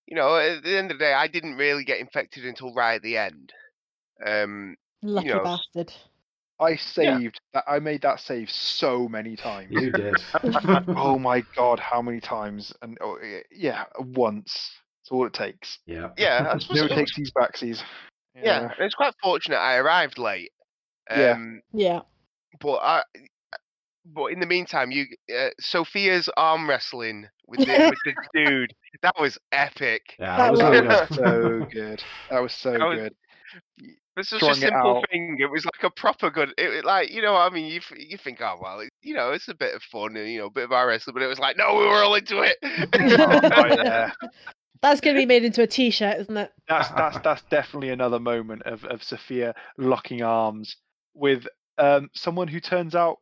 [0.08, 2.96] You know, at the end of the day, I didn't really get infected until right
[2.96, 3.52] at the end.
[4.26, 5.92] Um, Lucky know, bastard.
[6.60, 7.66] I saved that.
[7.68, 9.68] I made that save so many times.
[9.70, 10.16] you did.
[10.96, 12.74] oh my god, how many times?
[12.82, 13.18] And oh,
[13.52, 14.72] yeah, once.
[15.04, 15.80] That's all it takes.
[15.86, 16.10] yeah.
[16.18, 17.82] yeah, I No, it it takes these backsies.
[18.36, 20.52] yeah, and it's quite fortunate I arrived late.
[21.10, 21.32] Yeah.
[21.32, 22.02] Um, Yeah.
[22.60, 23.04] but I,
[24.14, 25.06] but in the meantime, you
[25.36, 27.66] uh, Sophia's arm wrestling with the,
[28.06, 30.16] with the dude that was epic.
[30.20, 32.04] Yeah, That that was was- That was so good.
[32.30, 33.14] That was so That was- good.
[34.20, 35.06] It's such Strung a simple out.
[35.12, 35.38] thing.
[35.40, 36.50] It was like a proper good.
[36.58, 39.32] It, it- like you know, I mean, you you think, oh well, it, you know,
[39.32, 41.28] it's a bit of fun and you know, a bit of our wrestling, but it
[41.28, 42.58] was like, no, we were all into it.
[42.64, 44.12] Oh, yeah.
[44.82, 46.52] That's going to be made into a T-shirt, isn't it?
[46.68, 50.78] That's that's that's definitely another moment of, of Sophia locking arms
[51.14, 51.48] with
[51.78, 53.18] um, someone who turns out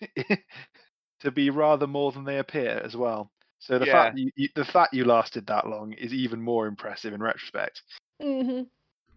[1.20, 3.30] to be rather more than they appear as well.
[3.58, 7.14] So the fact you, you, the fact you lasted that long is even more impressive
[7.14, 7.82] in retrospect.
[8.20, 8.62] hmm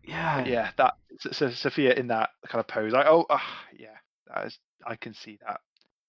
[0.08, 0.46] Yeah.
[0.46, 2.94] Yeah, that so, so Sophia in that kind of pose.
[2.94, 3.44] I oh ah,
[3.78, 3.96] yeah,
[4.28, 5.60] that is I can see that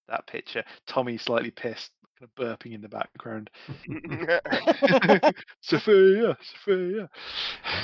[0.07, 0.63] that picture.
[0.87, 3.49] Tommy slightly pissed, kind of burping in the background.
[5.61, 7.09] Sophia, Sophia.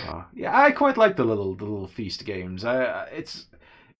[0.07, 2.63] Uh, yeah, I quite like the little the little feast games.
[2.63, 3.45] I, I- it's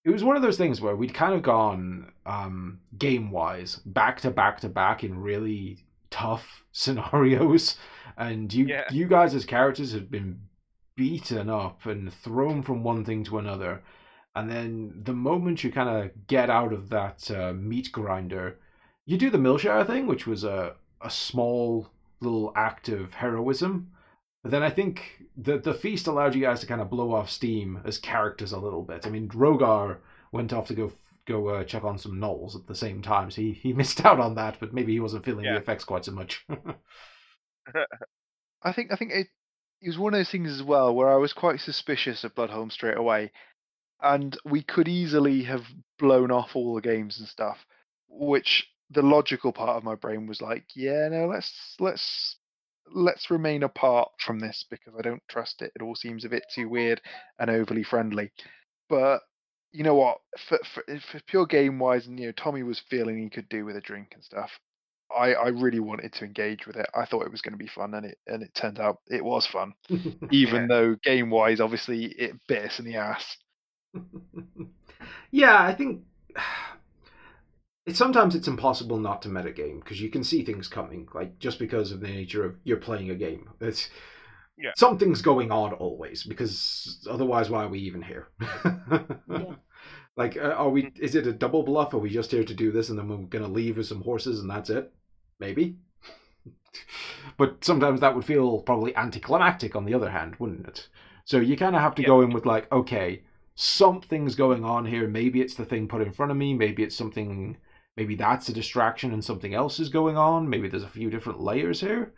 [0.05, 4.21] it was one of those things where we'd kind of gone um, game wise back
[4.21, 5.79] to back to back in really
[6.11, 7.77] tough scenarios,
[8.17, 8.85] and you Yeah.
[8.91, 10.39] you guys as characters had been
[10.95, 13.83] beaten up and thrown from one thing to another,
[14.35, 18.59] and then the moment you kind of get out of that uh, meat grinder,
[19.05, 21.89] you do the Milshire thing, which was a a small
[22.21, 23.91] little act of heroism.
[24.45, 25.01] Then I think
[25.35, 28.59] the the feast allowed you guys to kind of blow off steam as characters a
[28.59, 29.07] little bit.
[29.07, 29.97] I mean, Rogar
[30.31, 30.91] went off to go
[31.25, 34.19] go uh, check on some gnolls at the same time, so he, he missed out
[34.19, 34.57] on that.
[34.59, 36.45] But maybe he wasn't feeling the effects quite so much.
[38.61, 39.27] I think I think it,
[39.81, 42.71] it was one of those things as well where I was quite suspicious of Bloodhome
[42.71, 43.31] straight away,
[44.01, 45.65] and we could easily have
[45.97, 47.65] blown off all the games and stuff,
[48.07, 52.37] which the logical part of my brain was like, yeah, no, let's let's
[52.93, 55.71] let's remain apart from this because I don't trust it.
[55.75, 57.01] It all seems a bit too weird
[57.39, 58.31] and overly friendly.
[58.89, 59.21] But
[59.71, 60.19] you know what?
[60.47, 63.49] For for, eh, for pure game wise, and you know, Tommy was feeling he could
[63.49, 64.51] do with a drink and stuff.
[65.15, 66.87] I, I really wanted to engage with it.
[66.95, 69.23] I thought it was going to be fun, and it and it turned out it
[69.23, 69.73] was fun.
[70.31, 70.67] Even Yeah.
[70.67, 73.37] though game wise, obviously, it bit us in the ass.
[75.31, 76.01] yeah, I think
[77.85, 81.59] it's sometimes it's impossible not to metagame because you can see things coming, like just
[81.59, 83.49] because of the nature of you're playing a game.
[83.61, 83.89] It's
[84.57, 84.71] Yeah.
[84.77, 88.27] something's going on always because otherwise, why are we even here?
[89.29, 89.55] Yeah.
[90.17, 90.89] Like, uh, are we?
[90.95, 91.93] Is it a double bluff?
[91.93, 94.39] Are we just here to do this and then we're gonna leave with some horses
[94.39, 94.93] and that's it?
[95.41, 95.75] Maybe.
[97.37, 99.75] but sometimes that would feel probably anticlimactic.
[99.75, 100.87] On the other hand, wouldn't it?
[101.25, 102.07] So you kind of have to Yeah.
[102.07, 103.23] go in with like, okay,
[103.55, 105.05] something's going on here.
[105.05, 106.53] Maybe it's the thing put in front of me.
[106.53, 107.57] Maybe it's something.
[107.97, 110.49] Maybe that's a distraction and something else is going on.
[110.49, 112.13] Maybe there's a few different layers here,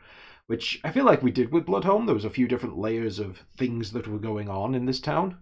[0.48, 2.06] which I feel like we did with Bloodhome.
[2.06, 5.38] There was a few different layers of things that were going on in this town.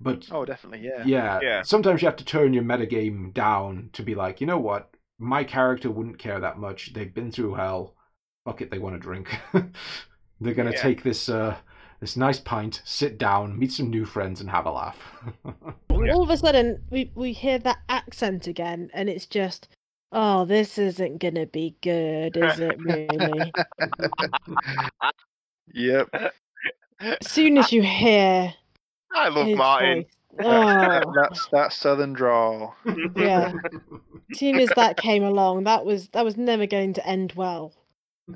[0.00, 1.04] But Oh, definitely, yeah.
[1.04, 1.62] yeah, Yeah.
[1.62, 4.90] sometimes you have to turn your metagame down to be like, you know what?
[5.18, 6.92] My character wouldn't care that much.
[6.92, 7.94] They've been through hell.
[8.44, 9.38] fuck it, they want to drink.
[10.40, 10.82] They're gonna Yeah.
[10.82, 11.56] take this uh,
[12.00, 14.98] this nice pint, sit down, meet some new friends, and have a laugh.
[15.90, 16.12] Yeah.
[16.12, 19.68] All of a sudden, we we hear that accent again, and it's just,
[20.14, 22.78] oh, this isn't gonna be good, is it?
[22.78, 23.52] Really?
[25.72, 26.08] Yep.
[27.00, 28.52] as soon as you hear
[29.12, 30.04] I love his Martin.
[30.38, 32.74] voice, oh, That's that southern drawl.
[33.16, 33.52] yeah.
[34.30, 37.72] As soon as that came along, that was that was never going to end well.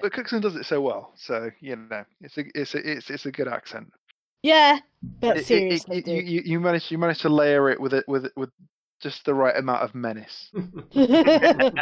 [0.00, 3.24] But Cookson does it so well, so you know it's a it's a it's it's
[3.24, 3.90] a good accent.
[4.42, 4.78] Yeah,
[5.20, 7.94] but It- it- it- seriously, you, you you managed you managed to layer it with
[7.94, 8.50] it with with
[9.04, 10.50] just the right amount of menace.
[10.56, 10.62] Oh,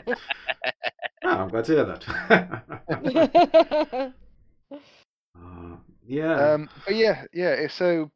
[1.25, 2.03] I'm glad to hear that.
[5.39, 6.53] uh, yeah.
[6.53, 7.51] Um, but yeah, yeah.
[7.51, 8.11] It's so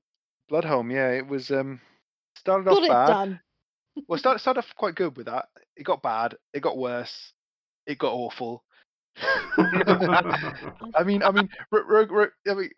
[0.50, 1.80] Bloodhome, yeah, it was um
[2.34, 3.06] started off Got it bad.
[3.06, 3.40] done.
[4.08, 5.46] Well, started started off quite good with that.
[5.76, 6.34] It got bad.
[6.52, 7.32] It got worse.
[7.86, 8.64] It got awful.
[9.56, 12.70] I mean, I mean, I mean,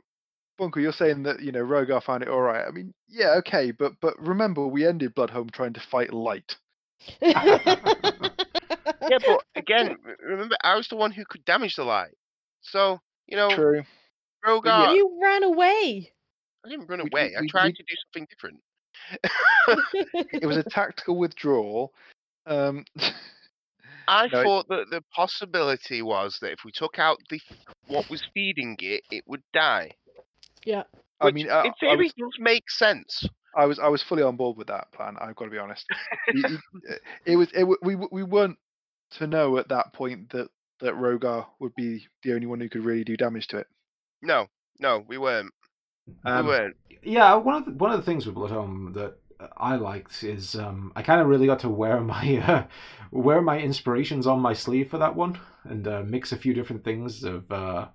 [0.59, 2.65] Bunkle, you're saying that you know Rogar found it all right.
[2.67, 6.57] I mean, yeah, okay, but but remember, we ended Bloodhome trying to fight light.
[7.21, 7.59] Yeah,
[9.27, 12.15] but again, remember, I was the one who could damage the light.
[12.61, 13.83] So, you know, True.
[14.45, 16.11] Rogar, you ran away.
[16.65, 17.35] I didn't run We- away.
[17.37, 18.61] I tried we- to do something different.
[20.33, 21.93] It was a tactical withdrawal.
[22.47, 22.85] Um,
[24.09, 27.41] I No, it- thought that the possibility was that if we took out the
[27.87, 29.93] what was feeding it, it would die.
[30.69, 30.85] Yeah.
[31.21, 33.25] I Which, mean, uh, in I theory, was, does make sense.
[33.57, 35.17] I was I was fully on board with that plan.
[35.21, 35.87] I've got to be honest.
[36.33, 36.95] You- you- uh,
[37.27, 38.59] it was it, wa- we we weren't
[39.13, 40.49] to know at that point that
[40.81, 43.67] that Rogar would be the only one who could really do damage to it.
[44.23, 44.47] No,
[44.79, 45.53] no, we weren't.
[46.25, 46.77] Um, we weren't.
[47.03, 49.17] yeah, one of the, one of the things with Bloodhome that
[49.57, 52.65] I liked is um, I kind of really got to wear my uh,
[53.11, 56.85] wear my inspirations on my sleeve for that one and uh, mix a few different
[56.85, 57.89] things of uh,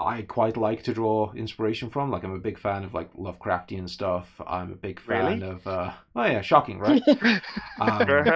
[0.00, 2.10] I quite like to draw inspiration from.
[2.10, 4.40] Like I'm a big fan of like Lovecraftian stuff.
[4.46, 5.42] I'm a big fan Really?
[5.42, 7.02] of uh, oh yeah, shocking, right?
[7.78, 8.26] Um,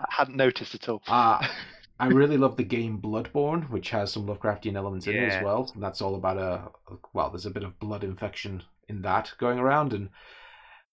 [0.00, 1.02] I hadn't noticed at all.
[1.06, 1.46] Uh,
[1.98, 5.70] I really love the game Bloodborne, which has some Lovecraftian elements in it as well.
[5.74, 6.70] And that's all about a
[7.14, 10.10] well, there's a bit of blood infection in that going around, and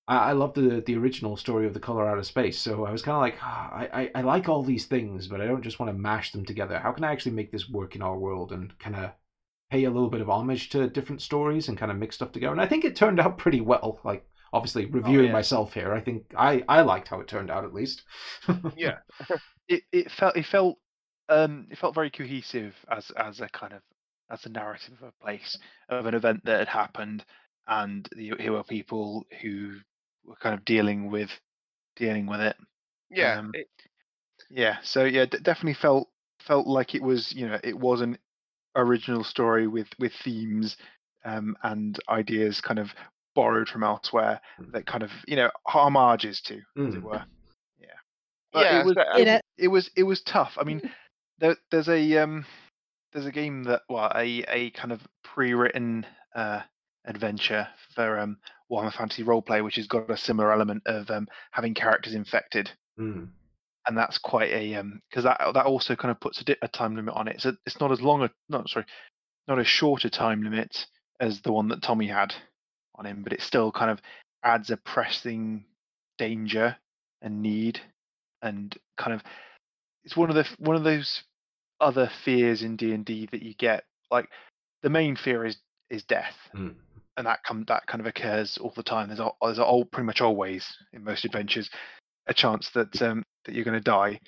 [0.08, 2.60] I, I love the the original story of the color out of space.
[2.60, 5.42] So I was kind of like, "Ah, I, I I like all these things, but
[5.42, 6.80] I don't just want to mash them together.
[6.80, 9.12] How can I actually make this work in our world and kind of
[9.74, 12.54] pay a little bit of homage to different stories and kind of mix stuff together?
[12.54, 14.00] And I think it turned out pretty well.
[14.04, 15.32] Like obviously reviewing yeah.
[15.32, 18.04] myself here, I think I I liked how it turned out at least.
[18.76, 18.98] Yeah.
[19.68, 20.78] It it felt it felt
[21.30, 23.82] um it felt very cohesive as as a kind of
[24.30, 25.58] as a narrative of a place
[25.90, 27.24] of an event that had happened,
[27.68, 29.80] and the, here were people who
[30.26, 31.32] were kind of dealing with
[31.96, 32.58] dealing with it.
[33.10, 33.70] Yeah, Um, it-
[34.50, 36.10] Yeah, so yeah, d- definitely felt
[36.40, 38.18] felt like it was you know it was an
[38.76, 40.78] original story with with themes
[41.26, 42.94] um, and ideas kind of
[43.36, 44.40] borrowed from elsewhere
[44.72, 47.04] that kind of you know homages to as it Mm.
[47.04, 47.24] were.
[47.80, 47.88] Yeah,
[48.52, 48.80] but yeah.
[48.82, 50.58] it was so, You uh, it was it was tough.
[50.60, 50.82] I mean,
[51.40, 52.46] there, there's a um
[53.12, 56.06] there's a game that well a a kind of pre-written
[56.36, 56.62] uh
[57.06, 58.38] adventure for um
[58.72, 63.30] Warhammer Fantasy Roleplay, which has got a similar element of um having characters infected Mm.
[63.88, 66.68] And that's quite a um because that that also kind of puts a, di- a
[66.68, 67.42] time limit on it.
[67.42, 68.86] So it's not as long a not sorry,
[69.48, 70.86] not as short a time limit
[71.20, 72.34] as the one that Tommy had
[72.96, 74.00] on him, but it still kind of
[74.44, 75.66] adds a pressing
[76.18, 76.76] danger
[77.22, 77.80] and need
[78.42, 79.22] and kind of
[80.04, 81.24] it's one of the one of those
[81.80, 83.84] other fears in D and D that you get.
[84.12, 84.30] Like
[84.82, 85.58] the main fear is
[85.90, 86.76] is death, Mm.
[87.18, 89.08] and that come that kind of occurs all the time.
[89.08, 91.70] There's there's all pretty much always in most adventures
[92.28, 94.20] a chance that um, that you're going to die,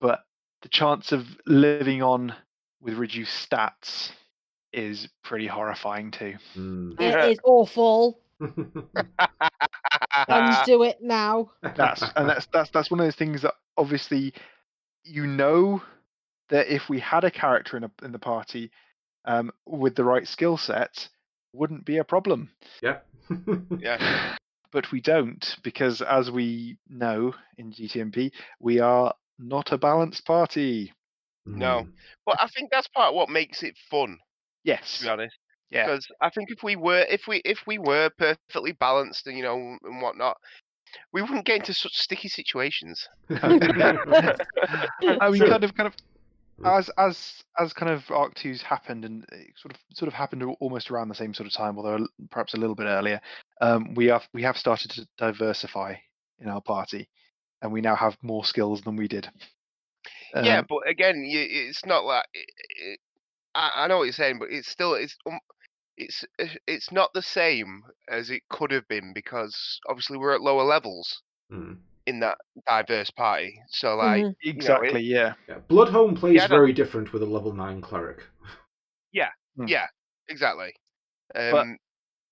[0.00, 0.20] but
[0.62, 2.34] the chance of living on
[2.80, 4.10] with reduced stats
[4.72, 6.34] is pretty horrifying too.
[6.56, 7.00] Mm.
[7.00, 8.20] it is awful.
[10.28, 11.50] Undo it now.
[11.62, 14.32] That's and that's that's that's one of those things that obviously
[15.04, 15.82] you know
[16.48, 18.70] that if we had a character in a, in the party
[19.24, 21.08] um, with the right skill set,
[21.52, 22.50] wouldn't be a problem.
[22.82, 22.98] yeah.
[23.78, 24.36] yeah.
[24.72, 28.30] But we don't because, as we know in GTNP,
[28.60, 30.92] we are not a balanced party.
[31.44, 31.82] No.
[31.84, 31.92] Mm.
[32.26, 34.18] But I think that's part of what makes it fun,
[34.64, 35.36] Yes, to be honest.
[35.70, 35.86] Yeah.
[35.86, 39.42] Because I think if we were if we if we were perfectly balanced and you
[39.42, 40.36] know and whatnot,
[41.12, 43.08] we wouldn't get into such sticky situations.
[43.30, 43.72] I mean,
[45.46, 45.94] kind of, kind of.
[46.64, 50.42] As as as kind of Arc 2's happened, and it sort of sort of happened
[50.60, 53.20] almost around the same sort of time, although perhaps a little bit earlier.
[53.60, 55.94] Um, we have we have started to diversify
[56.38, 57.08] in our party,
[57.62, 59.28] and we now have more skills than we did.
[60.34, 62.46] yeah, Um, but again, you, it's not like it,
[62.78, 63.00] it,
[63.54, 65.38] I, I know what you're saying, but it's still it's um,
[65.96, 70.42] it's uh, it's not the same as it could have been because obviously we're at
[70.42, 71.22] lower levels
[71.52, 71.78] Mm.
[72.10, 73.58] In that diverse party.
[73.68, 74.34] So like, Mhm.
[74.42, 75.02] you know, it- exactly.
[75.02, 75.34] Yeah.
[75.48, 78.20] Yeah, Bloodhome plays Yeah, very different with a level nine cleric.
[79.56, 79.66] Hmm.
[79.66, 79.88] yeah,
[80.28, 80.72] exactly.
[81.34, 81.66] Um, But-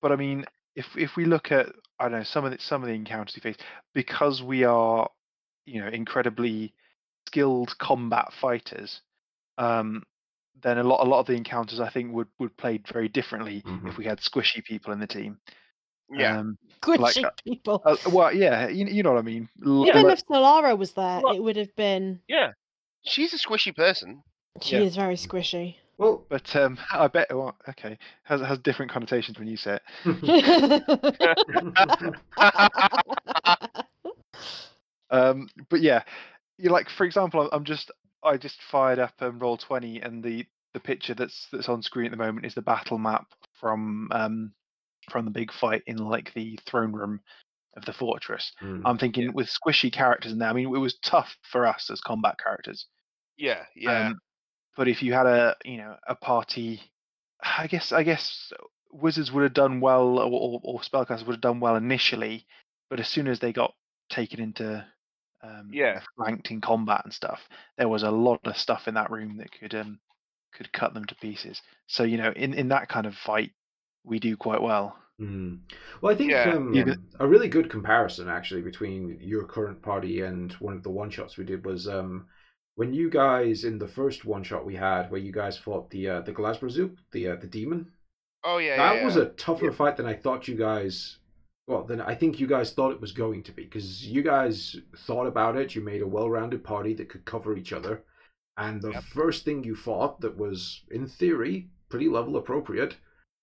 [0.01, 0.45] But I mean,
[0.77, 1.67] if if we look at
[1.99, 3.57] I don't know some of the some of the encounters we face,
[3.93, 5.11] because we are,
[5.67, 6.73] you know, incredibly
[7.27, 9.03] skilled combat fighters,
[9.59, 10.05] um,
[10.63, 13.63] then a lot a lot of the encounters I think would would play very differently
[13.63, 13.89] Mhm.
[13.89, 15.41] if we had squishy people in the team.
[16.11, 17.83] Yeah, Um, Squishy uh, people.
[17.85, 19.49] uh, well, yeah, you, you know what I mean.
[19.65, 22.21] L- Even le- if Solara was there, Look- it would have been.
[22.29, 22.53] yeah.
[23.05, 24.23] She's a squishy person.
[24.61, 24.83] She Yeah.
[24.83, 25.77] is very squishy.
[25.99, 27.29] Well, but um, I bet.
[27.35, 30.05] Well, okay, has has different connotations when you say it.
[35.11, 36.03] Um, but yeah,
[36.59, 37.91] you like for example, I'm- I'm just
[38.23, 40.45] I just fired up um, roll twenty, and the
[40.75, 43.27] the picture that's that's on screen at the moment is the battle map
[43.59, 44.53] from um
[45.11, 47.21] from the big fight in like the throne room
[47.77, 48.53] of the fortress.
[48.63, 48.83] Mm.
[48.85, 50.49] I'm thinking with squishy characters in there.
[50.51, 52.87] I mean, it was tough for us as combat characters.
[53.37, 54.21] Yeah, yeah, Um,
[54.77, 56.83] but if you had a you know a party,
[57.43, 58.53] I guess I guess
[58.93, 62.47] wizards would have done well, or, or, or spellcasters would have done well initially,
[62.91, 63.75] but as soon as they got
[64.11, 64.87] taken into
[65.43, 66.01] um, Yeah.
[66.17, 67.49] flanked in combat and stuff,
[67.79, 70.01] there was a lot of stuff in that room that could um
[70.55, 71.63] could cut them to pieces.
[71.87, 73.53] So you know, in in that kind of fight,
[74.05, 74.97] we do quite well.
[75.21, 75.59] Mm.
[76.01, 76.51] Well, I think Yeah.
[76.55, 76.95] um, Yeah.
[77.19, 81.37] a really good comparison actually between your current party and one of the one shots
[81.37, 82.29] we did was um,
[82.77, 86.09] when you guys in the first one shot we had where you guys fought the
[86.09, 87.91] uh, the Glasbrazoop, the uh, the demon.
[88.45, 89.23] Oh yeah, that yeah, was yeah.
[89.23, 91.19] a tougher fight than I thought you guys.
[91.67, 94.77] Well, than I think you guys thought it was going to be because you guys
[94.99, 95.75] thought about it.
[95.75, 98.05] You made a well-rounded party that could cover each other,
[98.57, 99.03] and the Yep.
[99.03, 102.97] first thing you fought that was, in theory, pretty level appropriate.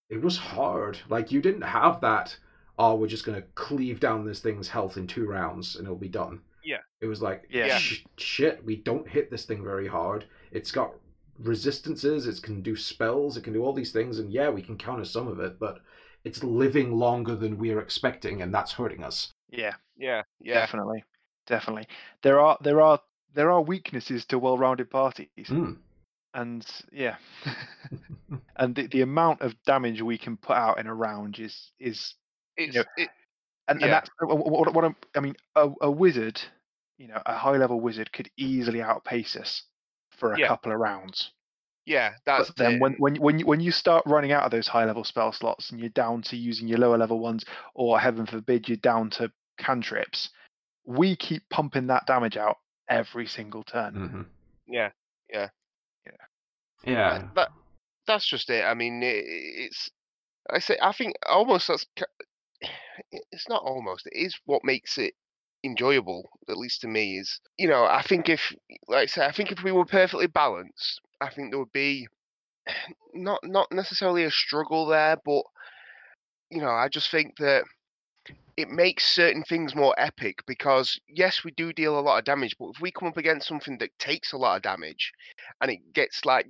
[0.09, 0.97] It was hard.
[1.09, 2.37] Like you didn't have that.
[2.77, 6.09] Oh, we're just gonna cleave down this thing's health in two rounds and it'll be
[6.09, 6.41] done.
[6.63, 6.79] Yeah.
[7.01, 7.77] It was like, Yeah.
[7.77, 8.63] sh- shit.
[8.65, 10.25] We don't hit this thing very hard.
[10.51, 10.93] It's got
[11.39, 12.27] resistances.
[12.27, 13.37] It can do spells.
[13.37, 15.79] It can do all these things, and yeah, we can counter some of it, but
[16.23, 19.31] it's living longer than we're expecting, and that's hurting us.
[19.49, 21.03] Yeah, yeah, yeah, definitely,
[21.45, 21.87] definitely.
[22.23, 22.99] There are there are
[23.33, 25.27] there are weaknesses to well-rounded parties.
[25.47, 25.77] Mm.
[26.35, 27.15] And yeah
[28.57, 32.13] and the, the amount of damage we can put out in a round is is
[32.57, 33.09] It's know, it,
[33.67, 33.85] and, Yeah.
[33.85, 36.39] and that's uh, what, what, I'm, i mean a, a wizard
[36.97, 39.63] you know a high level wizard could easily outpace us
[40.11, 40.47] for a Yeah.
[40.47, 41.31] couple of rounds
[41.85, 42.13] yeah.
[42.25, 42.81] That's but then it.
[42.81, 45.69] when when when you, when you start running out of those high level spell slots
[45.69, 47.45] and you're down to using your lower level ones
[47.75, 50.29] or heaven forbid you're down to cantrips
[50.85, 52.57] we keep pumping that damage out
[52.89, 54.21] every single turn hmm
[54.67, 54.89] yeah,
[55.31, 55.49] Yeah.
[57.09, 57.49] That, that
[58.07, 58.63] that's just it.
[58.63, 59.89] I mean, it, it's
[60.49, 61.85] I say I think almost that's
[63.31, 64.07] it's not almost.
[64.07, 65.13] It is what makes it
[65.63, 67.17] enjoyable, at least to me.
[67.17, 68.53] Is you know I think if
[68.87, 72.07] like I say I think if we were perfectly balanced, I think there would be
[73.13, 75.43] not not necessarily a struggle there, but
[76.49, 77.63] you know I just think that
[78.57, 82.55] it makes certain things more epic because yes we do deal a lot of damage
[82.57, 85.11] but if we come up against something that takes a lot of damage
[85.61, 86.47] and it gets like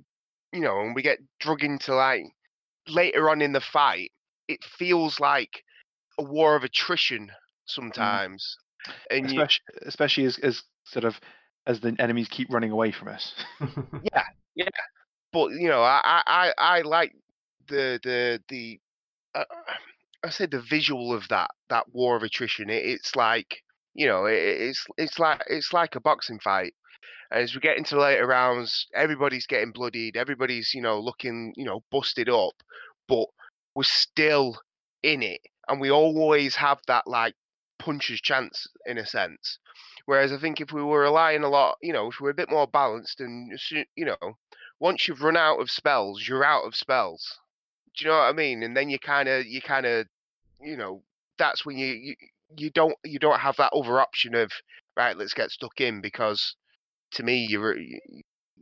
[0.52, 2.24] you know and we get drug into like
[2.88, 4.12] later on in the fight
[4.48, 5.64] it feels like
[6.18, 7.30] a war of attrition
[7.66, 8.56] sometimes
[9.10, 11.20] and you, especially especially as, as sort of
[11.66, 13.34] as the enemies keep running away from us
[14.12, 14.22] yeah,
[14.54, 14.68] yeah.
[15.32, 17.12] but you know i i i I like
[17.68, 18.78] the the the
[19.34, 19.44] uh,
[20.26, 23.62] i say the visual of that that war of attrition it, it's like
[23.94, 26.74] you know it, it's it's like it's like a boxing fight
[27.32, 31.82] as we get into later rounds everybody's getting bloodied everybody's you know looking you know
[31.90, 32.54] busted up
[33.08, 33.26] but
[33.74, 34.58] we're still
[35.02, 37.34] in it and we always have that like
[37.78, 39.58] puncher's chance in a sense
[40.06, 42.34] whereas i think if we were relying a lot you know if we were a
[42.34, 43.52] bit more balanced and
[43.96, 44.36] you know
[44.78, 47.38] once you've run out of spells, you're out of spells.
[47.96, 48.62] Do you know what I mean?
[48.62, 50.06] And then you kind of, you kind of,
[50.60, 51.02] you know,
[51.38, 52.14] that's when you, you
[52.56, 54.50] you don't you don't have that other option of
[54.96, 56.54] right, let's get stuck in because
[57.12, 57.96] to me you're you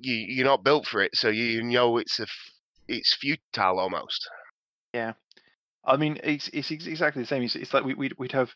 [0.01, 2.27] you're not built for it, so you know it's a
[2.89, 4.29] it's futile almost.
[4.93, 5.13] Yeah.
[5.85, 7.43] I mean, it's it's exactly the same.
[7.43, 8.51] It's, it's like we, we'd we'd have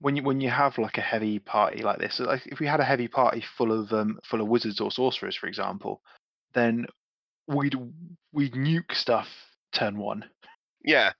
[0.00, 2.18] when you when you have like a heavy party like this.
[2.18, 5.36] Like if we had a heavy party full of um full of wizards or sorcerers,
[5.36, 6.00] for example,
[6.52, 6.86] then
[7.46, 7.76] we'd
[8.32, 9.28] we'd nuke stuff
[9.72, 10.24] turn one.
[10.84, 11.12] Yeah,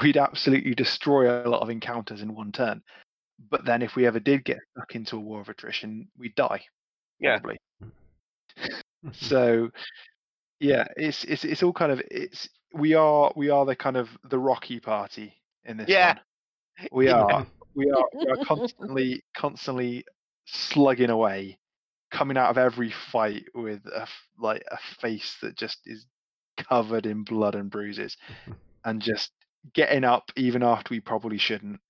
[0.00, 2.82] We'd absolutely destroy a lot of encounters in one turn.
[3.50, 6.62] But then if we ever did get stuck into a war of attrition, we'd die.
[7.18, 7.38] Yeah.
[7.38, 7.58] Probably.
[9.12, 9.70] so
[10.60, 14.08] yeah, it's it's it's all kind of it's we are we are the kind of
[14.30, 16.14] the rocky party in this Yeah.
[16.78, 16.88] one.
[16.92, 17.16] We Yeah.
[17.22, 20.04] are we are we are constantly constantly
[20.46, 21.58] slugging away,
[22.10, 24.06] coming out of every fight with a
[24.38, 26.06] like a face that just is
[26.56, 28.16] covered in blood and bruises,
[28.84, 29.32] and just
[29.74, 31.80] getting up even after we probably shouldn't.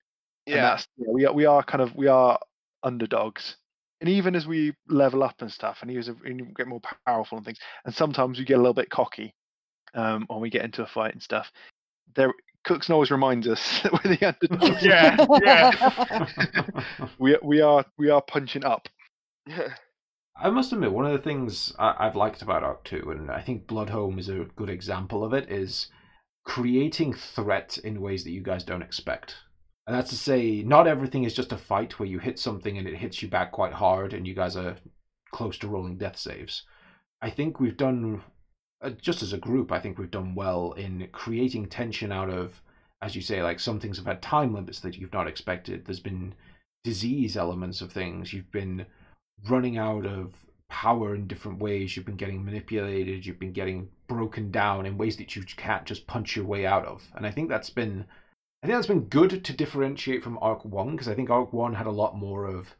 [0.47, 0.61] And Yeah.
[0.61, 2.39] that's yeah, we are we are kind of we are
[2.83, 3.55] underdogs.
[4.01, 7.45] And even as we level up and stuff, and as we get more powerful and
[7.45, 9.33] things, and sometimes we get a little bit cocky
[9.93, 11.49] um, when we get into a fight and stuff.
[12.15, 12.33] There,
[12.65, 14.83] Cookson always reminds us that we're the underdogs.
[14.83, 16.25] Yeah, yeah.
[17.17, 18.89] we we are we are punching up.
[20.35, 23.41] I must admit, one of the things I- I've liked about Arc 2, and I
[23.41, 25.87] think Bloodhome is a good example of it, is
[26.43, 29.35] creating threat in ways that you guys don't expect.
[29.87, 32.87] And that's to say, not everything is just a fight where you hit something and
[32.87, 34.75] it hits you back quite hard and you guys are
[35.31, 36.63] close to rolling death saves.
[37.21, 38.21] I think we've done,
[38.81, 42.61] uh, just as a group, I think we've done well in creating tension out of,
[43.01, 45.85] as you say, like some things have had time limits that you've not expected.
[45.85, 46.33] There's been
[46.83, 48.31] disease elements of things.
[48.31, 48.85] You've been
[49.49, 50.33] running out of
[50.69, 51.95] power in different ways.
[51.95, 53.25] You've been getting manipulated.
[53.25, 56.85] You've been getting broken down in ways that you can't just punch your way out
[56.85, 57.03] of.
[57.15, 58.05] And I think that's been,
[58.61, 61.73] I think that's been good to differentiate from Arc One because I think Arc One
[61.73, 62.75] had a lot more of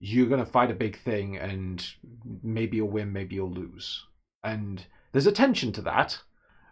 [0.00, 1.86] you're gonna fight a big thing and
[2.42, 4.04] maybe you'll win, maybe you'll lose,
[4.42, 6.18] and there's a tension to that.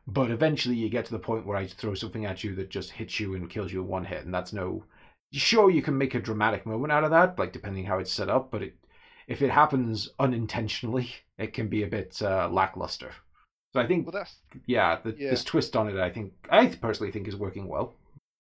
[0.06, 2.90] But eventually, you get to the point where I throw something at you that just
[2.90, 4.84] hits you and kills you in one hit, and that's no.
[5.32, 8.28] Sure, you can make a dramatic moment out of that, like depending how it's set
[8.28, 8.76] up, but it
[9.26, 11.08] if it happens unintentionally,
[11.38, 13.12] it can be a bit uh, lackluster.
[13.72, 14.34] So I think, Well, that's
[14.66, 15.30] yeah, the, yeah.
[15.30, 17.94] this twist on it, I think, I personally think is working well.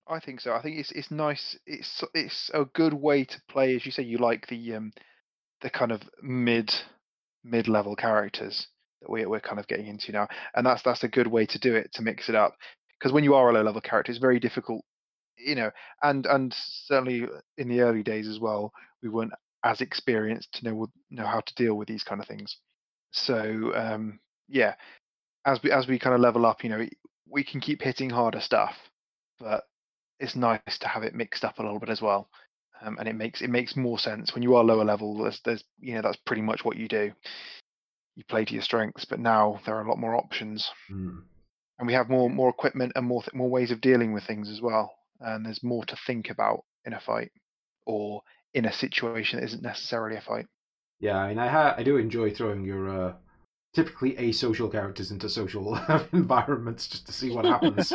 [0.06, 0.52] I think so.
[0.52, 1.56] I think it's it's nice.
[1.66, 4.02] It's it's a good way to play, as you say.
[4.02, 4.92] You like the um
[5.62, 6.74] the kind of mid
[7.44, 8.66] mid level characters
[9.00, 11.58] that we we're kind of getting into now, and that's that's a good way to
[11.58, 12.56] do it to mix it up.
[12.98, 14.84] Because when you are a low level character, it's very difficult,
[15.38, 15.70] you know.
[16.02, 17.26] And and certainly
[17.56, 18.72] in the early days as well,
[19.02, 19.32] we weren't
[19.64, 22.56] as experienced to know know how to deal with these kind of things.
[23.12, 24.18] So um
[24.48, 24.74] yeah,
[25.44, 26.86] as we as we kind of level up, you know,
[27.28, 28.74] we can keep hitting harder stuff,
[29.38, 29.64] but
[30.20, 32.28] it's nice to have it mixed up a little bit as well.
[32.80, 35.16] Um, and it makes it makes more sense when you are lower level.
[35.22, 37.12] There's, there's you know that's pretty much what you do.
[38.16, 41.20] You play to your strengths, but now there are a lot more options, Hmm.
[41.78, 44.50] and we have more more equipment and more th- more ways of dealing with things
[44.50, 44.94] as well.
[45.20, 47.30] And there's more to think about in a fight
[47.86, 48.22] or
[48.54, 50.46] in a situation that isn't necessarily a fight.
[50.98, 53.14] Yeah, I mean, I ha- I do enjoy throwing your uh,
[53.72, 55.78] typically asocial characters into social
[56.12, 57.92] environments just to see what happens.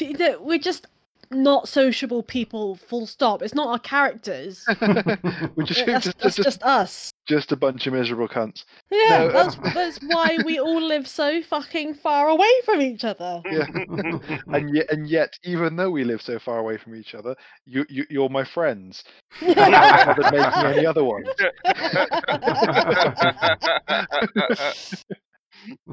[0.40, 0.86] We're just
[1.30, 2.76] not sociable people.
[2.76, 3.42] Full stop.
[3.42, 4.64] It's not our characters.
[4.80, 7.12] We're just, that's, that's just, just us.
[7.28, 8.64] Just a bunch of miserable cunts.
[8.90, 13.04] Yeah, No, that's um, that's why we all live so fucking far away from each
[13.04, 13.42] other.
[13.48, 13.66] Yeah.
[14.48, 17.36] And yet, and yet, even though we live so far away from each other,
[17.66, 19.04] you, you you're my friends.
[19.42, 21.28] I haven't bothered making any other ones.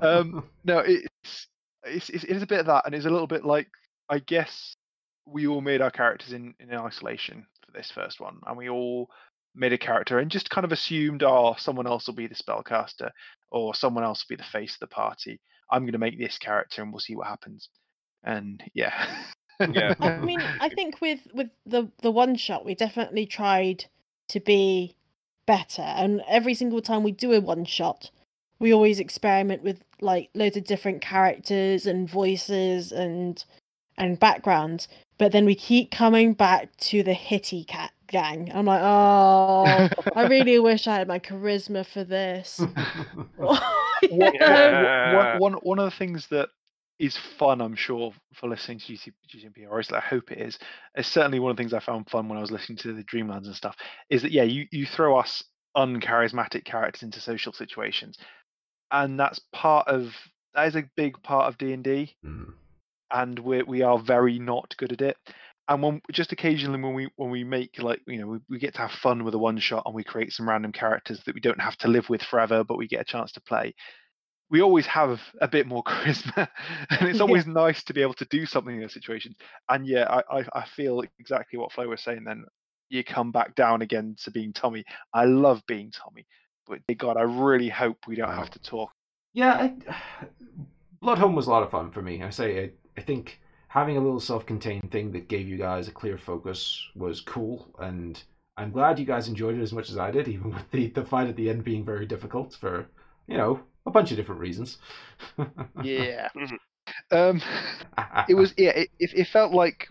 [0.02, 1.48] Um, no, it's,
[1.84, 3.68] it's it's it is a bit of that, and it's a little bit like
[4.10, 4.76] I guess
[5.26, 9.10] we all made our characters in in isolation for this first one, and we all
[9.56, 13.12] made a character and just kind of assumed, oh, someone else will be the spellcaster,
[13.52, 15.40] or someone else will be the face of the party.
[15.72, 17.70] I'm going to make this character, and we'll see what happens.
[18.24, 19.08] And yeah,
[19.60, 19.96] Yeah.
[20.00, 23.86] I mean, I think with with the the one shot, we definitely tried
[24.30, 24.96] to be
[25.46, 28.12] better, and every single time we do a one shot,
[28.60, 33.44] we always experiment with like loads of different characters and voices and
[33.98, 34.88] and backgrounds.
[35.18, 38.52] But then we keep coming back to the hitty cat gang.
[38.54, 42.60] I'm like, oh, I really wish I had my charisma for this.
[43.38, 43.64] What-
[44.36, 45.40] Yeah.
[45.40, 46.50] one, one, one of the things that
[47.00, 50.38] is fun, I'm sure, for listening to GC, GTNP, or at least I hope it
[50.40, 50.60] It's
[50.96, 53.04] is certainly one of the things I found fun when I was listening to the
[53.04, 53.76] Dreamlands and stuff,
[54.10, 55.44] is that, yeah, you, you throw us
[55.76, 58.18] uncharismatic characters into social situations.
[58.92, 60.14] And that's part of,
[60.54, 62.44] that is a big part of D&D, Hmm.
[63.12, 65.18] and we we are very not good at it.
[65.68, 68.76] And when just occasionally when we when we make like you know we, we get
[68.76, 71.42] to have fun with a one shot and we create some random characters that we
[71.42, 73.74] don't have to live with forever, but we get a chance to play.
[74.52, 76.48] We always have a bit more charisma,
[76.92, 77.24] and it's Yeah.
[77.26, 79.36] always nice to be able to do something in those situations.
[79.70, 82.26] And yeah, I, I I feel exactly what Flo was saying.
[82.26, 82.46] Then
[82.90, 84.86] you come back down again to being Tommy.
[85.14, 86.28] I love being Tommy,
[86.68, 88.92] but God, I really hope we don't have to talk.
[89.34, 90.28] Yeah, I,
[91.04, 92.22] Bloodhome was a lot of fun for me.
[92.22, 93.40] I say, I, I think
[93.76, 98.24] having a little self-contained thing that gave you guys a clear focus was cool, and
[98.56, 101.04] I'm glad you guys enjoyed it as much as I did, even with the, the
[101.04, 102.88] fight at the end being very difficult for,
[103.28, 104.78] you know, a bunch of different reasons.
[105.84, 106.30] Yeah.
[107.12, 107.42] um,
[108.30, 108.70] it was yeah.
[108.70, 109.88] It, it it felt like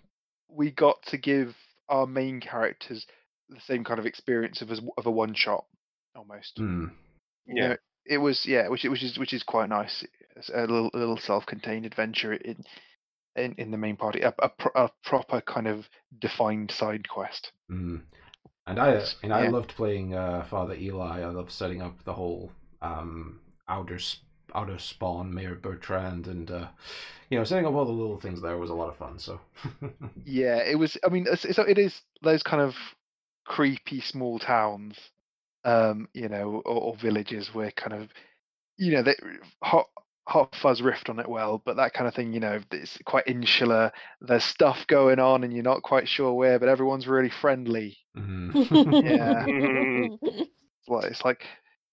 [0.49, 1.55] we got to give
[1.91, 3.07] our main characters
[3.51, 5.67] the same kind of experience of as of a one shot
[6.17, 6.59] almost.
[7.47, 10.05] Yeah, You know, it was yeah, which which is which is quite nice.
[10.37, 12.65] It's a little a little self contained adventure in
[13.37, 15.89] in in the main party, a, a, pro- a proper kind of
[16.21, 17.53] defined side quest.
[17.71, 18.03] Mm.
[18.67, 19.51] And I, and I yeah.
[19.51, 21.21] loved playing uh, Father Eli.
[21.21, 22.51] I loved setting up the whole
[22.81, 23.99] um, outer
[24.55, 26.69] outer spawn, Mayor Bertrand, and uh,
[27.31, 29.19] you know, setting up all the little things there was a lot of fun.
[29.19, 29.41] So,
[30.25, 30.97] Yeah, it was.
[31.05, 32.75] I mean, it's, it is those kind of
[33.45, 34.97] creepy small towns,
[35.65, 38.09] um, you know, or, or villages where kind of,
[38.77, 39.17] you know, they,
[40.27, 42.99] Hot Hot Fuzz riffed on it well, but that kind of thing, you know, it's
[43.05, 43.93] quite insular.
[44.21, 47.99] There's stuff going on, and you're not quite sure where, but everyone's really friendly.
[48.17, 48.53] mhm.
[49.05, 49.47] Yeah.
[50.87, 51.41] It's like it's like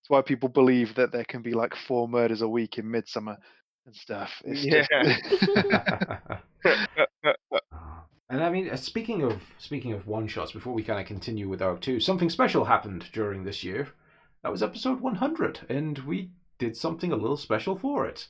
[0.01, 3.37] it's why people believe that there can be like four murders a week in Midsomer
[3.85, 4.41] and stuff.
[4.43, 6.41] It's just Ah.
[8.29, 11.47] and I mean, uh, speaking of speaking of one shots, before we kind of continue
[11.47, 13.87] with Arc Two, something special happened during this year.
[14.43, 16.31] That was episode 100, and we
[16.61, 18.27] did something a little special for it.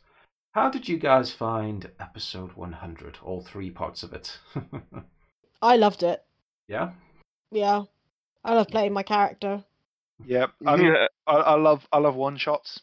[0.53, 3.17] How did you guys find episode 100?
[3.21, 4.37] All three parts of it.
[5.61, 6.23] I loved it.
[6.67, 6.91] yeah.
[7.51, 7.83] Yeah.
[8.45, 9.65] I love playing my character.
[10.25, 10.45] yeah.
[10.65, 10.93] I mean,
[11.27, 12.79] I, I love I love one shots.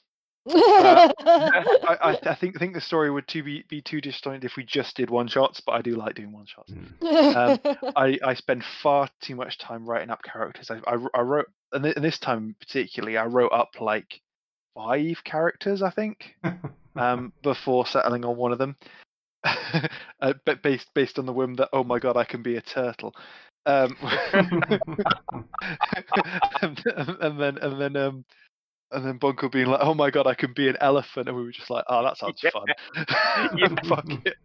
[0.46, 1.12] I,
[2.02, 4.94] I, I think think the story would too be, be too disjointed if we just
[4.96, 6.72] did one shots, but I do like doing one shots.
[6.72, 7.92] Mm.
[7.96, 10.70] I, I spend far too much time writing up characters.
[10.70, 14.20] I, I, I wrote, and thi- and this time particularly, I wrote up like
[14.78, 16.36] five characters, I think,
[16.96, 18.76] um, before settling on one of them.
[19.44, 22.60] uh, but based based on the whim that oh my god, I can be a
[22.60, 23.14] turtle.
[23.66, 23.96] Um,
[26.62, 26.82] and,
[27.20, 28.24] and then and then um
[28.90, 31.44] and then Bunkle being like, "Oh my god, I can be an elephant," and we
[31.44, 32.50] were just like, "Oh, that sounds Yeah.
[32.50, 32.66] fun."
[33.84, 34.36] Fuck it.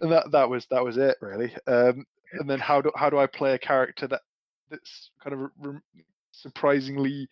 [0.00, 1.52] and that that was that was it really.
[1.66, 4.20] Um, and then how do how do I play a character that
[4.70, 5.80] that's kind of re-
[6.32, 7.28] surprisingly,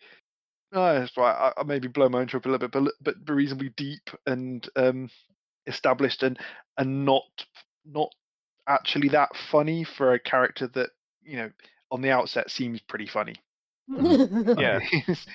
[0.75, 4.09] uh, I, I maybe blow my own trumpet a little bit, but but reasonably deep
[4.25, 5.09] and um,
[5.67, 6.37] established and
[6.77, 7.23] and not
[7.85, 8.13] not
[8.67, 10.89] actually that funny for a character that
[11.23, 11.49] you know
[11.91, 13.35] on the outset seems pretty funny.
[13.89, 14.79] Yeah.
[15.05, 15.25] he's,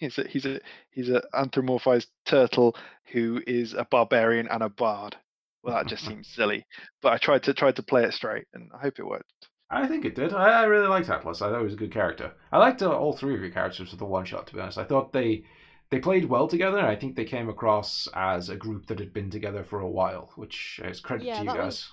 [0.00, 0.60] he's a he's a
[0.90, 2.76] he's a anthropomorphized turtle
[3.12, 5.16] who is a barbarian and a bard.
[5.62, 6.66] Well, that just seems silly,
[7.02, 9.48] but I tried to tried to play it straight, and I hope it worked.
[9.74, 10.32] I think it did.
[10.32, 11.42] I, I really liked Atlas.
[11.42, 12.32] I thought he was a good character.
[12.52, 14.46] I liked uh, all three of your characters for the one shot.
[14.48, 15.44] To be honest, I thought they
[15.90, 16.80] they played well together.
[16.80, 20.30] I think they came across as a group that had been together for a while,
[20.36, 21.64] which is credit Yeah, to you that guys.
[21.66, 21.92] was-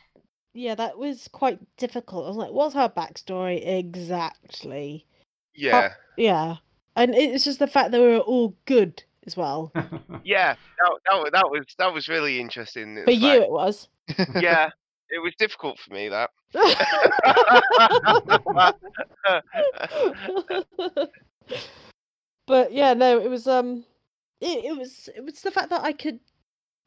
[0.53, 2.26] yeah, that was quite difficult.
[2.26, 5.06] I was like, what's her backstory exactly?
[5.56, 5.94] Yeah.
[6.18, 6.58] Yeah.
[6.95, 9.72] And it's just the fact that we were all good as well.
[10.24, 10.56] Yeah.
[10.78, 12.95] That, that, that was that was really interesting.
[12.95, 13.88] For It's you, it was.
[14.40, 14.70] yeah.
[15.11, 16.29] It was difficult for me that.
[22.47, 23.83] but yeah, no, it was um,
[24.39, 26.19] it, it was it was the fact that I could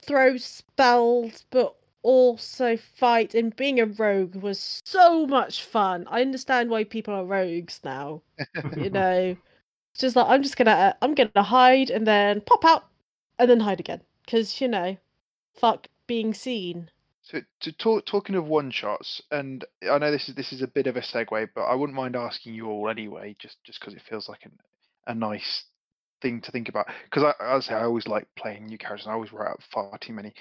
[0.03, 3.35] throw spells, but also fight.
[3.35, 6.07] And being a rogue was so much fun.
[6.09, 8.23] I understand why people are rogues now.
[8.77, 9.37] You know,
[9.93, 12.87] it's just like I'm just gonna uh, I'm gonna hide and then pop out
[13.39, 14.97] and then hide again because you know,
[15.55, 16.91] fuck being seen.
[17.25, 20.69] So to talk talking of one shots, and I know this is this is a
[20.69, 23.95] bit of a segue, but I wouldn't mind asking you all anyway, just just because
[23.95, 24.59] it feels like an,
[25.07, 25.65] a nice
[26.21, 26.87] thing to think about.
[27.05, 29.61] Because I, I say I always like playing new characters, and I always write up
[29.73, 30.35] far too many.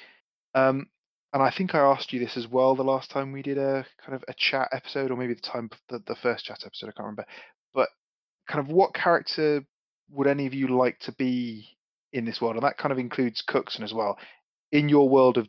[0.56, 0.88] Um,
[1.32, 3.86] and I think I asked you this as well the last time we did a
[4.06, 6.88] kind of a chat episode, or maybe the time the, the first chat episode.
[6.88, 7.26] I can't remember.
[7.74, 7.90] But
[8.50, 9.64] kind of what character
[10.12, 11.66] would any of you like to be
[12.12, 12.56] in this world?
[12.56, 14.20] And that kind of includes Cookson as well.
[14.74, 15.48] In your world of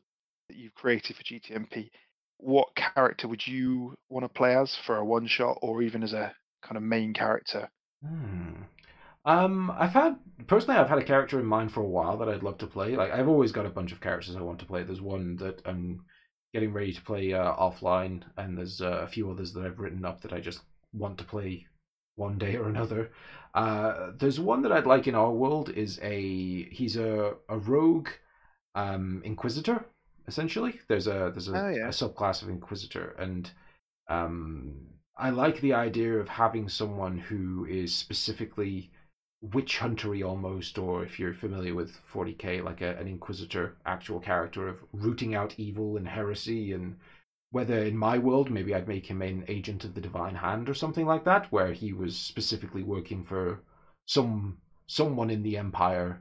[0.49, 1.91] that you've created for GTNP,
[2.39, 6.13] what character would you want to play as for a one shot, or even as
[6.13, 7.69] a kind of main character?
[8.05, 8.63] Hmm.
[9.27, 10.17] Um, I've had
[10.47, 12.97] personally, I've had a character in mind for a while that I'd love to play.
[12.97, 14.83] Like, I've always got a bunch of characters I want to play.
[14.83, 16.05] There's one that I'm
[16.53, 20.05] getting ready to play uh, offline, and there's uh, a few others that I've written
[20.05, 20.61] up that I just
[20.93, 21.67] want to play
[22.17, 23.11] one day or another.
[23.55, 28.09] Uh, there's one that I'd like in our world is a he's a a rogue,
[28.75, 29.87] um, inquisitor.
[30.27, 31.87] Essentially, there's a there's a, Oh, yeah.
[31.87, 33.51] a subclass of inquisitor, and
[34.09, 34.75] um,
[35.17, 38.91] I like the idea of having someone who is specifically
[39.53, 44.69] witch huntery almost, or if you're familiar with 40k, like a, an inquisitor, actual character
[44.69, 46.97] of rooting out evil and heresy and
[47.51, 50.75] whether in my world maybe I'd make him an agent of the Divine Hand or
[50.75, 53.61] something like that, where he was specifically working for
[54.07, 56.21] some someone in the Empire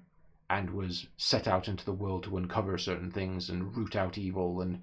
[0.57, 4.61] and was set out into the world to uncover certain things and root out evil
[4.61, 4.81] and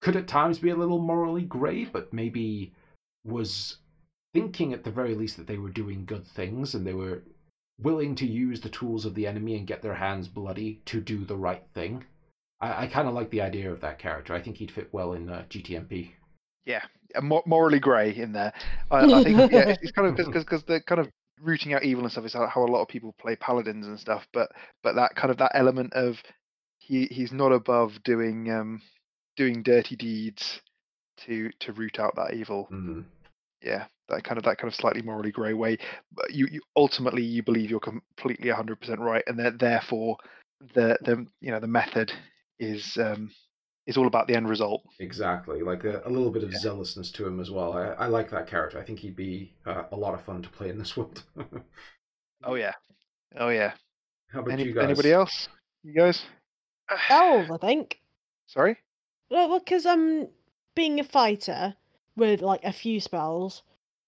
[0.00, 2.72] could at times be a little morally grey, but maybe
[3.24, 3.78] was
[4.32, 7.22] thinking at the very least that they were doing good things and they were
[7.80, 11.24] willing to use the tools of the enemy and get their hands bloody to do
[11.24, 12.04] the right thing.
[12.60, 14.34] I, I kind of like the idea of that character.
[14.34, 16.12] I think he'd fit well in uh, GTNP.
[16.64, 16.84] Yeah,
[17.46, 18.52] morally grey in there.
[18.90, 21.08] I, I think yeah, it's, it's kind of because because the kind of
[21.42, 24.26] rooting out evil and stuff is how, a lot of people play paladins and stuff.
[24.32, 24.50] But
[24.82, 26.22] but that kind of that element of
[26.78, 28.82] he he's not above doing um
[29.36, 30.60] doing dirty deeds
[31.18, 32.68] to to root out that evil.
[32.72, 33.04] Mm.
[33.62, 35.78] Yeah, that kind of that kind of slightly morally grey way.
[36.12, 40.16] But you, you ultimately you believe you're completely 100% right, and that therefore
[40.74, 42.12] the the you know the method
[42.58, 43.30] is um
[43.88, 44.82] is all about the end result.
[45.00, 46.58] Exactly, like a, a little bit of Yeah.
[46.58, 47.72] zealousness to him as well.
[47.72, 48.78] I, I like that character.
[48.78, 51.22] I think he'd be uh, a lot of fun to play in this world.
[52.44, 52.74] Oh yeah,
[53.36, 53.72] oh yeah.
[54.30, 54.84] How about Any, you guys?
[54.84, 55.48] anybody else?
[55.82, 56.22] You guys?
[57.10, 58.00] Elves, I think.
[58.46, 58.76] Sorry.
[59.30, 60.28] Well, because I'm
[60.74, 61.74] being a fighter
[62.16, 63.62] with like a few spells.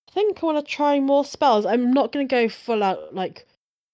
[0.08, 1.64] I think I want to try more spells.
[1.66, 3.46] I'm not going to go full out like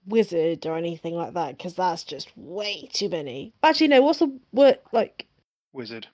[0.06, 3.52] wizard or anything like that because that's just way too many.
[3.62, 4.02] Actually, no.
[4.02, 5.26] What's the word like?
[5.76, 6.08] Wizard.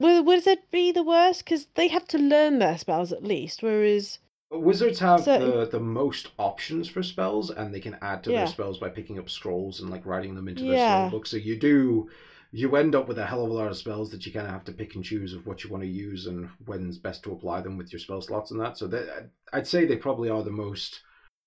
[0.00, 1.44] Would wizard be the worst?
[1.44, 4.18] Because they have to learn their spells at least, whereas
[4.50, 8.38] Wizards have So- the, the most options for spells, and they can add to Yeah.
[8.38, 11.08] their spells by picking up scrolls and like writing them into their Yeah.
[11.08, 11.26] spell book.
[11.26, 12.10] So you do
[12.54, 14.52] you end up with a hell of a lot of spells that you kind of
[14.52, 17.32] have to pick and choose of what you want to use and when's best to
[17.32, 18.76] apply them with your spell slots and that.
[18.76, 21.00] So that I'd say they probably are the most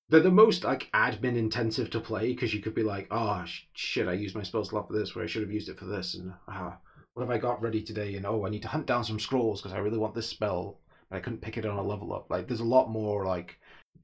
[0.09, 3.65] they're the most like admin intensive to play because you could be like, oh sh-
[3.73, 5.85] shit, I used my spell slot for this, where I should have used it for
[5.85, 6.77] this, and ah,
[7.15, 8.15] what have I got ready today?
[8.15, 10.79] And oh, I need to hunt down some scrolls because I really want this spell,
[11.09, 12.29] but I couldn't pick it on a level up.
[12.29, 13.57] Like, there's a lot more like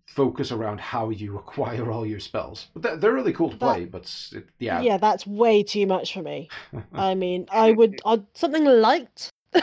[0.08, 2.68] focus around how you acquire all your spells.
[2.74, 3.86] But they're, they're really cool to That- play.
[3.86, 4.98] But it, yeah, yeah.
[4.98, 6.48] that's way too much for me.
[6.94, 9.30] I mean, I would I'd, something light.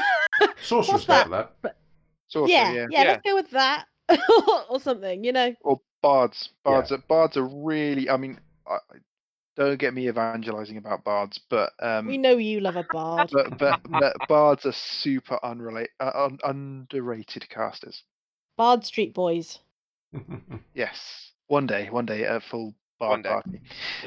[0.63, 1.77] sorcerer's what's great for that.
[2.29, 2.87] Sorcerer, yeah, yeah.
[2.91, 3.87] yeah, Let's go with that
[4.69, 5.25] or something.
[5.25, 5.55] You know.
[5.63, 6.51] Or bards.
[6.67, 6.73] Yeah.
[6.73, 6.93] Bards.
[6.93, 8.11] Are, bards are really.
[8.11, 8.99] I mean, I, I-
[9.59, 13.31] don't get me evangelizing about bards, but um, We know you love a bard.
[13.33, 18.03] but, but but bards are super unrelated, uh, un, underrated casters.
[18.57, 19.61] Bard Street Boys.
[20.75, 23.61] Yes, one day, one day, a full bard party.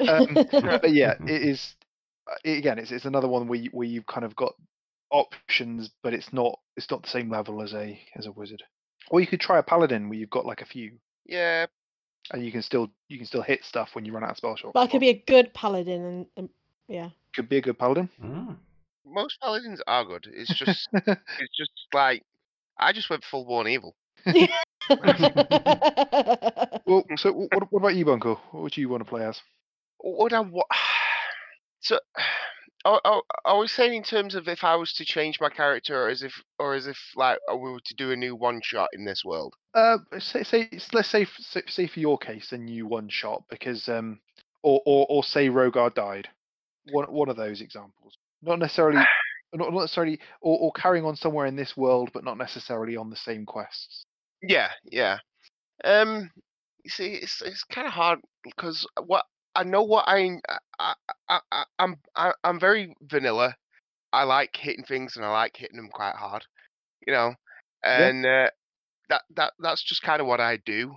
[0.08, 1.76] Um, but yeah, it is.
[2.32, 4.54] uh, it- again, it's it's another one where you, where you've kind of got
[5.12, 8.64] options, but it's not it's not the same level as a as a wizard.
[9.10, 11.66] Or you could try a paladin where you've got like a few, Yeah,
[12.32, 14.58] and you can still you can still hit stuff when you run out of spell
[14.58, 14.74] slot.
[14.74, 16.50] but I could be a good paladin and, and
[16.88, 17.10] yeah.
[17.36, 18.10] could be a good paladin.
[18.24, 18.58] Mm.
[19.06, 20.28] most paladins are good.
[20.32, 22.24] It's just it's just like
[22.78, 23.96] I just went full born evil.
[24.26, 24.36] well,
[27.16, 28.38] so what, what about you, Bunkle?
[28.52, 29.40] What would you want to play as?
[30.00, 30.64] What I wa-
[31.80, 31.98] so
[32.84, 36.06] I, I, I was saying in terms of if I was to change my character,
[36.06, 38.90] or as if or as if like we were to do a new one shot
[38.94, 39.54] in this world.
[39.74, 43.88] Uh, say, say let's say, say say for your case, a new one shot because
[43.88, 44.20] um,
[44.64, 46.28] or or or say Rogar died.
[46.92, 48.98] One one of those examples, not necessarily,
[49.54, 53.10] not not necessarily, or or carrying on somewhere in this world, but not necessarily on
[53.10, 54.06] the same quests.
[54.42, 55.20] Yeah, yeah.
[55.84, 56.32] Um,
[56.84, 59.26] you see, it's it's kind of hard because what
[59.56, 60.38] I know what I
[60.80, 60.94] I,
[61.30, 63.56] I, I I'm I, I'm very vanilla.
[64.14, 66.46] I like hitting things and I like hitting them quite hard,
[67.08, 67.34] you know,
[67.84, 68.50] and uh,
[69.10, 70.96] that that that's just kind of what I do.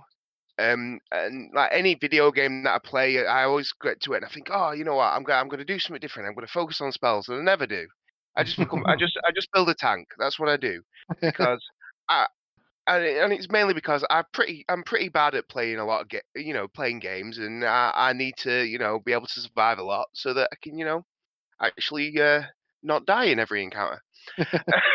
[0.57, 4.25] Um, and like any video game that I play, I always get to it and
[4.25, 6.27] I think, oh, you know what, I'm gonna I'm gonna do something different.
[6.29, 7.87] I'm gonna focus on spells, and I never do.
[8.37, 10.07] I just become I just I just build a tank.
[10.17, 10.81] That's what I do
[11.21, 11.61] because
[12.09, 12.27] I
[12.87, 16.09] and, and it's mainly because I'm pretty I'm pretty bad at playing a lot of
[16.09, 19.41] ga- you know playing games and I, I need to you know be able to
[19.41, 21.03] survive a lot so that I can you know
[21.61, 22.43] actually uh,
[22.83, 24.01] not die in every encounter.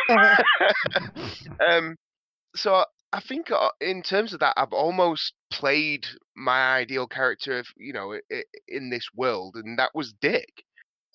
[1.71, 1.97] um,
[2.57, 6.07] so I think uh, in terms of that, I've almost played
[6.37, 10.65] my ideal character, of, you know, i- i- in this world, and that was Dick.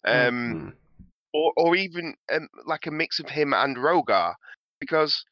[0.06, 0.74] Um, Mm.
[1.34, 4.34] or or even um, like a mix of him and Rogar,
[4.80, 5.24] because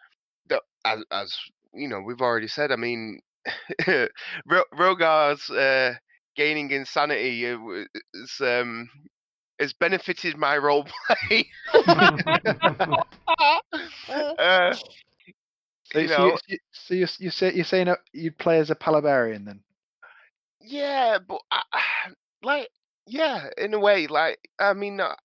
[0.47, 1.35] the, as as
[1.73, 2.71] you know we've already said.
[2.71, 3.19] I mean,
[4.45, 5.95] Ro- Rogar's uh,
[6.35, 8.89] gaining insanity is um
[9.59, 10.85] has benefited my role
[11.29, 11.47] play.
[14.37, 14.75] uh,
[15.83, 18.75] So, you know, so you- so you're, you're, say, you're saying you'd play as a
[18.75, 19.63] Palabarian then?
[20.61, 21.61] yeah, but I,
[22.43, 22.69] like,
[23.07, 25.15] yeah, in a way, like, I mean, I,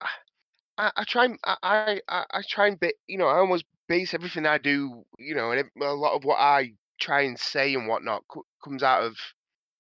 [0.79, 4.59] I try I, I I try and bit, you know, I almost base everything I
[4.59, 8.47] do, you know, and a lot of what I try and say and whatnot co-
[8.65, 9.17] comes out of,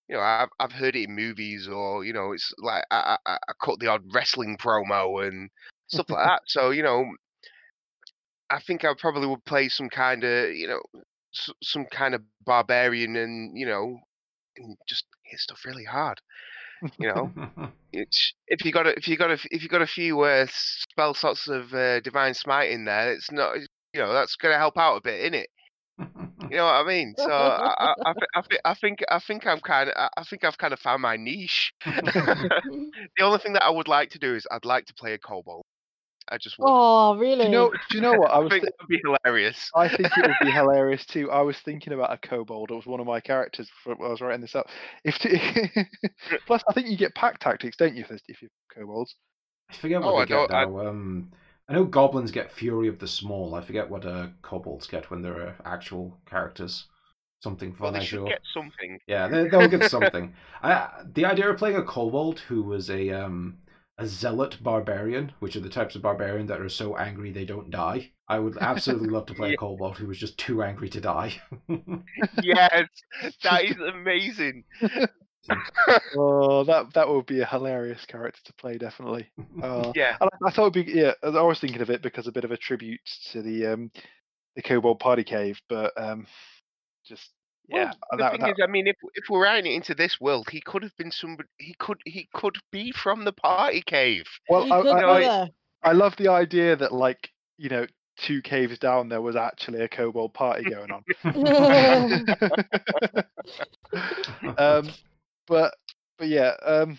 [0.09, 3.35] you know, I've I've heard it in movies or you know, it's like I I,
[3.49, 5.51] I cut the odd wrestling promo and
[5.89, 6.43] stuff like that.
[6.47, 7.05] So you know,
[8.51, 10.81] I think I probably would play some kind of, you know,
[11.35, 13.99] s- some kind of barbarian and you know,
[14.57, 16.21] and just hit stuff really hard.
[16.99, 17.33] You know,
[17.93, 20.47] it's if you got a, if you got a, if you got a few uh,
[20.51, 23.57] spell slots of uh, divine smite in there, it's not,
[23.99, 25.49] you know, that's going to help out a bit, isn't it?
[26.51, 27.15] You know what I mean?
[27.17, 28.13] So I, I, I,
[28.43, 31.17] thi- I, think, I think I'm kind of, I think I've kind of found my
[31.17, 31.73] niche.
[31.85, 35.19] the only thing that I would like to do is I'd like to play a
[35.19, 35.65] kobold.
[36.31, 36.67] I just would.
[36.69, 37.45] oh, Do really?
[37.47, 37.71] you know?
[37.91, 38.31] Do you know what?
[38.31, 38.51] I I was.
[38.53, 39.71] think thi- that'd be hilarious.
[39.75, 41.31] I think it would be hilarious too.
[41.31, 42.71] I was thinking about a kobold.
[42.71, 44.69] It was one of my characters for, when I was writing this up.
[45.05, 45.41] If t-
[46.47, 48.05] plus, I think you get pack tactics, don't you?
[48.09, 49.15] If, if you're kobolds.
[49.71, 50.87] I forget what Oh, I get don't- I- now.
[50.89, 51.33] Um,
[51.69, 53.55] I know goblins get Fury of the Small.
[53.55, 56.87] I forget what uh, kobolds get when they're uh, actual characters.
[57.43, 58.25] Something Well, fun, they should sure.
[58.25, 58.99] get something.
[59.07, 60.35] Yeah, they, they'll get something.
[60.63, 63.59] I, the idea of playing a kobold who was a um
[63.99, 67.71] a zealot barbarian, which are the types of barbarian that are so angry they don't
[67.71, 68.13] die.
[68.29, 69.53] I would absolutely love to play Yeah.
[69.53, 71.43] a kobold who was just too angry to die.
[72.41, 72.89] yes,
[73.43, 74.65] that is amazing.
[76.17, 79.29] Oh, that that would be a hilarious character to play, definitely.
[79.63, 81.13] Uh, Yeah, I, I thought it'd be yeah.
[81.23, 83.01] I was thinking of it because a bit of a tribute
[83.33, 83.91] to the um
[84.57, 86.27] the kobold party cave, but um
[87.07, 87.31] just
[87.69, 87.93] Well, yeah.
[88.17, 90.61] the thing that- is, I mean, if if we're writing it into this world, he
[90.61, 91.49] could have been somebody.
[91.59, 94.27] He could he could be from the party cave.
[94.49, 95.49] well, You I, could I, go I, there.
[95.83, 97.87] I love the idea that like you know
[98.17, 101.05] two caves down there was actually a kobold party going on.
[104.59, 104.89] um,
[105.49, 105.75] but
[106.19, 106.99] but yeah, um,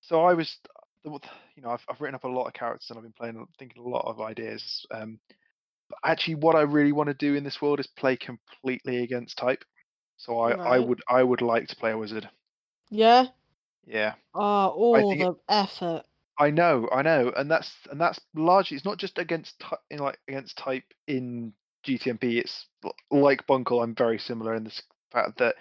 [0.00, 0.56] so I was,
[1.04, 3.82] you know, I've I've written up a lot of characters and I've been playing, thinking
[3.82, 4.86] a lot of ideas.
[4.90, 5.18] Um,
[5.88, 9.38] but actually, what I really want to do in this world is play completely against
[9.38, 9.64] type.
[10.16, 12.28] So I I would I would like to play a wizard.
[12.90, 13.26] yeah.
[13.86, 16.02] Yeah, Oh, all think it- the effort.
[16.40, 19.98] I know, I know, and that's and that's largely it's not just against type in
[19.98, 21.52] like against type in
[21.84, 22.38] GTNP.
[22.38, 22.66] It's
[23.10, 23.82] like Bunkle.
[23.82, 25.56] I'm very similar in this fact that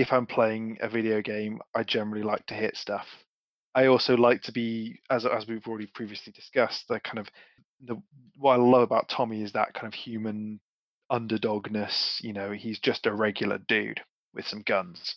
[0.00, 3.06] if I'm playing a video game, I generally like to hit stuff.
[3.74, 7.28] I also like to be, as as we've already previously discussed, the kind of
[7.84, 7.96] the
[8.36, 10.60] what I love about Tommy is that kind of human
[11.12, 12.22] underdogness.
[12.22, 14.00] You know, he's just a regular dude
[14.34, 15.16] with some guns.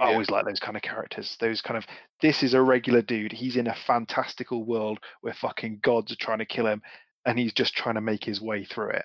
[0.00, 0.12] I Yeah.
[0.12, 1.36] always like those kind of characters.
[1.38, 1.86] Those kind of
[2.20, 3.32] this is a regular dude.
[3.32, 6.82] He's in a fantastical world where fucking gods are trying to kill him,
[7.26, 9.04] and he's just trying to make his way through it.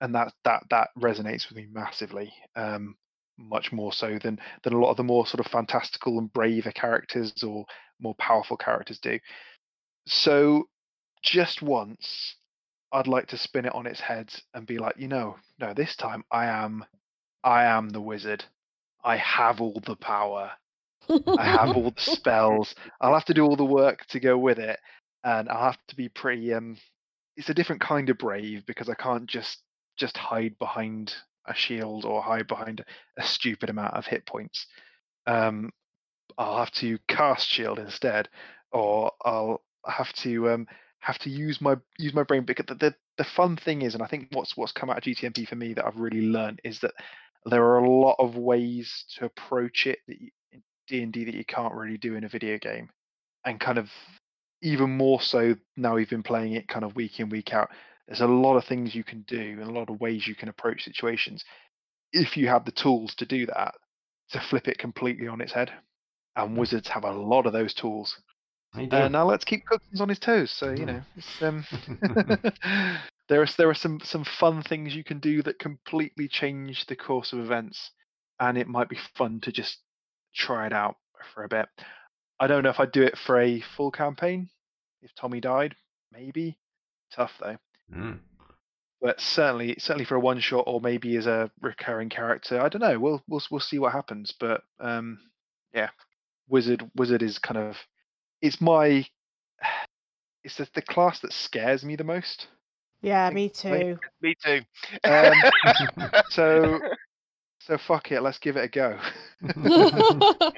[0.00, 2.32] And that that that resonates with me massively.
[2.56, 2.96] Um,
[3.42, 6.72] much more so than than a lot of the more sort of fantastical and braver
[6.72, 7.66] characters or
[8.00, 9.18] more powerful characters do.
[10.06, 10.68] So,
[11.22, 12.36] just once,
[12.92, 15.96] I'd like to spin it on its head and be like, you know, no, this
[15.96, 16.84] time I am,
[17.44, 18.44] I am the wizard.
[19.04, 20.52] I have all the power.
[21.08, 22.74] I have all the spells.
[23.00, 24.78] I'll have to do all the work to go with it,
[25.24, 26.52] and I'll have to be pretty.
[26.52, 26.76] Um,
[27.36, 29.58] it's a different kind of brave because I can't just
[29.96, 31.14] just hide behind
[31.46, 32.84] a shield or hide behind
[33.18, 34.66] a stupid amount of hit points.
[35.26, 35.70] Um,
[36.38, 38.28] I'll have to cast shield instead,
[38.72, 40.66] or I'll have to um
[41.00, 42.44] have to use my use my brain.
[42.44, 45.04] Because the, the the fun thing is, and I think what's what's come out of
[45.04, 46.94] GTNP for me that I've really learned is that
[47.44, 51.24] there are a lot of ways to approach it that you, in D and D
[51.24, 52.88] that you can't really do in a video game,
[53.44, 53.90] and kind of
[54.62, 57.70] even more so now we've been playing it kind of week in week out.
[58.06, 60.48] There's a lot of things you can do and a lot of ways you can
[60.48, 61.44] approach situations
[62.12, 63.74] if you have the tools to do that
[64.30, 65.70] to flip it completely on its head.
[66.34, 68.16] And wizards have a lot of those tools.
[68.74, 68.88] Do.
[68.90, 70.50] Uh, now let's keep Cookson on his toes.
[70.50, 71.02] So you know,
[71.42, 71.64] um,
[73.28, 76.96] there are there are some some fun things you can do that completely change the
[76.96, 77.90] course of events,
[78.40, 79.78] and it might be fun to just
[80.34, 80.96] try it out
[81.34, 81.66] for a bit.
[82.40, 84.48] I don't know if I'd do it for a full campaign.
[85.02, 85.76] If Tommy died,
[86.10, 86.58] maybe.
[87.14, 87.58] Tough though.
[87.94, 88.18] Mm.
[89.00, 92.60] But certainly, certainly for a one shot or maybe as a recurring character.
[92.60, 92.98] I don't know.
[92.98, 94.32] We'll we'll we'll see what happens.
[94.38, 95.18] But um,
[95.74, 95.90] yeah,
[96.48, 97.76] wizard wizard is kind of
[98.40, 99.04] it's my
[100.44, 102.46] it's the, the class that scares me the most.
[103.02, 103.98] yeah, me too.
[104.20, 104.60] Me too.
[105.02, 105.32] Um,
[106.30, 106.78] so
[107.58, 108.98] so fuck it, let's give it a go.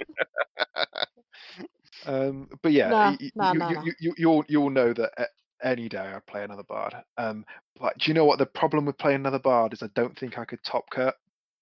[2.07, 3.83] Um, but yeah, Nah, y- y- nah, you, nah, you, nah.
[3.85, 5.27] you, you, you'll you'll know that a-
[5.65, 6.95] any day I'd play another bard.
[7.19, 7.45] Um,
[7.81, 9.83] but do you know what the problem with playing another bard is?
[9.83, 11.15] I don't think I could top Kurt.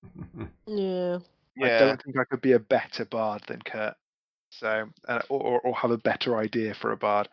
[0.67, 1.19] yeah.
[1.63, 3.95] I don't think I could be a better bard than Kurt.
[4.51, 7.29] So, uh, or, or or have a better idea for a bard.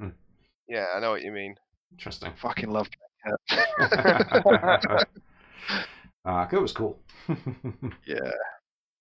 [0.70, 1.56] Yeah, I know what you mean.
[1.90, 2.32] Interesting.
[2.40, 2.88] Fucking love
[6.24, 6.96] Ah, it was cool.
[8.06, 8.30] Yeah.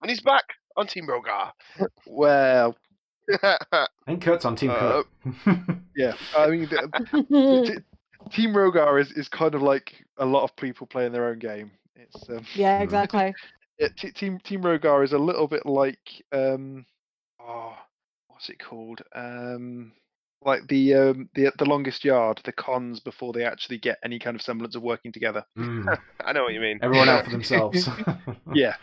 [0.01, 0.45] and he's back
[0.77, 1.51] on Team Rogar.
[2.07, 2.75] Well,
[4.07, 5.07] and Kurt's on Team Uh, Kurt.
[5.95, 6.13] yeah.
[6.37, 7.73] I mean, the,
[8.31, 11.39] T- Team Rogar is, is kind of like a lot of people playing their own
[11.39, 11.71] game.
[11.95, 13.33] It's um, yeah, exactly.
[13.79, 15.99] yeah, t- Team Team Rogar is a little bit like
[16.31, 16.85] um,
[17.41, 17.75] oh,
[18.27, 19.01] what's it called?
[19.13, 19.91] Um,
[20.43, 24.35] like the um the the longest yard, the cons before they actually get any kind
[24.35, 25.43] of semblance of working together.
[25.57, 26.79] Mm, I know what you mean.
[26.81, 27.87] everyone out for themselves.
[28.53, 28.75] Yeah.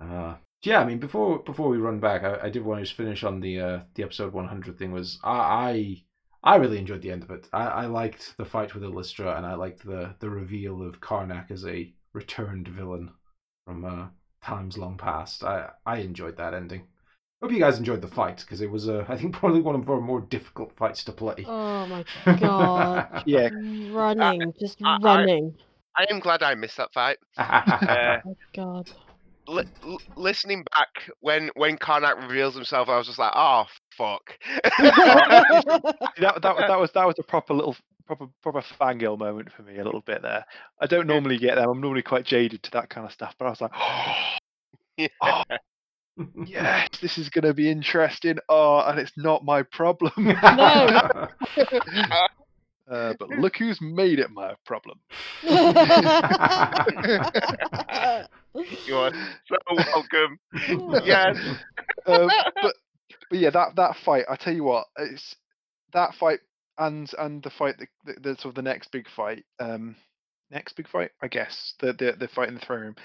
[0.00, 2.96] Uh, yeah, I mean, before before we run back, I, I did want to just
[2.96, 4.92] finish on the uh, the episode 100 thing.
[4.92, 6.02] Was I,
[6.42, 7.48] I I really enjoyed the end of it.
[7.52, 11.50] I, I liked the fight with Illustra, and I liked the the reveal of Karnak
[11.50, 13.10] as a returned villain
[13.66, 14.06] from uh,
[14.42, 15.44] times long past.
[15.44, 16.86] I I enjoyed that ending.
[17.42, 19.88] Hope you guys enjoyed the fight because it was, uh, I think, probably one of
[19.90, 21.44] our more difficult fights to play.
[21.46, 22.04] Oh my
[22.40, 23.22] god.
[23.26, 23.50] Yeah.
[23.92, 25.54] Running, just I- I- running.
[25.98, 27.18] I am glad I missed that fight.
[27.38, 28.90] Uh, Oh god.
[29.48, 30.88] Li- l- listening back
[31.20, 33.64] when when Karnak reveals himself, I was just like, oh
[33.96, 34.22] fuck.
[34.62, 39.78] that, that that was that was a proper little proper proper fangirl moment for me
[39.78, 40.44] a little bit there.
[40.80, 41.68] I don't normally get them.
[41.68, 43.72] I'm normally quite jaded to that kind of stuff, but I was like,
[44.96, 45.08] Yeah.
[45.22, 45.42] oh,
[46.46, 48.38] yes, this is going to be interesting.
[48.48, 50.12] Oh, and it's not my problem.
[50.16, 50.34] No.
[52.90, 54.98] uh, but look who's made it my problem.
[58.86, 59.12] you are
[59.48, 60.38] so welcome.
[61.04, 61.36] Yes.
[62.06, 62.30] Um,
[62.62, 62.74] but
[63.30, 64.24] but yeah, that that fight.
[64.28, 65.34] I tell you what, it's
[65.92, 66.40] that fight
[66.78, 69.44] and and the fight the, the, the sort of the next big fight.
[69.60, 69.96] Um,
[70.50, 72.96] next big fight, I guess the the the fight in the throne room.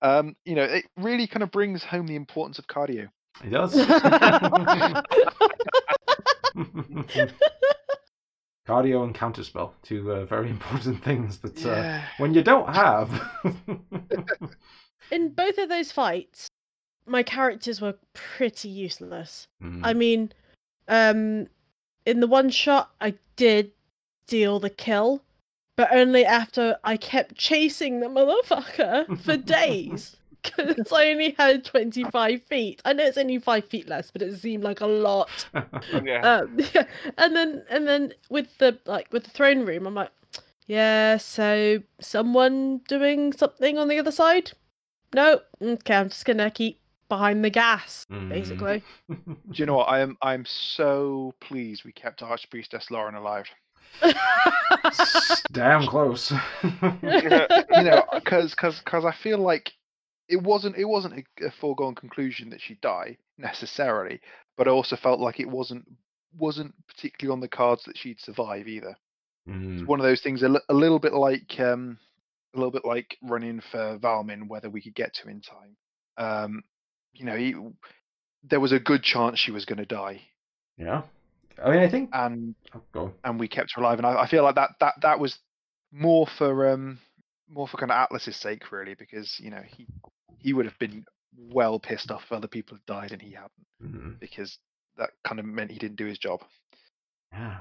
[0.00, 3.08] Um, you know, it really kind of brings home the importance of cardio.
[3.44, 3.74] It does.
[8.66, 12.04] Cardio and counterspell, two uh, very important things that uh, Yeah.
[12.18, 13.08] when you don't have.
[15.10, 16.48] In both of those fights,
[17.06, 19.48] my characters were pretty useless.
[19.62, 19.80] Mm.
[19.82, 20.32] I mean,
[20.88, 21.46] um,
[22.06, 23.72] in the one shot, I did
[24.26, 25.22] deal the kill,
[25.76, 30.16] but only after I kept chasing the motherfucker for days.
[30.42, 32.80] Because I only had 25 feet.
[32.84, 35.46] I know it's only five feet less, but it seemed like a lot.
[36.04, 36.20] Yeah.
[36.20, 36.60] Um,
[37.18, 40.10] and then and then with the like with the throne room, I'm like,
[40.66, 41.16] yeah.
[41.16, 44.52] So someone doing something on the other side?
[45.14, 45.40] No.
[45.62, 48.28] Okay, I'm just gonna keep behind the gas, Mm.
[48.28, 48.82] basically.
[49.08, 49.16] Do
[49.54, 49.88] you know what?
[49.88, 53.46] I am I'm so pleased we kept Archpriestess Lauren alive.
[55.52, 56.30] Damn close.
[56.62, 56.72] you
[57.82, 59.72] know, because because because I feel like
[60.28, 64.20] it wasn't it wasn't a, a foregone conclusion that she'd die necessarily,
[64.56, 65.86] but I also felt like it wasn't
[66.36, 68.94] wasn't particularly on the cards that she'd survive either.
[69.48, 69.86] Mm.
[69.86, 71.98] One of those things a, little bit like um
[72.58, 75.76] a little bit like running for Valmin, whether we could get to in time.
[76.16, 76.62] Um,
[77.14, 77.54] you know, he,
[78.42, 80.22] there was a good chance she was going to die,
[80.76, 81.02] Yeah.
[81.64, 82.10] I mean, I think.
[82.12, 82.54] and
[82.94, 83.98] Oh, and we kept her alive.
[83.98, 85.38] And I, I feel like that that that was
[85.90, 86.98] more for um
[87.48, 89.86] more for kind of Atlas's sake, really, because you know he
[90.38, 91.04] he would have been
[91.36, 93.50] well pissed off if other people had died and he hadn't,
[93.82, 94.20] Mm.
[94.20, 94.58] because
[94.98, 96.42] that kind of meant he didn't do his job.
[97.32, 97.58] Yeah.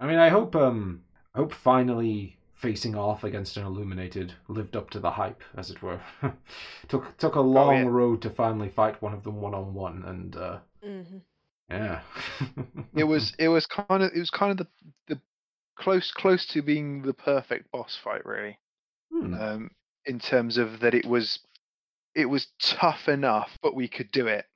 [0.00, 0.56] I mean, I hope.
[0.56, 1.02] Um.
[1.34, 5.80] I hope finally facing off against an illuminated lived up to the hype, as it
[5.82, 6.00] were.
[6.88, 7.90] took took a long yeah.
[7.90, 11.22] road to finally fight one of them one on one, and uh, Mhm.
[11.70, 12.00] yeah.
[12.94, 14.66] It was it was kind of it was kind of the
[15.14, 15.20] the
[15.76, 18.58] close close to being the perfect boss fight, really.
[19.12, 19.34] Hmm.
[19.34, 19.70] um,
[20.04, 21.38] in terms of that it was
[22.14, 24.46] it was tough enough, but we could do it,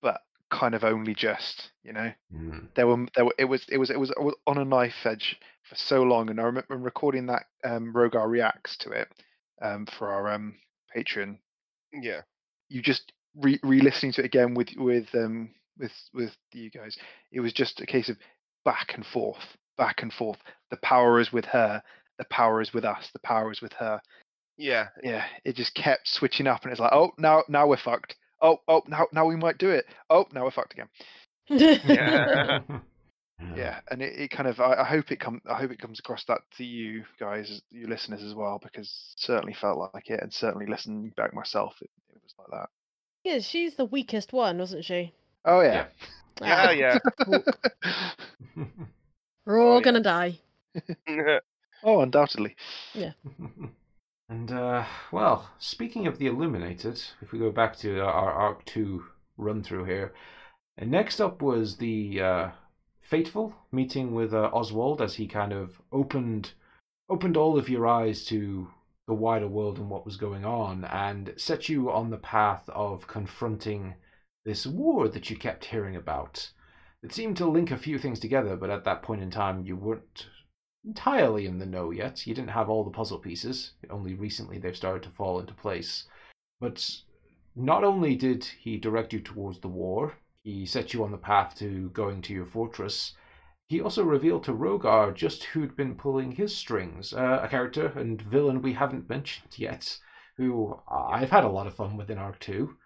[0.00, 0.20] but
[0.50, 2.12] kind of only just, you know.
[2.34, 2.68] Mm.
[2.74, 5.38] There were there were it was it was it was on a knife edge
[5.70, 9.08] for so long, and I remember recording that um, Rogar reacts to it
[9.62, 10.56] um, for our um,
[10.94, 11.38] Patreon.
[11.94, 12.20] yeah.
[12.68, 16.96] You just re re-listening to it again with with um with with you guys.
[17.32, 18.16] It was just a case of
[18.64, 19.42] back and forth,
[19.78, 20.38] back and forth.
[20.70, 21.82] The power is with her.
[22.18, 23.08] The power is with us.
[23.12, 24.00] The power is with her
[24.58, 24.88] Yeah.
[25.02, 28.16] yeah, it just kept switching up, and it's like, oh, now now we're fucked.
[28.42, 29.86] Oh, oh, now now we might do it.
[30.10, 30.88] Oh, now we're fucked again.
[31.48, 32.60] Yeah.
[33.56, 35.98] Yeah, and it, it kind of, I, I hope it come, I hope it comes
[35.98, 40.20] across that to you guys, as- you listeners as well, because certainly felt like it,
[40.22, 42.68] and certainly listening back myself, it, it was like that.
[43.24, 45.12] yeah, she's the weakest one, wasn't she?
[45.44, 45.86] Oh yeah.
[46.40, 46.98] Yeah, yeah.
[49.46, 49.80] We're all Oh, yeah.
[49.84, 50.38] gonna die.
[51.82, 52.56] oh, undoubtedly.
[52.94, 53.12] Yeah
[54.28, 59.04] and uh, well, speaking of the Illuminated, if we go back to our Arc Two
[59.36, 60.12] run through here,
[60.78, 62.50] and next up was the uh,
[63.10, 66.52] Fateful meeting with uh, Oswald as he kind of opened
[67.08, 68.68] opened all of your eyes to
[69.08, 73.08] the wider world and what was going on, and set you on the path of
[73.08, 73.94] confronting
[74.44, 76.52] this war that you kept hearing about.
[77.02, 79.74] It seemed to link a few things together, but at that point in time, you
[79.74, 80.28] weren't
[80.86, 82.28] entirely in the know yet.
[82.28, 83.72] You didn't have all the puzzle pieces.
[83.90, 86.06] Only recently they've started to fall into place.
[86.60, 86.88] But
[87.56, 91.54] not only did he direct you towards the war, he set you on the path
[91.56, 93.14] to going to your fortress.
[93.68, 98.20] He also revealed to Rogar just who'd been pulling his strings, uh, a character and
[98.20, 99.98] villain we haven't mentioned yet,
[100.36, 102.76] who I've had a lot of fun with in Arc 2.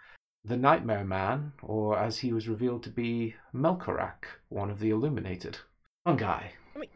[0.44, 5.56] The Nightmare Man, or as he was revealed to be, Melkorak, one of the Illuminated.
[6.04, 6.52] Fun guy.
[6.76, 6.86] I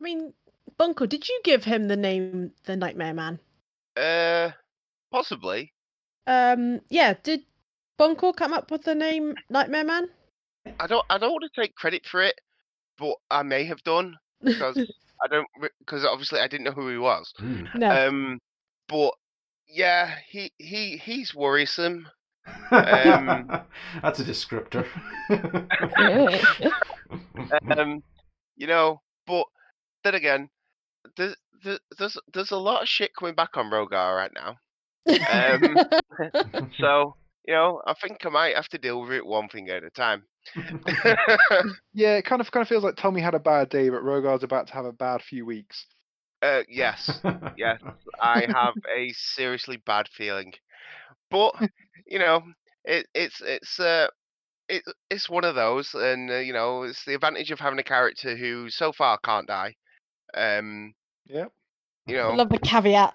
[0.00, 0.34] mean,
[0.78, 3.38] Bunkle, did you give him the name the Nightmare Man?
[3.96, 4.50] Uh,
[5.10, 5.72] possibly.
[6.26, 7.14] Um, yeah.
[7.22, 7.44] Did
[8.00, 10.08] Bunkle come up with the name Nightmare Man?
[10.80, 11.04] I don't.
[11.10, 12.40] I don't want to take credit for it,
[12.98, 14.78] but I may have done because
[15.22, 15.46] I don't.
[15.80, 17.30] Because obviously I didn't know who he was.
[17.36, 17.64] Hmm.
[17.74, 18.08] no.
[18.08, 18.38] Um,
[18.88, 19.12] but
[19.68, 22.08] yeah, he he he's worrisome.
[22.70, 23.52] Um,
[24.02, 24.86] That's a descriptor.
[27.76, 28.02] Um,
[28.56, 29.44] you know, but
[30.04, 30.48] then again,
[31.18, 31.36] there's
[31.98, 34.56] there's there's a lot of shit coming back on Rogar right now.
[35.30, 37.14] um, So
[37.46, 39.90] you know, I think I might have to deal with it one thing at a
[39.90, 40.24] time.
[41.92, 44.42] Yeah, it kind of kind of feels like Tommy had a bad day, but Rogar's
[44.42, 45.86] about to have a bad few weeks.
[46.42, 47.22] uh, yes,
[47.56, 47.78] yes,
[48.20, 50.52] I have a seriously bad feeling,
[51.30, 51.54] but
[52.06, 52.42] you know,
[52.84, 54.08] it, it's it's uh,
[54.68, 57.84] it, it's one of those, and uh, you know, it's the advantage of having a
[57.84, 59.76] character who so far can't die.
[60.34, 60.94] Um,
[61.26, 61.52] Yep,
[62.06, 63.14] you I know, love the caveat.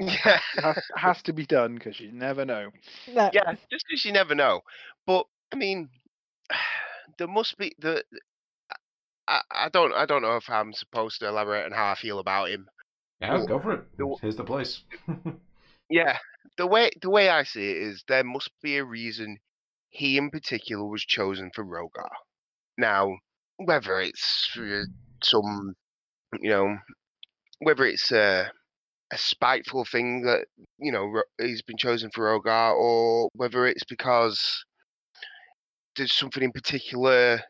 [0.00, 2.70] Yeah, has, has to be done because you never know.
[3.12, 3.30] No.
[3.32, 4.60] yeah, just because you never know.
[5.06, 5.88] But I mean,
[7.18, 8.02] there must be the.
[9.26, 12.18] I, I don't I don't know if I'm supposed to elaborate on how I feel
[12.18, 12.66] about him.
[13.20, 13.84] Yeah, go for it.
[13.96, 14.82] The- Here's the place.
[15.90, 16.18] Yeah,
[16.58, 19.38] the way the way I see it is there must be a reason
[19.88, 22.10] he in particular was chosen for Rogar.
[22.76, 23.16] Now,
[23.56, 24.84] whether it's for
[25.22, 25.74] some,
[26.40, 26.76] you know,
[27.60, 28.50] whether it's a
[29.10, 30.46] a spiteful thing that
[30.78, 34.64] you know he's been chosen for Rogar, or whether it's because
[35.96, 37.40] there's something in particular,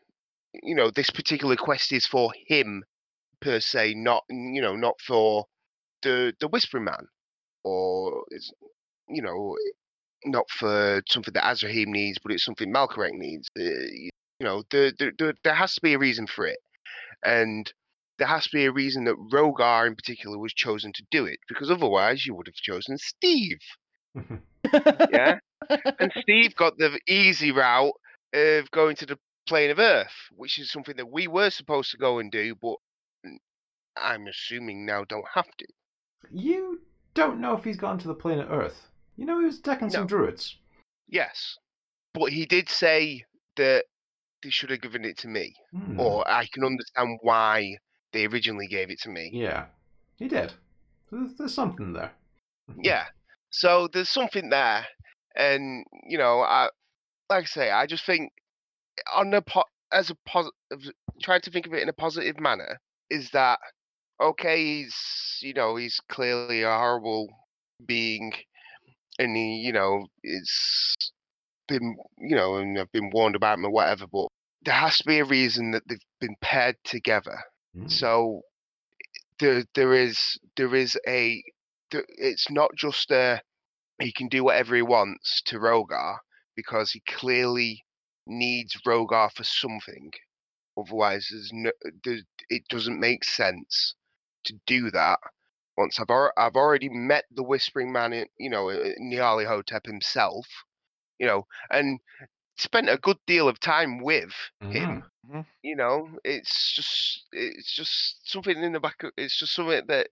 [0.62, 2.82] you know, this particular quest is for him
[3.40, 5.44] per se, not you know, not for
[6.02, 7.06] the the Whispering Man,
[7.64, 8.50] or it's
[9.08, 9.56] you know,
[10.24, 13.48] not for something that Azrahim needs, but it's something Melkorak needs.
[13.58, 14.10] Uh, you
[14.46, 16.58] know, there, there, there has to be a reason for it,
[17.24, 17.72] and
[18.18, 21.38] there has to be a reason that Rogar in particular was chosen to do it,
[21.48, 23.58] because otherwise you would have chosen Steve.
[25.10, 25.38] Yeah,
[25.98, 27.92] and Steve got the easy route
[28.34, 29.18] of going to the
[29.48, 32.74] plane of Earth, which is something that we were supposed to go and do, but
[33.96, 35.66] I'm assuming now don't have to.
[36.30, 36.80] you
[37.14, 38.88] don't know if he's gone to the planet Earth.
[39.16, 40.56] You know he was attacking some druids.
[41.08, 41.56] Yes,
[42.14, 43.24] but he did say
[43.56, 43.84] that
[44.42, 45.98] they should have given it to me, Hmm.
[45.98, 47.76] or I can understand why
[48.12, 49.30] they originally gave it to me.
[49.32, 49.66] Yeah,
[50.16, 50.52] he did.
[51.10, 52.12] There's, there's something there.
[52.82, 53.04] Yeah.
[53.50, 54.86] So there's something there,
[55.34, 56.68] and you know, I
[57.30, 58.30] like I say, I just think
[59.14, 62.78] on the po- as a positive, trying to think of it in a positive manner,
[63.10, 63.58] is that
[64.20, 64.62] okay?
[64.62, 67.28] He's you know he's clearly a horrible
[67.86, 68.32] being,
[69.18, 71.12] and he you know it's
[71.68, 74.28] been you know and I've been warned about him or whatever, but
[74.62, 77.38] there has to be a reason that they've been paired together.
[77.74, 77.88] Hmm.
[77.88, 78.42] So
[79.38, 81.42] there there is there is a
[81.90, 83.42] there, it's not just a
[84.00, 86.18] he can do whatever he wants to Rogar
[86.54, 87.84] because he clearly
[88.26, 90.12] needs Rogar for something.
[90.76, 91.72] Otherwise, there's no,
[92.48, 93.94] it doesn't make sense
[94.44, 95.18] to do that.
[95.76, 100.46] Once I've I've already met the Whispering Man, in, you know, uh, Nyarlathotep himself,
[101.18, 102.00] you know, and
[102.58, 104.32] spent a good deal of time with
[104.68, 105.46] him Mhm.
[105.62, 110.08] you know it's just it's just something in the back of it's just something that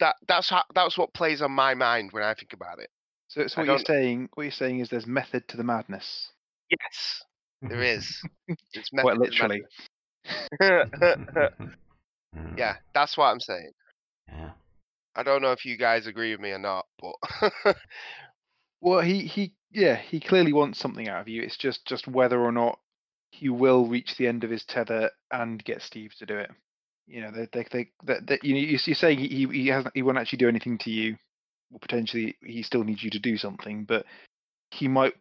[0.00, 2.90] that that's how that's what plays on my mind when i think about it
[3.28, 6.32] So, so what you're saying, what you're saying is there's method to the madness.
[6.70, 7.22] yes
[7.68, 8.04] there is
[8.74, 9.62] it's Quite method to the literally.
[12.56, 13.72] Yeah that's what i'm saying
[14.28, 14.50] Yeah.
[15.16, 17.14] i don't know if you guys agree with me or not but
[18.82, 21.42] Well, he he yeah, he clearly wants something out of you.
[21.42, 22.78] It's just just whether or not
[23.30, 26.50] he will reach the end of his tether and get Steve to do it.
[27.06, 29.94] You know, they they they that that you know you- you're saying he he hasn't
[29.94, 31.16] he won't actually do anything to you.
[31.70, 34.04] Well, potentially he still needs you to do something, but
[34.72, 35.14] he might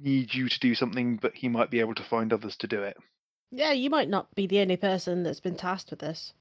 [0.00, 2.82] need you to do something, but he might be able to find others to do
[2.82, 2.96] it.
[3.50, 6.32] Yeah, you might not be the only person that's been tasked with this.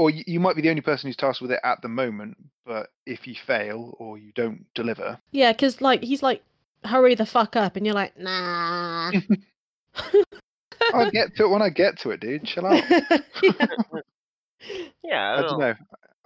[0.00, 2.38] Or you, you might be the only person who's tasked with it at the moment.
[2.64, 6.42] But if you fail or you don't deliver, Yeah, because like he's like,
[6.84, 9.10] hurry the fuck up, and you're like, nah.
[10.94, 12.44] I'll get to it when I get to it, dude.
[12.44, 12.82] Chill out.
[13.42, 14.86] Yeah.
[15.02, 15.74] Yeah, I don't know.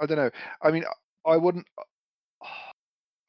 [0.01, 0.31] I don't know.
[0.63, 0.85] I mean,
[1.27, 1.67] I wouldn't.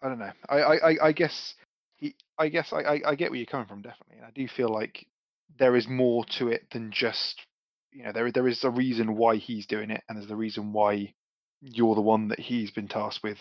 [0.02, 0.32] I don't know.
[0.50, 1.56] I, I, I- I guess
[1.96, 2.16] he.
[2.38, 3.82] I guess I, I, I get where you're coming from.
[3.82, 5.06] Definitely, and I do feel like
[5.58, 7.42] there is more to it than just.
[7.96, 10.74] You know, there there is a reason why he's doing it, and there's a reason
[10.74, 11.14] why
[11.62, 13.38] you're the one that he's been tasked with.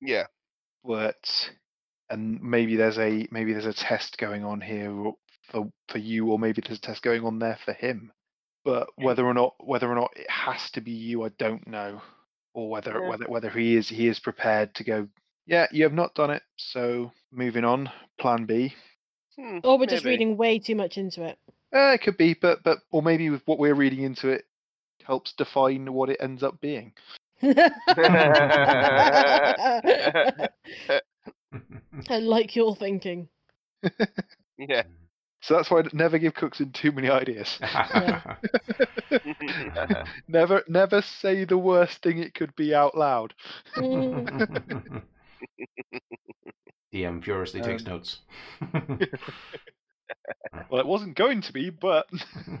[0.00, 0.26] Yeah.
[0.82, 1.50] But
[2.08, 5.12] and maybe there's a maybe there's a test going on here
[5.50, 8.12] for for you, or maybe there's a test going on there for him.
[8.64, 9.06] But Yeah.
[9.06, 12.00] whether or not whether or not it has to be you, I don't know.
[12.54, 13.08] Or whether Yeah.
[13.10, 15.08] whether whether he is he is prepared to go.
[15.44, 16.42] Yeah, you have not done it.
[16.56, 18.74] So moving on, Plan B.
[19.36, 21.38] Hmm, or we're just reading way too much into it.
[21.74, 24.44] Uh, it could be, but but or maybe with what we're reading into it
[25.04, 26.92] helps define what it ends up being.
[27.42, 27.70] I
[32.20, 33.28] like your thinking.
[34.58, 34.82] Yeah.
[35.44, 37.58] So that's why I never give Cookson too many ideas.
[37.60, 38.36] Mm.
[40.28, 43.34] never never say the worst thing it could be out loud.
[43.76, 45.02] Mm.
[46.94, 48.20] DM furiously takes Um, notes.
[50.70, 52.06] Well, it wasn't going to be, but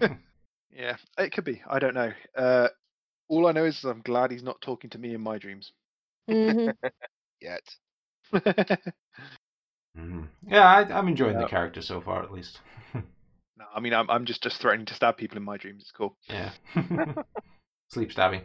[0.70, 1.62] yeah, it could be.
[1.68, 2.12] I don't know.
[2.36, 2.68] Uh,
[3.28, 5.72] all I know is I'm glad he's not talking to me in my dreams.
[6.28, 6.74] Mhm.
[7.40, 7.62] Yet.
[9.96, 10.28] Mhm.
[10.46, 12.60] Yeah, I, I'm enjoying the character so far, at least.
[12.94, 15.82] no, I mean I'm I'm just just threatening to stab people in my dreams.
[15.82, 16.16] It's cool.
[16.28, 16.52] yeah.
[17.90, 18.42] Sleep stabbing.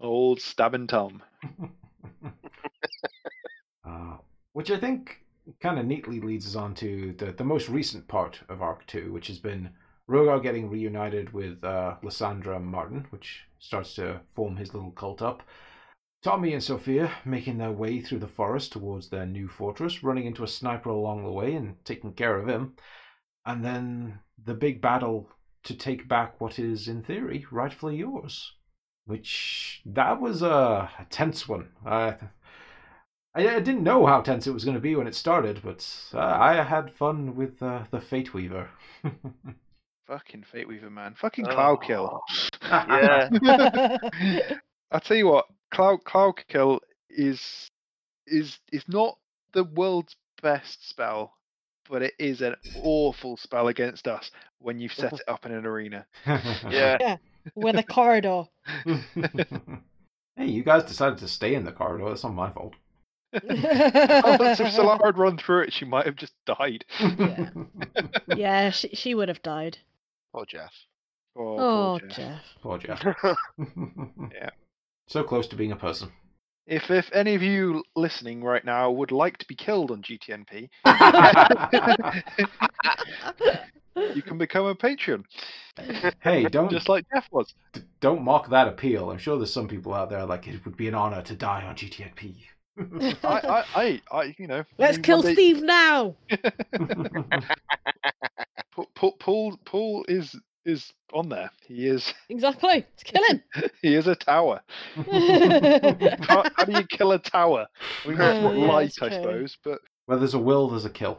[0.00, 1.22] Old stabbing Tom.
[3.84, 4.16] uh,
[4.52, 5.19] which I think
[5.60, 9.12] kind of neatly leads us on to the, the most recent part of Arc 2,
[9.12, 9.70] which has been
[10.08, 15.42] Rogar getting reunited with uh, Lysandra Martin, which starts to form his little cult up.
[16.22, 20.44] Tommy and Sophia making their way through the forest towards their new fortress, running into
[20.44, 22.74] a sniper along the way and taking care of him.
[23.46, 25.30] And then the big battle
[25.62, 28.52] to take back what is, in theory, rightfully yours.
[29.06, 31.70] Which, that was a, a tense one.
[31.86, 32.16] I,
[33.34, 35.86] I, I didn't know how tense it was going to be when it started, but
[36.12, 38.68] uh, I had fun with uh, the Fate Weaver.
[40.06, 41.14] Fucking Fate Weaver, man.
[41.20, 42.20] Fucking Cloud Kill.
[42.62, 43.28] Yeah.
[44.92, 47.70] I'll tell you what, Cloud Cloud Kill is
[48.26, 49.18] is is not
[49.52, 51.34] the world's best spell,
[51.88, 55.64] but it is an awful spell against us when you've set it up in an
[55.66, 56.06] arena.
[56.26, 57.16] Yeah.
[57.54, 58.44] With a corridor.
[60.36, 62.08] hey, you guys decided to stay in the corridor.
[62.08, 62.74] That's not my fault.
[63.32, 63.38] Oh,
[64.34, 66.84] Unless if Solara had run through it, she might have just died.
[67.00, 67.50] Yeah.
[68.36, 69.78] yeah, she, she would have died.
[70.34, 70.72] Poor Jeff.
[71.36, 72.16] Oh, Oh, poor Jeff.
[72.16, 72.42] Jeff.
[72.62, 73.04] Poor Jeff.
[74.34, 74.50] Yeah.
[75.08, 76.10] So close to being a person.
[76.66, 80.68] If if any of you listening right now would like to be killed on GTNP,
[84.14, 85.24] you can become a patron,
[86.20, 87.52] hey, don't just like Jeff was.
[87.72, 89.10] d- don't mock that appeal.
[89.10, 91.64] I'm sure there's some people out there like it would be an honor to die
[91.64, 92.36] on GTNP.
[92.80, 94.64] I, I, I, I you know.
[94.78, 96.16] Let's maybe kill one day- Steve now.
[98.74, 101.50] Paul, Paul, Paul, Paul is is on there.
[101.66, 102.68] He is Exactly.
[102.68, 103.42] Let's kill him.
[103.82, 104.60] he is a tower.
[104.96, 107.66] How, how do you kill a tower?
[108.04, 110.68] I mean, that's Oh, not yeah, light, that's I suppose, but Where there's a will,
[110.68, 111.18] there's a kill.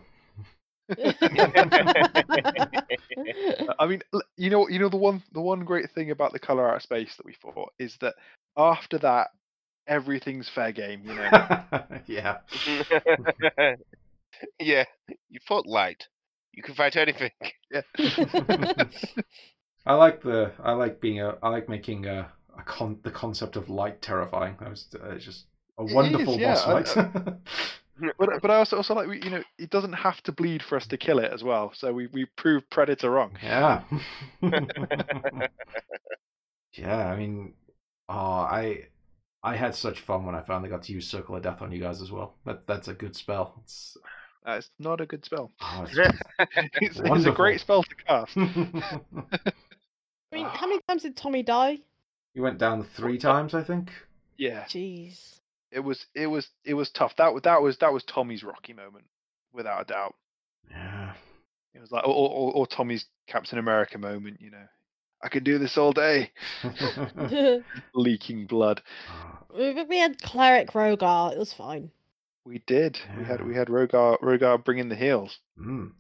[3.79, 4.01] I mean,
[4.37, 6.81] you know, you know the one the one great thing about the color out of
[6.83, 8.15] space that we fought is that
[8.57, 9.29] after that,
[9.91, 11.01] everything's fair game.
[11.05, 11.29] You know,
[12.07, 12.37] yeah.
[14.59, 14.85] yeah.
[15.29, 16.07] You fought light.
[16.53, 17.31] You can fight anything.
[17.71, 17.81] yeah.
[19.85, 23.55] I like the I like being a I like making a, a con the concept
[23.55, 24.55] of light terrifying.
[24.59, 25.45] That was uh, just
[25.79, 27.33] a It wonderful is, yeah, boss I- fight.
[28.17, 30.87] but but I also also like you know it doesn't have to bleed for us
[30.87, 31.71] to kill it as well.
[31.75, 33.37] So we we proved Predator wrong.
[33.41, 33.81] yeah.
[36.73, 37.53] yeah, I mean,
[38.09, 38.87] oh, I
[39.43, 41.79] I had such fun when I finally got to use Circle of Death on you
[41.79, 42.35] guys as well.
[42.45, 43.59] That that's a good spell.
[43.63, 43.97] It's,
[44.45, 45.51] That's not a good spell.
[45.61, 45.97] oh, it's
[46.75, 48.37] It's, it's a great spell to cast.
[48.37, 50.67] I mean, how ah.
[50.67, 51.79] many times did Tommy die?
[52.33, 53.91] He went down three times, I think.
[54.37, 55.39] Yeah, Jeez.
[55.71, 57.15] it was it was it was tough.
[57.17, 59.05] That was that was that was Tommy's Rocky moment,
[59.53, 60.15] without a doubt.
[60.69, 61.13] Yeah.
[61.73, 64.39] It was like or, or, or Tommy's Captain America moment.
[64.39, 64.67] You know,
[65.23, 66.31] I could do this all day.
[67.93, 68.81] Leaking blood.
[69.53, 71.33] Oh, we had cleric Rogar.
[71.33, 71.91] It was fine.
[72.45, 72.99] We did.
[73.17, 73.45] We had Yeah.
[73.45, 75.39] we had Rogar Rogar bringing the heals.
[75.59, 75.91] Mm.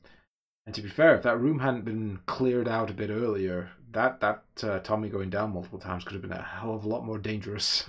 [0.65, 4.19] And to be fair, if that room hadn't been cleared out a bit earlier, that
[4.21, 7.03] that uh, Tommy going down multiple times could have been a hell of a lot
[7.05, 7.83] more dangerous.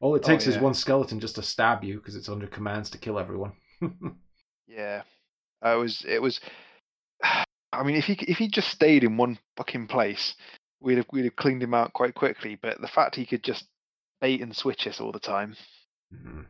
[0.00, 2.90] All it Oh, takes is one skeleton just to stab you because it's under commands
[2.90, 3.52] to kill everyone.
[4.68, 5.02] Yeah,
[5.62, 6.04] it was.
[6.06, 6.40] It was.
[7.72, 10.34] I mean, if he if he just stayed in one fucking place,
[10.80, 12.56] we'd have we'd have cleaned him out quite quickly.
[12.60, 13.66] But the fact he could just
[14.20, 15.56] bait and switch us all the time,
[16.14, 16.46] Mhm,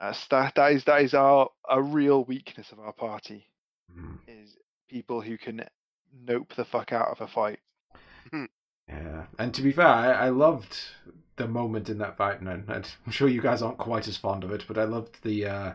[0.00, 3.46] uh, that that is that is our a real weakness of our party
[3.92, 4.18] mhm.
[4.28, 4.56] is
[4.88, 5.64] people who can
[6.12, 7.58] nope the fuck out of a fight.
[8.88, 10.76] Yeah, and to be fair, I, I loved
[11.36, 14.16] the moment in that fight, and I- and I'm sure you guys aren't quite as
[14.18, 15.74] fond of it, but I loved the uh,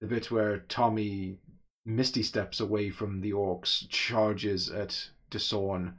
[0.00, 1.38] the bit where Tommy
[1.84, 5.94] misty steps away from the orcs, charges at Desorn,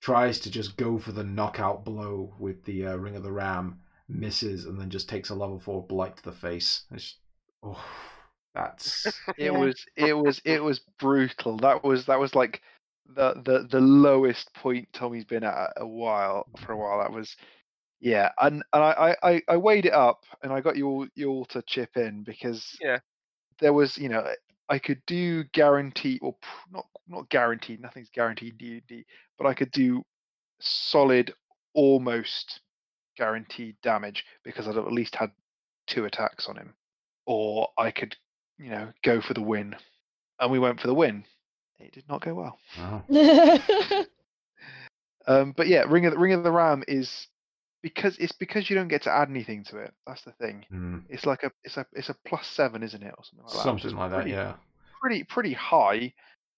[0.00, 3.80] tries to just go for the knockout blow with the uh, Ring of the Ram,
[4.08, 6.82] misses, and then just takes a level four blight to the face.
[6.90, 7.16] It's,
[7.62, 7.84] oh,
[8.54, 11.56] that's It was it was it was brutal.
[11.58, 12.62] That was that was like
[13.06, 17.00] the the the lowest point Tommy's been at a while for a while.
[17.00, 17.36] That was
[18.00, 21.06] yeah, and and I I I- I weighed it up and I got you all
[21.14, 22.98] you all to chip in because Yeah.
[23.60, 24.26] there was you know
[24.72, 26.34] I could do guarantee or
[26.70, 29.04] not not guaranteed nothing's guaranteed D&D,
[29.36, 30.02] but I could do
[30.60, 31.34] solid
[31.74, 32.60] almost
[33.18, 35.30] guaranteed damage because I'd have at least had
[35.86, 36.72] two attacks on him,
[37.26, 38.16] or I could
[38.58, 39.76] you know go for the win,
[40.40, 41.26] and we went for the win.
[41.78, 42.58] It did not go well.
[42.78, 43.04] wow.
[45.26, 47.28] Um, but yeah, Ring of the Ring of the Ram is
[47.82, 49.92] because it's because you don't get to add anything to it.
[50.06, 50.64] That's the thing.
[50.72, 53.54] Mm, It's like a it's a it's a plus seven, isn't it, or something like
[53.54, 53.62] that?
[53.62, 54.54] something like that, yeah.
[55.00, 56.14] Pretty pretty high,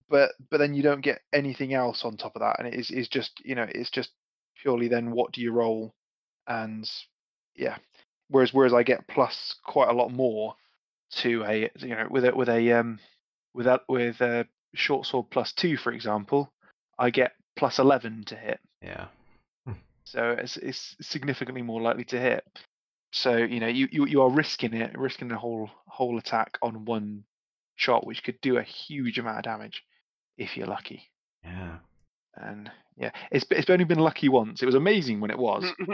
[0.09, 2.91] but but then you don't get anything else on top of that, and it is
[2.91, 4.11] is just you know it's just
[4.63, 5.95] purely then what do you roll,
[6.47, 6.89] and
[7.57, 7.77] yeah.
[8.29, 10.55] Whereas whereas I get plus quite a lot more
[11.17, 12.99] to a you know with a with a um
[13.55, 16.53] with that with a short sword plus two for example,
[16.99, 19.07] I get plus eleven to hit Yeah.
[20.05, 22.45] So it's, it's significantly more likely to hit.
[23.13, 26.85] So you know you, you you are risking it, risking the whole whole attack on
[26.85, 27.25] one
[27.77, 29.83] shot, which could do a huge amount of damage
[30.37, 31.11] if you're lucky.
[31.45, 31.77] Yeah.
[32.37, 34.63] And yeah, it's it's only been lucky once.
[34.63, 35.65] It was amazing when it was.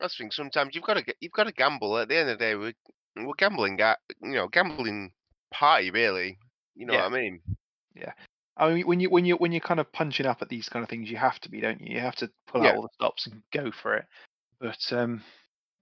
[0.00, 0.30] That's the thing.
[0.30, 1.98] Sometimes you've got to you've got to gamble.
[1.98, 2.74] At the end of the day, we're
[3.16, 3.80] we're gambling.
[3.80, 5.12] At, you know, gambling
[5.52, 6.38] party really.
[6.74, 7.04] You know Yeah.
[7.08, 7.40] what I mean?
[8.56, 10.82] I mean, when you when you when you're kind of punching up at these kind
[10.82, 11.94] of things, you have to be, don't you?
[11.94, 12.70] You have to pull Yeah.
[12.70, 14.04] out all the stops and go for it.
[14.60, 15.22] But um,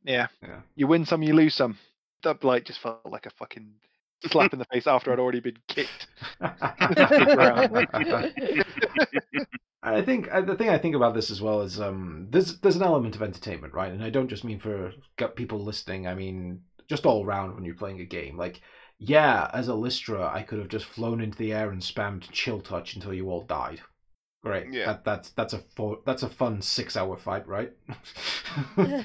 [0.04, 0.60] yeah, Yeah.
[0.76, 1.78] you win some, you lose some.
[2.22, 3.72] That blight just felt like a fucking
[4.26, 6.06] slap in the face after I'd already been kicked.
[9.82, 12.76] I think uh, the thing I think about this as well is um, there's there's
[12.76, 13.90] an element of entertainment, right?
[13.92, 14.92] And I don't just mean for
[15.36, 16.06] people listening.
[16.06, 18.36] I mean just all around when you're playing a game.
[18.36, 18.60] Like,
[19.00, 22.60] yeah, as a Lystra, I could have just flown into the air and spammed chill
[22.60, 23.80] touch until you all died.
[24.42, 24.72] Great.
[24.72, 24.86] Yeah.
[24.86, 27.72] That that's that's a fo- that's a fun six hour fight, right?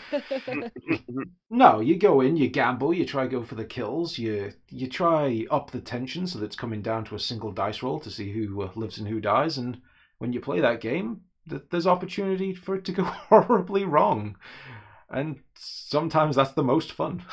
[1.49, 5.45] no, you go in, you gamble, you try go for the kills, you you try
[5.49, 8.31] up the tension so that it's coming down to a single dice roll to see
[8.31, 9.81] who uh, lives and who dies, and
[10.17, 14.37] when you play that game, th- there's opportunity for it to go horribly wrong,
[15.09, 17.23] and sometimes that's the most fun.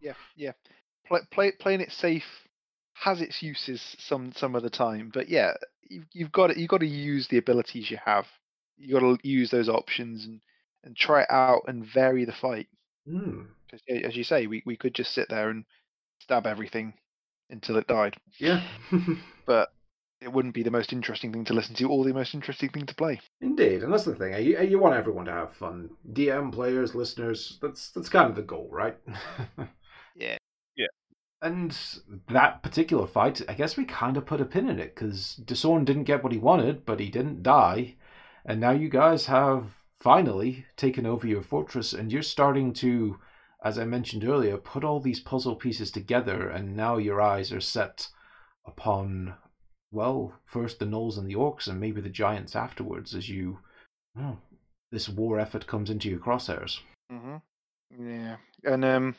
[0.00, 0.52] Yeah, yeah.
[1.06, 2.24] Play, play, playing it safe
[2.94, 5.52] has its uses some some of the time, but yeah,
[5.88, 8.26] you, you've got to, you've got to use the abilities you have.
[8.76, 10.40] You got to use those options and
[10.84, 12.68] and try it out and vary the fight.
[13.08, 13.42] Hmm.
[13.88, 15.64] Yeah, as you say, we, we could just sit there and
[16.20, 16.94] stab everything
[17.50, 18.62] until it died, Yeah.
[19.46, 19.72] but
[20.20, 22.86] it wouldn't be the most interesting thing to listen to or the most interesting thing
[22.86, 23.20] to play.
[23.40, 24.32] Indeed, and that's the thing.
[24.44, 25.90] You, you want everyone to have fun.
[26.12, 27.58] DM players, listeners.
[27.60, 28.96] That's that's kind of the goal, right?
[31.44, 31.78] And
[32.28, 35.84] that particular fight, I guess we kind of put a pin in it because Desorn
[35.84, 37.96] didn't get what he wanted, but he didn't die.
[38.46, 39.66] And now you guys have
[40.00, 43.18] finally taken over your fortress and you're starting to,
[43.62, 46.48] as I mentioned earlier, put all these puzzle pieces together.
[46.48, 48.08] And now your eyes are set
[48.66, 49.34] upon,
[49.92, 53.58] well, first the gnolls and the orcs and maybe the giants afterwards as you,
[54.16, 54.40] well,
[54.90, 56.80] this war effort comes into your crosshairs.
[57.12, 57.36] Mm-hmm.
[58.08, 59.14] Yeah, and um,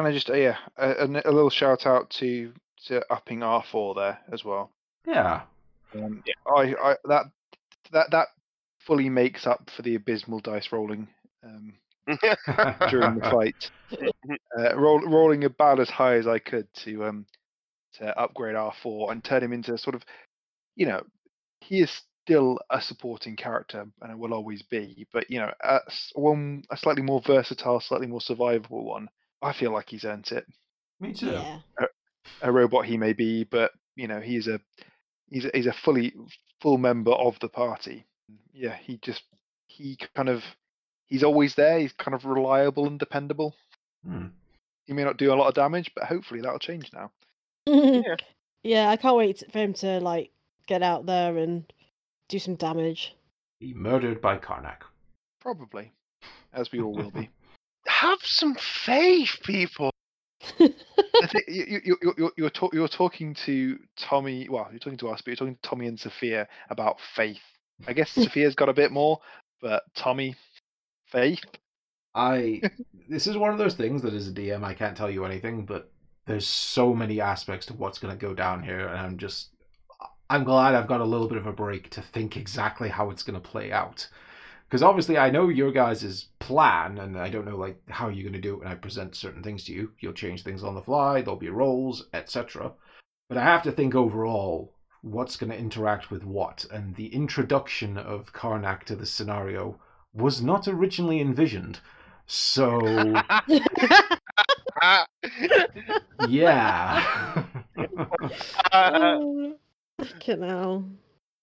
[0.00, 2.52] can I just uh, yeah, a, a, a little shout out to
[2.86, 4.70] to upping R four there as well.
[5.06, 5.42] Yeah.
[5.94, 7.26] Um, I, I that
[7.92, 8.28] that that
[8.78, 11.08] fully makes up for the abysmal dice rolling
[11.44, 11.74] um,
[12.88, 13.70] during the fight.
[14.58, 17.26] Uh, roll, rolling about as high as I could to um
[17.94, 20.02] to upgrade R four and turn him into sort of,
[20.76, 21.02] you know,
[21.60, 25.80] he is still a supporting character and it will always be, but you know, a,
[25.88, 29.08] s- one a slightly more versatile, slightly more survivable one.
[29.42, 30.46] I feel like he's earned it.
[31.00, 31.30] Me too.
[31.30, 31.58] yeah.
[32.42, 34.60] A robot he may be, but you know, he's a
[35.30, 36.12] he's a, he's a fully
[36.60, 38.06] full member of the party.
[38.52, 39.22] Yeah, he just
[39.66, 40.42] he kind of
[41.06, 41.78] he's always there.
[41.78, 43.54] He's kind of reliable and dependable.
[44.06, 44.26] Hmm.
[44.86, 47.10] He may not do a lot of damage, but hopefully that'll change now.
[47.66, 48.16] Yeah.
[48.62, 50.30] yeah, I can't wait for him to like
[50.66, 51.70] get out there and
[52.28, 53.14] do some damage.
[53.60, 54.82] Be murdered by Karnak.
[55.40, 55.92] Probably,
[56.52, 57.30] as we all will be.
[58.00, 59.90] Have some faith, people.
[61.20, 64.48] The thi- you, you, you, you- you're, you're, talk, you're talking to Tommy.
[64.48, 67.42] Well, you're talking to us, but you're talking to Tommy and Sophia about faith.
[67.86, 69.18] I guess Sophia's got a bit more,
[69.60, 70.34] but Tommy,
[71.12, 71.40] faith.
[72.14, 72.62] I
[73.08, 75.66] this is one of those things that as a DM I can't tell you anything,
[75.66, 75.90] but
[76.26, 79.50] there's so many aspects to what's going to go down here, and I'm just
[80.30, 83.22] I'm glad I've got a little bit of a break to think exactly how it's
[83.22, 84.08] going to play out.
[84.70, 88.34] Because obviously I know your guys' plan, and I don't know like how you're going
[88.34, 89.90] to do it when I present certain things to you.
[89.98, 91.22] You'll change things on the fly.
[91.22, 92.72] There'll be roles, etc.
[93.28, 94.72] But I have to think overall
[95.02, 99.80] what's going to interact with what, and the introduction of Karnak to the scenario
[100.14, 101.80] was not originally envisioned.
[102.28, 102.80] So
[104.82, 105.04] Ah,
[106.28, 107.44] yeah.
[108.70, 109.18] uh,
[109.98, 110.98] fucking.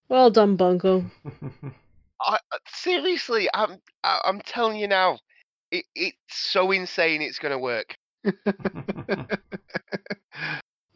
[0.08, 1.12] Well done, Bunkle.
[2.22, 5.20] I, I- seriously, I'm I, I'm telling you now,
[5.72, 7.22] it, it's so insane.
[7.22, 7.96] It's gonna work.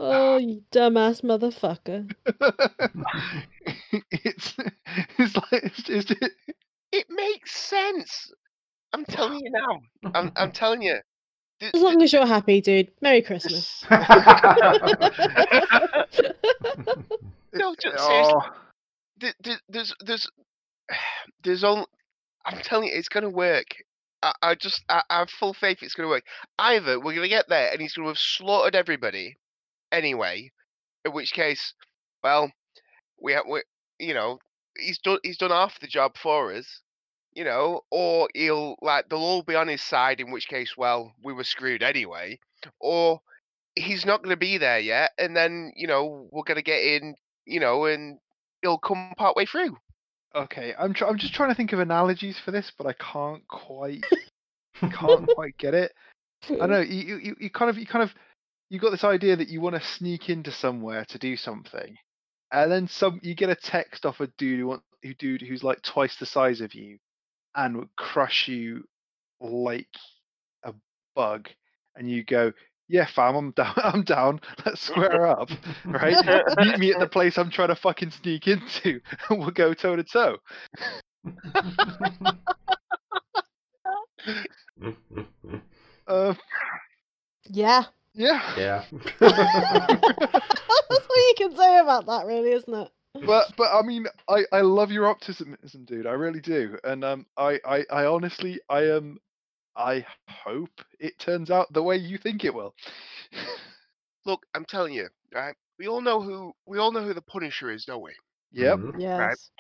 [0.04, 2.12] Oh, you dumbass motherfucker.
[4.12, 4.56] it's
[5.20, 6.12] it's like it's just
[6.92, 8.32] It makes sense.
[8.94, 9.80] I'm telling you now.
[10.16, 10.98] I'm I'm telling you.
[11.62, 12.90] As long as you're happy, dude.
[13.02, 13.86] Merry Christmas.
[17.54, 18.34] No, just seriously.
[18.34, 18.42] oh,
[19.20, 20.28] th- th- there's there's
[21.44, 21.86] there's only
[22.46, 23.68] I'm telling you, it's gonna work.
[24.24, 26.26] I, I just I, I have full faith it's gonna work.
[26.60, 29.38] Either we're gonna get there and he's gonna have slaughtered everybody
[29.92, 30.52] anyway,
[31.06, 31.74] in which case,
[32.24, 32.52] well,
[33.22, 33.64] we have we
[34.00, 34.40] you know
[34.78, 36.82] he's done he's done half the job for us,
[37.34, 41.14] you know, or he'll like they'll all be on his side, in which case, well,
[41.24, 42.40] we were screwed anyway,
[42.80, 43.22] or
[43.76, 47.60] he's not gonna be there yet, and then you know we're gonna get in, you
[47.60, 48.20] know, and
[48.62, 49.78] he'll come part way through.
[50.36, 50.74] Okay.
[50.78, 54.04] I'm tr- I'm just trying to think of analogies for this, but I can't quite
[54.80, 55.92] can't quite get it.
[56.50, 58.14] I don't know you, you you- you kind of you kind of
[58.70, 61.98] you got this idea that you want to sneak into somewhere to do something,
[62.52, 65.64] and then some you get a text off a dude who want who dude who's
[65.64, 66.98] like twice the size of you,
[67.56, 68.84] and would crush you
[69.42, 69.88] like
[70.64, 70.74] a
[71.16, 71.50] bug,
[71.96, 72.54] and you go,
[72.92, 74.42] yeah, fam, I'm down, I'm down.
[74.66, 75.50] Let's square up,
[75.86, 76.16] right?
[76.58, 79.00] Meet me at the place I'm trying to fucking sneak into,
[79.30, 80.38] and we'll go toe to toe.
[86.08, 86.34] Uh,
[87.50, 87.84] yeah.
[88.14, 88.42] yeah.
[88.58, 88.84] yeah.
[89.20, 89.32] That's
[91.08, 92.92] what you can say about that, really, isn't it?
[93.26, 96.08] but but I mean, I I love your optimism, dude.
[96.08, 99.20] I really do, and um, I I I honestly I am.
[99.76, 102.76] I hope it turns out the way you think it will.
[104.26, 105.56] Look, I'm telling you, right?
[105.78, 108.14] We all know who we all know who the Punisher is, don't we?
[108.52, 108.78] yep.
[108.78, 109.00] Mhm.
[109.00, 109.52] Yes.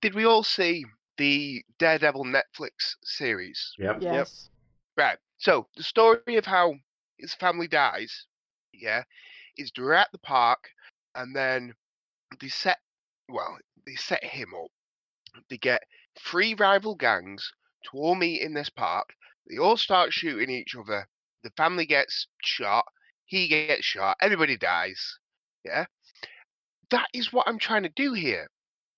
[0.00, 0.84] Did we all see
[1.18, 3.74] the Daredevil Netflix series?
[3.78, 3.98] Yep.
[4.00, 4.50] Yes.
[4.96, 5.18] Right.
[5.38, 6.64] So the story of how
[7.18, 8.26] his family dies,
[8.72, 9.04] yeah,
[9.56, 10.70] is they're at the park,
[11.14, 11.74] and then
[12.40, 12.78] they set,
[13.28, 14.70] well, they set him up.
[15.48, 15.82] They get
[16.18, 17.52] three rival gangs
[17.84, 19.14] to all meet in this park.
[19.50, 21.06] They all start shooting each other.
[21.42, 22.84] The family gets shot.
[23.26, 24.16] He gets shot.
[24.22, 25.18] Everybody dies.
[25.64, 25.86] Yeah.
[26.90, 28.48] That is what I'm trying to do here.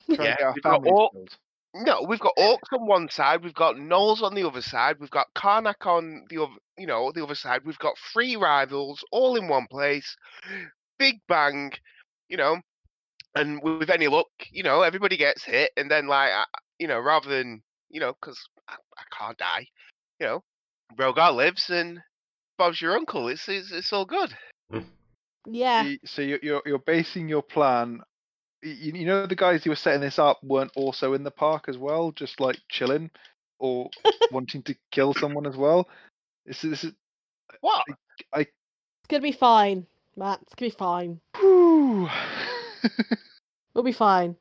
[0.07, 1.37] Trying to Yeah, we've got families all- killed.
[1.75, 5.11] No, we've got Orcs on one side, we've got gnolls on the other side, we've
[5.11, 7.63] got Karnak on the other, you know, the other side.
[7.65, 10.15] We've got three rivals all in one place.
[10.99, 11.73] Big bang,
[12.29, 12.59] you know,
[13.35, 16.31] and with any luck, you know, everybody gets hit, and then like,
[16.79, 18.39] you know, rather than, you know, because
[18.69, 19.67] I, I can't die,
[20.21, 20.43] you know,
[20.97, 22.01] Rogar lives and
[22.59, 23.29] Bob's your uncle.
[23.29, 24.35] It's it's, it's all good.
[24.73, 24.85] Mm.
[25.47, 25.93] Yeah.
[26.05, 28.01] So you're you're, you're basing your plan.
[28.63, 31.65] You, you know the guys who were setting this up weren't also in the park
[31.69, 33.11] as well, just like chilling
[33.59, 33.91] or
[34.31, 35.89] wanting to kill someone as well.
[36.47, 36.93] This is this is.
[37.61, 37.85] What?
[38.37, 38.51] It's
[39.09, 39.87] gonna be fine,
[40.17, 40.41] Matt.
[40.43, 41.21] It's gonna be fine.
[43.75, 44.37] We'll be fine.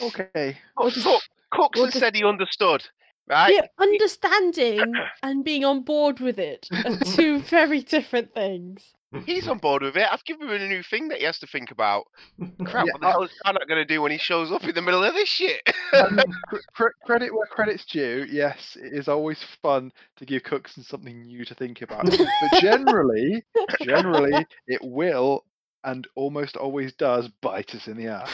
[0.00, 0.56] okay.
[0.78, 1.20] Oh, We'll just- Cook,
[1.50, 2.82] Cooks we'll has just- said he understood,
[3.28, 3.54] right?
[3.54, 8.92] Yeah, understanding and being on board with it are two very different things.
[9.26, 10.06] He's on board with it.
[10.10, 12.04] I've given him a new thing that he has to think about.
[12.64, 14.74] Crap, Yeah, what the hell is Karnak going to do when he shows up in
[14.74, 15.60] the middle of this shit?
[15.92, 16.18] Um,
[16.48, 18.26] cr- cr- credit where credit's due.
[18.30, 22.06] Yes, it is always fun to give Cookson something new to think about.
[22.06, 23.44] But generally,
[23.82, 25.44] generally, it will
[25.84, 28.30] and almost always does bite us in the ass.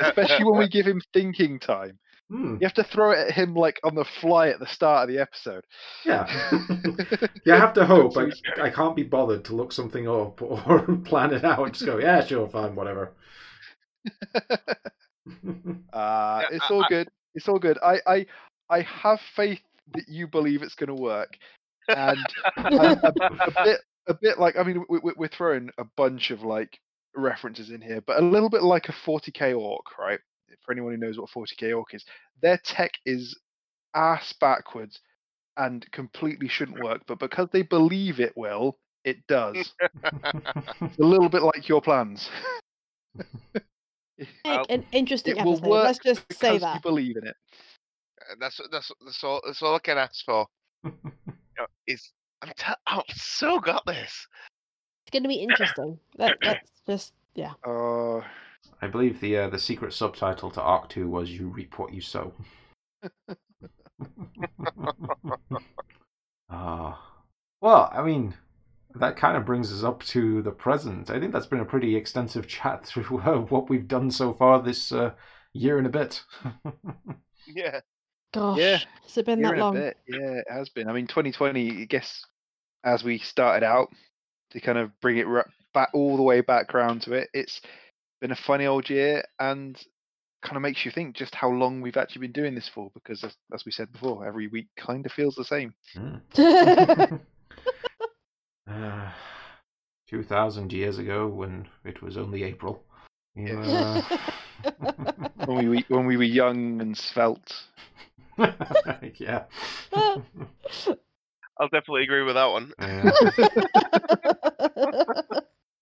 [0.00, 1.98] Especially when we give him thinking time.
[2.30, 5.08] Hmm, You have to throw it at him like on the fly at the start
[5.08, 5.62] of the episode.
[6.06, 6.26] yeah.
[7.44, 8.16] yeah, I have to hope.
[8.16, 8.30] I,
[8.62, 11.72] I can't be bothered to look something up or plan it out.
[11.72, 13.12] Just go, yeah, sure, fine, whatever.
[15.92, 17.08] Uh, Yeah, it's all I- good.
[17.34, 17.78] It's all good.
[17.82, 18.26] I, I,
[18.70, 19.60] I have faith
[19.94, 21.36] that you believe it's going to work,
[21.88, 22.18] and
[22.56, 23.00] a, a,
[23.46, 26.78] a bit, a bit like I mean, we, we- we're throwing a bunch of like
[27.16, 30.20] references in here, but a little bit like a 40k orc, right?
[30.64, 32.04] For anyone who knows what 40k orc is,
[32.42, 33.38] their tech is
[33.94, 35.00] ass backwards
[35.56, 39.72] and completely shouldn't work, but because they believe it will, it does.
[40.82, 42.28] It's a little bit like your plans.
[44.44, 45.68] Well, an interesting it will episode.
[45.68, 46.74] work Let's just say that.
[46.76, 47.36] you believe in it.
[48.20, 50.46] Uh, that's that's that's all that's all I can ask for.
[51.56, 52.10] You know, is
[52.42, 54.26] I'm t- I've so got this.
[55.06, 56.00] It's going to be interesting.
[56.18, 57.52] Let, let's just yeah.
[57.64, 58.22] Uh,
[58.82, 62.00] I believe the uh, the secret subtitle to Arc Two was "You reap what you
[62.00, 62.32] sow."
[66.50, 67.00] Ah,
[67.60, 68.34] well, I mean,
[68.94, 71.10] that kind of brings us up to the present.
[71.10, 74.62] I think that's been a pretty extensive chat through uh, what we've done so far
[74.62, 75.12] this uh,
[75.52, 76.22] year and a bit.
[77.46, 77.80] Yeah.
[78.32, 79.76] Gosh, Yeah, has it been year that long?
[79.76, 80.88] Yeah, it has been.
[80.88, 81.82] I mean, 2020.
[81.82, 82.24] I guess
[82.84, 83.88] as we started out
[84.50, 87.60] to kind of bring it ra- back all the way back round to it, it's
[88.24, 89.76] been a funny old year and
[90.42, 92.90] kind of makes you think just how long we've actually been doing this for.
[92.94, 95.74] Because as, as we said before, every week kind of feels the same.
[95.92, 96.14] Hmm.
[98.70, 99.10] uh,
[100.08, 102.82] Two thousand years ago, when it was only April.
[103.34, 104.00] You, uh,
[105.44, 107.52] When we were- when we were young and svelte.
[108.38, 109.42] yeah.
[109.92, 112.72] I'll definitely agree with that one.
[112.80, 113.10] Yeah.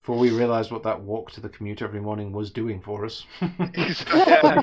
[0.03, 3.24] Before we realised what that walk to the commute every morning was doing for us.
[4.27, 4.62] Yeah.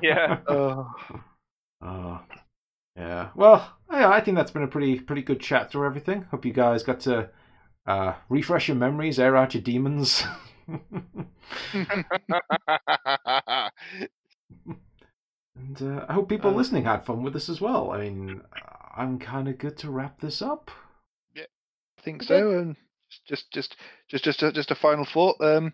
[0.00, 0.38] Yeah.
[0.50, 0.94] Oh,
[1.80, 2.18] Uh,
[2.96, 3.30] yeah.
[3.34, 6.22] Well, yeah, I think that's been a pretty pretty good chat through everything.
[6.24, 7.30] Hope you guys got to
[7.86, 10.24] uh, refresh your memories, air out your demons.
[10.68, 11.26] and
[15.82, 17.90] uh, I hope people Uh, listening had fun with this as well.
[17.90, 18.42] I mean,
[18.96, 20.70] I'm kind of good to wrap this up.
[21.34, 21.44] Yeah,
[21.98, 22.58] I think so.
[22.58, 22.76] And
[23.26, 23.76] just just
[24.08, 25.36] just just a, just a final thought.
[25.40, 25.72] Um,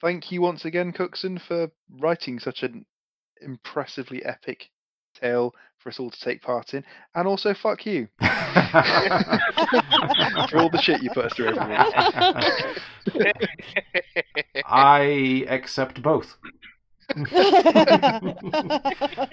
[0.00, 2.86] thank you once again, Cookson, for writing such an
[3.40, 4.70] impressively epic
[5.14, 6.84] tale for us all to take part in,
[7.14, 8.26] and also fuck you for
[10.58, 11.66] all the shit you put us through every
[13.14, 13.32] week.
[14.66, 16.36] I accept both.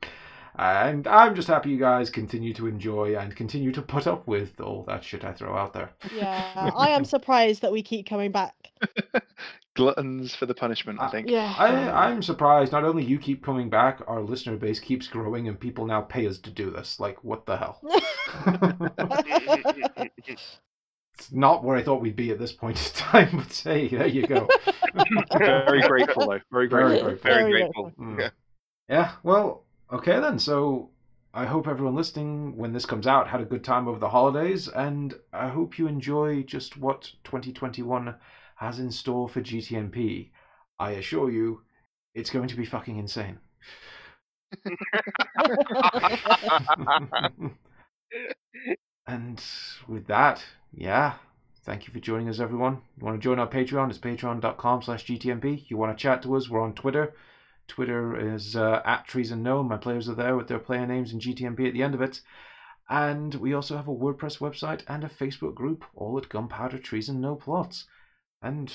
[0.60, 4.60] and I'm just happy you guys continue to enjoy and continue to put up with
[4.60, 5.90] all that shit I throw out there.
[6.14, 8.54] yeah, I am surprised that we keep coming back.
[9.76, 11.30] Gluttons for the punishment, I Uh, think.
[11.30, 11.54] Yeah.
[11.56, 15.58] I, I'm surprised not only you keep coming back, our listener base keeps growing and
[15.58, 17.00] people now pay us to do this.
[17.00, 17.80] Like, what the hell?
[20.26, 20.58] it's
[21.32, 24.26] not where I thought we'd be at this point in time, but hey, there you
[24.26, 24.46] go.
[25.38, 26.40] Very grateful though.
[26.50, 27.08] Very Very grateful.
[27.08, 27.30] grateful.
[27.30, 27.92] Very Very grateful.
[27.98, 28.18] Mm.
[28.20, 28.30] Yeah.
[28.88, 30.38] Yeah, well, okay then.
[30.38, 30.90] So
[31.32, 34.68] I hope everyone listening when this comes out had a good time over the holidays,
[34.68, 38.14] and I hope you enjoy just what 2021
[38.56, 40.30] has in store for GTNP.
[40.78, 41.62] I assure you,
[42.14, 43.38] it's going to be fucking insane.
[49.06, 49.42] and
[49.86, 50.42] with that,
[50.72, 51.14] yeah,
[51.64, 52.80] thank you for joining us, everyone.
[52.98, 53.90] You want to join our Patreon?
[53.90, 55.70] It's patreon.com slash GTNP.
[55.70, 56.48] You want to chat to us?
[56.48, 57.14] We're on Twitter.
[57.70, 59.62] Twitter is uh, at Trees and No.
[59.62, 62.20] My players are there with their player names and GTNP at the end of it.
[62.88, 67.08] And we also have a WordPress website and a Facebook group, all at Gunpowder Trees
[67.08, 67.86] and No Plots.
[68.42, 68.72] And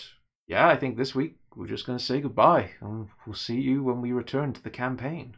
[0.48, 2.72] yeah, I think this week we're just going to say goodbye.
[2.80, 5.36] And we'll see you when we return to the campaign.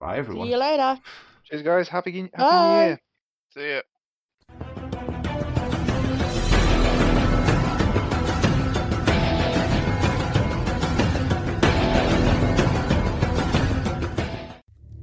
[0.00, 0.46] Bye, everyone.
[0.46, 1.00] See you later.
[1.44, 1.88] Cheers, guys.
[1.88, 2.78] Happy, happy Bye.
[2.80, 3.00] New Year.
[3.54, 3.80] See ya.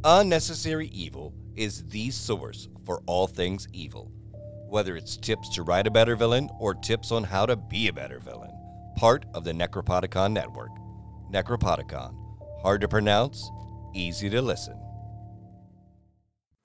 [0.05, 4.11] Unnecessary Evil is the source for all things evil.
[4.67, 7.93] Whether it's tips to write a better villain or tips on how to be a
[7.93, 8.51] better villain.
[8.97, 10.71] Part of the Necropodicon Network.
[11.31, 12.17] Necropodicon.
[12.61, 13.49] Hard to pronounce,
[13.95, 14.77] easy to listen.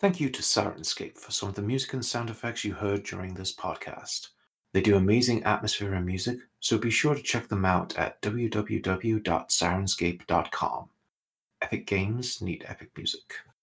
[0.01, 3.35] Thank you to Syrinscape for some of the music and sound effects you heard during
[3.35, 4.31] this podcast.
[4.73, 10.89] They do amazing atmosphere and music, so be sure to check them out at www.syrinscape.com.
[11.68, 13.34] Epic games need epic music.